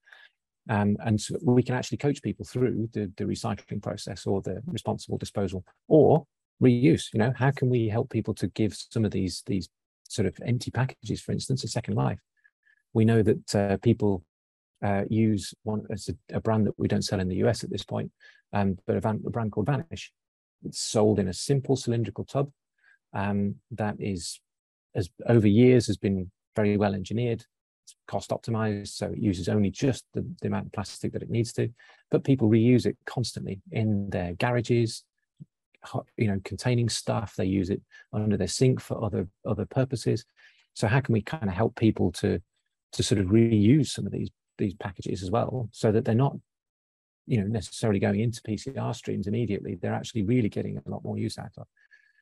Um, 0.69 0.97
and 1.05 1.19
so 1.19 1.37
we 1.43 1.63
can 1.63 1.75
actually 1.75 1.97
coach 1.97 2.21
people 2.21 2.45
through 2.45 2.89
the, 2.93 3.11
the 3.17 3.23
recycling 3.23 3.81
process 3.81 4.25
or 4.25 4.41
the 4.41 4.61
responsible 4.65 5.17
disposal 5.17 5.63
or 5.87 6.25
reuse. 6.61 7.13
You 7.13 7.19
know, 7.19 7.33
how 7.35 7.51
can 7.51 7.69
we 7.69 7.87
help 7.87 8.09
people 8.09 8.33
to 8.35 8.47
give 8.47 8.75
some 8.75 9.05
of 9.05 9.11
these 9.11 9.43
these 9.45 9.69
sort 10.09 10.25
of 10.25 10.37
empty 10.45 10.71
packages, 10.71 11.21
for 11.21 11.31
instance, 11.31 11.63
a 11.63 11.67
second 11.67 11.95
life? 11.95 12.19
We 12.93 13.05
know 13.05 13.21
that 13.23 13.55
uh, 13.55 13.77
people 13.77 14.23
uh, 14.83 15.03
use 15.09 15.53
one 15.63 15.83
as 15.91 16.09
a, 16.09 16.37
a, 16.37 16.41
brand 16.41 16.67
that 16.67 16.77
we 16.77 16.87
don't 16.87 17.01
sell 17.01 17.19
in 17.19 17.27
the 17.27 17.37
US 17.47 17.63
at 17.63 17.69
this 17.69 17.83
point, 17.83 18.11
um, 18.53 18.77
but 18.85 18.95
a, 18.95 19.01
van, 19.01 19.21
a, 19.25 19.29
brand 19.29 19.51
called 19.51 19.65
Vanish. 19.67 20.11
It's 20.63 20.79
sold 20.79 21.19
in 21.19 21.27
a 21.27 21.33
simple 21.33 21.75
cylindrical 21.75 22.25
tub 22.25 22.51
um, 23.13 23.55
that 23.71 23.95
is, 23.99 24.39
as 24.95 25.09
over 25.27 25.47
years, 25.47 25.87
has 25.87 25.97
been 25.97 26.31
very 26.55 26.77
well 26.77 26.93
engineered, 26.93 27.45
cost 28.07 28.31
optimized, 28.31 28.89
so 28.89 29.07
it 29.07 29.17
uses 29.17 29.49
only 29.49 29.69
just 29.69 30.05
the, 30.13 30.25
the 30.41 30.47
amount 30.47 30.67
of 30.67 30.71
plastic 30.71 31.13
that 31.13 31.23
it 31.23 31.29
needs 31.29 31.53
to. 31.53 31.69
But 32.11 32.23
people 32.23 32.49
reuse 32.49 32.85
it 32.85 32.97
constantly 33.05 33.61
in 33.71 34.09
their 34.09 34.33
garages, 34.33 35.03
you 36.17 36.27
know, 36.27 36.39
containing 36.43 36.89
stuff. 36.89 37.35
They 37.35 37.45
use 37.45 37.69
it 37.69 37.81
under 38.13 38.37
their 38.37 38.47
sink 38.47 38.79
for 38.79 39.03
other 39.03 39.27
other 39.45 39.65
purposes. 39.65 40.25
So 40.73 40.87
how 40.87 40.99
can 41.01 41.13
we 41.13 41.21
kind 41.21 41.49
of 41.49 41.55
help 41.55 41.75
people 41.75 42.11
to 42.13 42.41
to 42.93 43.03
sort 43.03 43.19
of 43.19 43.27
reuse 43.27 43.87
some 43.87 44.05
of 44.05 44.11
these 44.11 44.29
these 44.57 44.73
packages 44.73 45.23
as 45.23 45.31
well, 45.31 45.69
so 45.71 45.91
that 45.91 46.05
they're 46.05 46.15
not, 46.15 46.35
you 47.25 47.39
know, 47.39 47.47
necessarily 47.47 47.99
going 47.99 48.19
into 48.19 48.41
PCR 48.41 48.95
streams 48.95 49.27
immediately. 49.27 49.75
They're 49.75 49.93
actually 49.93 50.23
really 50.23 50.49
getting 50.49 50.77
a 50.77 50.89
lot 50.89 51.03
more 51.03 51.17
use 51.17 51.37
out 51.37 51.51
of. 51.57 51.67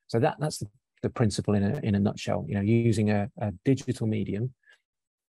So 0.08 0.20
that 0.20 0.36
that's 0.40 0.60
the, 0.60 0.68
the 1.02 1.10
principle 1.10 1.56
in 1.56 1.64
a 1.64 1.80
in 1.84 1.96
a 1.96 2.00
nutshell. 2.00 2.46
You 2.48 2.56
know, 2.56 2.62
using 2.62 3.10
a, 3.10 3.30
a 3.40 3.52
digital 3.64 4.08
medium 4.08 4.54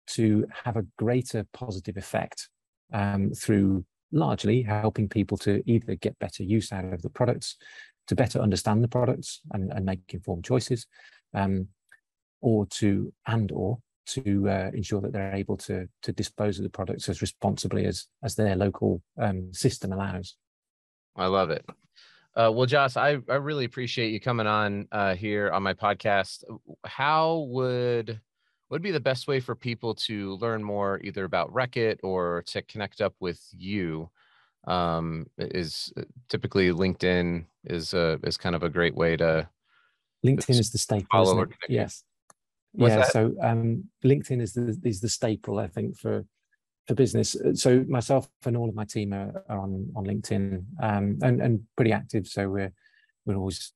to 0.08 0.45
have 0.64 0.78
a 0.78 0.86
greater 0.97 1.45
positive 1.54 1.97
effect 1.97 2.49
um, 2.93 3.32
through 3.32 3.86
largely 4.12 4.62
helping 4.62 5.08
people 5.08 5.38
to 5.38 5.64
either 5.66 5.95
get 5.95 6.20
better 6.20 6.43
use 6.43 6.72
out 6.72 6.86
of 6.86 7.02
the 7.02 7.10
products, 7.10 7.58
to 8.08 8.16
better 8.16 8.39
understand 8.39 8.84
the 8.84 8.88
products 8.88 9.41
and, 9.52 9.72
and 9.72 9.86
make 9.86 9.99
informed 10.10 10.43
choices, 10.43 10.86
um, 11.34 11.68
or 12.41 12.66
to 12.66 13.14
and 13.28 13.52
or 13.52 13.78
to 14.08 14.49
uh, 14.49 14.72
ensure 14.74 14.99
that 14.99 15.14
they're 15.14 15.36
able 15.36 15.56
to 15.56 15.88
to 16.02 16.12
dispose 16.12 16.58
of 16.58 16.64
the 16.64 16.70
products 16.70 17.08
as 17.08 17.22
responsibly 17.22 17.86
as 17.86 18.08
as 18.24 18.36
their 18.36 18.56
local 18.56 19.02
um, 19.20 19.54
system 19.54 19.91
allows. 19.93 20.36
I 21.16 21.28
love 21.28 21.52
it. 21.52 21.66
Uh, 22.34 22.49
well, 22.54 22.66
Josh, 22.66 22.95
I, 22.95 23.18
I 23.28 23.36
really 23.36 23.66
appreciate 23.66 24.12
you 24.12 24.22
coming 24.22 24.47
on 24.47 24.88
uh, 24.91 25.16
here 25.16 25.52
on 25.52 25.64
my 25.64 25.74
podcast. 25.74 26.45
How 26.86 27.45
would 27.49 28.22
would 28.72 28.82
be 28.82 28.91
the 28.91 28.99
best 28.99 29.28
way 29.28 29.39
for 29.39 29.55
people 29.55 29.93
to 29.95 30.36
learn 30.36 30.63
more 30.63 30.99
either 31.03 31.26
about 31.26 31.53
Reckitt 31.53 31.99
or 32.03 32.43
to 32.47 32.61
connect 32.61 33.01
up 33.01 33.13
with 33.19 33.41
you? 33.51 34.09
Um, 34.65 35.26
is 35.38 35.91
uh, 35.97 36.03
typically 36.30 36.69
LinkedIn 36.69 37.45
is 37.65 37.93
a 37.93 38.19
is 38.24 38.38
kind 38.38 38.55
of 38.55 38.61
a 38.61 38.69
great 38.69 38.95
way 38.95 39.17
to 39.17 39.49
LinkedIn 40.26 40.59
is 40.59 40.72
the 40.72 40.78
staple. 40.78 41.47
Yes. 41.67 42.03
What's 42.74 42.91
yeah, 42.91 42.97
that? 42.97 43.11
so 43.11 43.36
um, 43.41 43.86
LinkedIn 44.03 44.41
is 44.41 44.53
the 44.53 44.80
is 44.84 45.01
the 45.01 45.09
staple, 45.09 45.59
I 45.59 45.67
think, 45.67 45.97
for 45.97 46.26
for 46.88 46.93
business. 46.93 47.36
Uh, 47.36 47.53
so 47.53 47.84
myself 47.88 48.30
and 48.45 48.55
all 48.55 48.69
of 48.69 48.76
my 48.76 48.86
team 48.86 49.13
are, 49.13 49.43
are 49.49 49.59
on 49.59 49.91
on 49.95 50.05
LinkedIn 50.05 50.63
um, 50.82 51.19
and 51.22 51.41
and 51.41 51.63
pretty 51.76 51.91
active. 51.91 52.28
So 52.28 52.49
we're 52.49 52.74
we're 53.26 53.36
always 53.36 53.74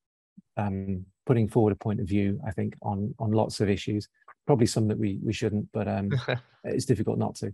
um, 0.55 1.05
putting 1.25 1.47
forward 1.47 1.73
a 1.73 1.75
point 1.75 1.99
of 1.99 2.07
view. 2.07 2.39
I 2.47 2.51
think 2.51 2.75
on 2.81 3.13
on 3.19 3.31
lots 3.31 3.59
of 3.59 3.69
issues. 3.69 4.07
Probably 4.45 4.67
some 4.67 4.87
that 4.87 4.97
we 4.97 5.19
we 5.23 5.33
shouldn't, 5.33 5.67
but 5.73 5.87
um, 5.87 6.09
it's 6.63 6.85
difficult 6.85 7.17
not 7.17 7.35
to. 7.35 7.53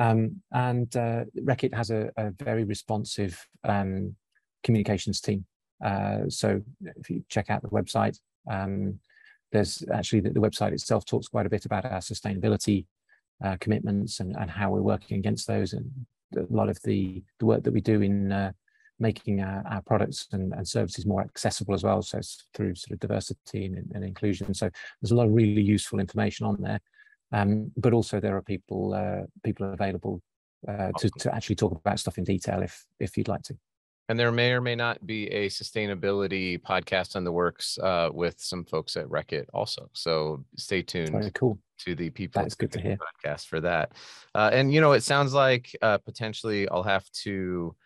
Um, 0.00 0.40
and 0.52 0.94
uh, 0.96 1.24
Reckitt 1.42 1.74
has 1.74 1.90
a, 1.90 2.10
a 2.16 2.30
very 2.30 2.64
responsive 2.64 3.44
um, 3.64 4.14
communications 4.62 5.20
team. 5.20 5.44
Uh, 5.84 6.28
so 6.28 6.60
if 6.96 7.10
you 7.10 7.24
check 7.28 7.50
out 7.50 7.62
the 7.62 7.68
website, 7.68 8.18
um, 8.50 8.98
there's 9.52 9.84
actually 9.92 10.20
the, 10.20 10.30
the, 10.30 10.40
website 10.40 10.72
itself 10.72 11.04
talks 11.04 11.28
quite 11.28 11.46
a 11.46 11.50
bit 11.50 11.64
about 11.64 11.84
our 11.84 12.00
sustainability 12.00 12.86
uh, 13.44 13.56
commitments 13.60 14.20
and, 14.20 14.36
and 14.36 14.50
how 14.50 14.70
we're 14.70 14.82
working 14.82 15.18
against 15.18 15.46
those 15.46 15.72
and 15.72 15.90
a 16.36 16.44
lot 16.50 16.68
of 16.68 16.78
the, 16.82 17.22
the 17.38 17.46
work 17.46 17.62
that 17.62 17.72
we 17.72 17.80
do 17.80 18.02
in 18.02 18.32
uh, 18.32 18.52
making 18.98 19.40
our, 19.40 19.64
our 19.70 19.82
products 19.82 20.26
and, 20.32 20.52
and, 20.52 20.66
services 20.66 21.06
more 21.06 21.22
accessible 21.22 21.74
as 21.74 21.84
well. 21.84 22.02
So 22.02 22.20
through 22.54 22.74
sort 22.74 22.92
of 22.92 23.00
diversity 23.00 23.66
and, 23.66 23.90
and, 23.94 24.04
inclusion. 24.04 24.52
So 24.54 24.68
there's 25.00 25.12
a 25.12 25.14
lot 25.14 25.26
of 25.26 25.32
really 25.32 25.62
useful 25.62 26.00
information 26.00 26.46
on 26.46 26.60
there. 26.60 26.80
Um, 27.32 27.70
but 27.76 27.92
also 27.92 28.20
there 28.20 28.36
are 28.36 28.42
people 28.42 28.94
uh, 28.94 29.26
people 29.44 29.72
available 29.72 30.22
uh, 30.66 30.92
to, 30.98 31.10
to 31.18 31.34
actually 31.34 31.56
talk 31.56 31.72
about 31.72 32.00
stuff 32.00 32.18
in 32.18 32.24
detail 32.24 32.62
if 32.62 32.86
if 32.98 33.16
you'd 33.16 33.28
like 33.28 33.42
to. 33.42 33.56
And 34.10 34.18
there 34.18 34.32
may 34.32 34.52
or 34.52 34.62
may 34.62 34.74
not 34.74 35.06
be 35.06 35.26
a 35.26 35.48
sustainability 35.50 36.58
podcast 36.58 37.14
on 37.14 37.24
the 37.24 37.32
works 37.32 37.78
uh, 37.78 38.08
with 38.10 38.40
some 38.40 38.64
folks 38.64 38.96
at 38.96 39.06
Reckitt 39.06 39.44
also. 39.52 39.90
So 39.92 40.44
stay 40.56 40.80
tuned. 40.80 41.10
Very 41.10 41.30
cool. 41.32 41.58
To 41.80 41.94
the 41.94 42.08
people. 42.10 42.42
That's 42.42 42.54
good 42.54 42.72
to 42.72 42.80
hear. 42.80 42.96
Podcast 42.96 43.46
for 43.46 43.60
that. 43.60 43.92
Uh, 44.34 44.50
and 44.52 44.72
you 44.72 44.80
know, 44.80 44.92
it 44.92 45.02
sounds 45.02 45.34
like 45.34 45.76
uh, 45.82 45.98
potentially 45.98 46.68
I'll 46.70 46.82
have 46.82 47.08
to 47.22 47.76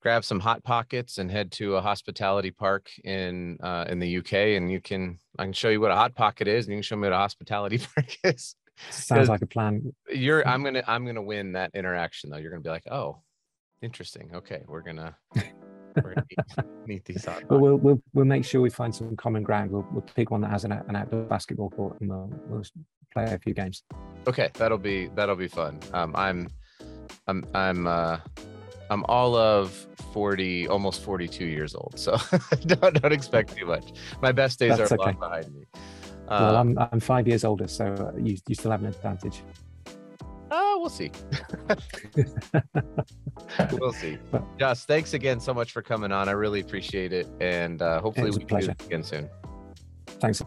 grab 0.00 0.24
some 0.24 0.40
hot 0.40 0.62
pockets 0.64 1.18
and 1.18 1.30
head 1.30 1.52
to 1.52 1.76
a 1.76 1.80
hospitality 1.80 2.50
park 2.50 2.90
in 3.04 3.58
uh, 3.62 3.84
in 3.88 3.98
the 3.98 4.18
UK, 4.18 4.32
and 4.32 4.70
you 4.70 4.80
can 4.80 5.18
I 5.38 5.44
can 5.44 5.52
show 5.52 5.68
you 5.68 5.80
what 5.80 5.90
a 5.90 5.96
hot 5.96 6.14
pocket 6.14 6.48
is, 6.48 6.66
and 6.66 6.72
you 6.72 6.78
can 6.78 6.82
show 6.82 6.96
me 6.96 7.02
what 7.02 7.12
a 7.12 7.18
hospitality 7.18 7.78
park 7.94 8.16
is. 8.24 8.54
Sounds 8.90 9.28
like 9.28 9.42
a 9.42 9.46
plan. 9.46 9.92
You're 10.08 10.46
I'm 10.46 10.64
gonna 10.64 10.82
I'm 10.86 11.04
gonna 11.04 11.22
win 11.22 11.52
that 11.52 11.70
interaction 11.74 12.30
though. 12.30 12.38
You're 12.38 12.50
gonna 12.50 12.62
be 12.62 12.70
like, 12.70 12.86
oh, 12.90 13.22
interesting. 13.82 14.30
Okay, 14.34 14.62
we're 14.66 14.82
gonna 14.82 15.16
meet, 16.86 17.04
these 17.04 17.26
but 17.48 17.58
we'll, 17.58 17.76
we'll 17.76 18.00
we'll 18.14 18.24
make 18.24 18.44
sure 18.44 18.60
we 18.60 18.70
find 18.70 18.94
some 18.94 19.16
common 19.16 19.42
ground. 19.42 19.70
We'll, 19.70 19.86
we'll 19.92 20.02
pick 20.02 20.30
one 20.30 20.40
that 20.42 20.50
has 20.50 20.64
an, 20.64 20.72
an 20.72 20.96
outdoor 20.96 21.24
basketball 21.24 21.70
court 21.70 22.00
and 22.00 22.08
we'll, 22.08 22.30
we'll 22.46 22.62
play 23.12 23.24
a 23.24 23.38
few 23.38 23.54
games. 23.54 23.82
Okay, 24.26 24.50
that'll 24.54 24.78
be 24.78 25.08
that'll 25.14 25.36
be 25.36 25.48
fun. 25.48 25.78
Um, 25.92 26.14
I'm 26.16 26.48
I'm 27.26 27.44
I'm 27.54 27.86
uh, 27.86 28.18
I'm 28.90 29.04
all 29.04 29.36
of 29.36 29.86
40, 30.12 30.68
almost 30.68 31.02
42 31.02 31.44
years 31.44 31.74
old, 31.74 31.94
so 31.96 32.16
don't 32.66 33.00
don't 33.00 33.12
expect 33.12 33.56
too 33.56 33.66
much. 33.66 33.92
My 34.20 34.32
best 34.32 34.58
days 34.58 34.76
That's 34.76 34.92
are 34.92 34.94
okay. 34.94 35.04
long 35.04 35.18
behind 35.18 35.54
me. 35.54 35.64
well, 36.28 36.56
I'm 36.56 36.78
I'm 36.78 37.00
five 37.00 37.26
years 37.26 37.44
older, 37.44 37.68
so 37.68 38.12
you 38.18 38.36
you 38.46 38.54
still 38.54 38.70
have 38.70 38.82
an 38.82 38.88
advantage. 38.88 39.42
Uh, 40.50 40.74
we'll 40.78 40.88
see. 40.88 41.12
we'll 43.72 43.92
see. 43.92 44.18
Josh, 44.58 44.84
thanks 44.84 45.14
again 45.14 45.38
so 45.38 45.54
much 45.54 45.70
for 45.70 45.80
coming 45.80 46.10
on. 46.10 46.28
I 46.28 46.32
really 46.32 46.60
appreciate 46.60 47.12
it. 47.12 47.28
And 47.40 47.80
uh, 47.80 48.00
hopefully 48.00 48.30
we 48.30 48.44
can 48.44 48.60
do 48.60 48.70
it 48.70 48.82
again 48.82 49.04
soon. 49.04 49.30
Thanks. 50.06 50.42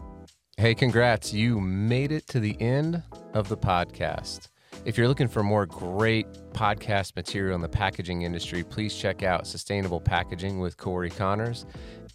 Hey, 0.58 0.74
congrats. 0.74 1.32
You 1.32 1.58
made 1.58 2.12
it 2.12 2.28
to 2.28 2.38
the 2.38 2.60
end 2.60 3.02
of 3.32 3.48
the 3.48 3.56
podcast. 3.56 4.50
If 4.84 4.98
you're 4.98 5.08
looking 5.08 5.28
for 5.28 5.42
more 5.42 5.64
great 5.64 6.26
podcast 6.52 7.16
material 7.16 7.54
in 7.54 7.62
the 7.62 7.68
packaging 7.70 8.20
industry, 8.22 8.62
please 8.62 8.94
check 8.94 9.22
out 9.22 9.46
Sustainable 9.46 9.98
Packaging 9.98 10.60
with 10.60 10.76
Cory 10.76 11.08
Connors 11.08 11.64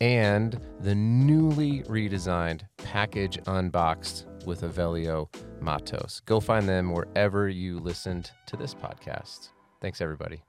and 0.01 0.59
the 0.81 0.93
newly 0.93 1.81
redesigned 1.83 2.61
Package 2.77 3.39
Unboxed 3.47 4.27
with 4.45 4.61
Avelio 4.61 5.33
Matos. 5.59 6.21
Go 6.27 6.39
find 6.39 6.69
them 6.69 6.91
wherever 6.91 7.49
you 7.49 7.79
listened 7.79 8.29
to 8.45 8.55
this 8.55 8.75
podcast. 8.75 9.49
Thanks, 9.81 9.99
everybody. 9.99 10.43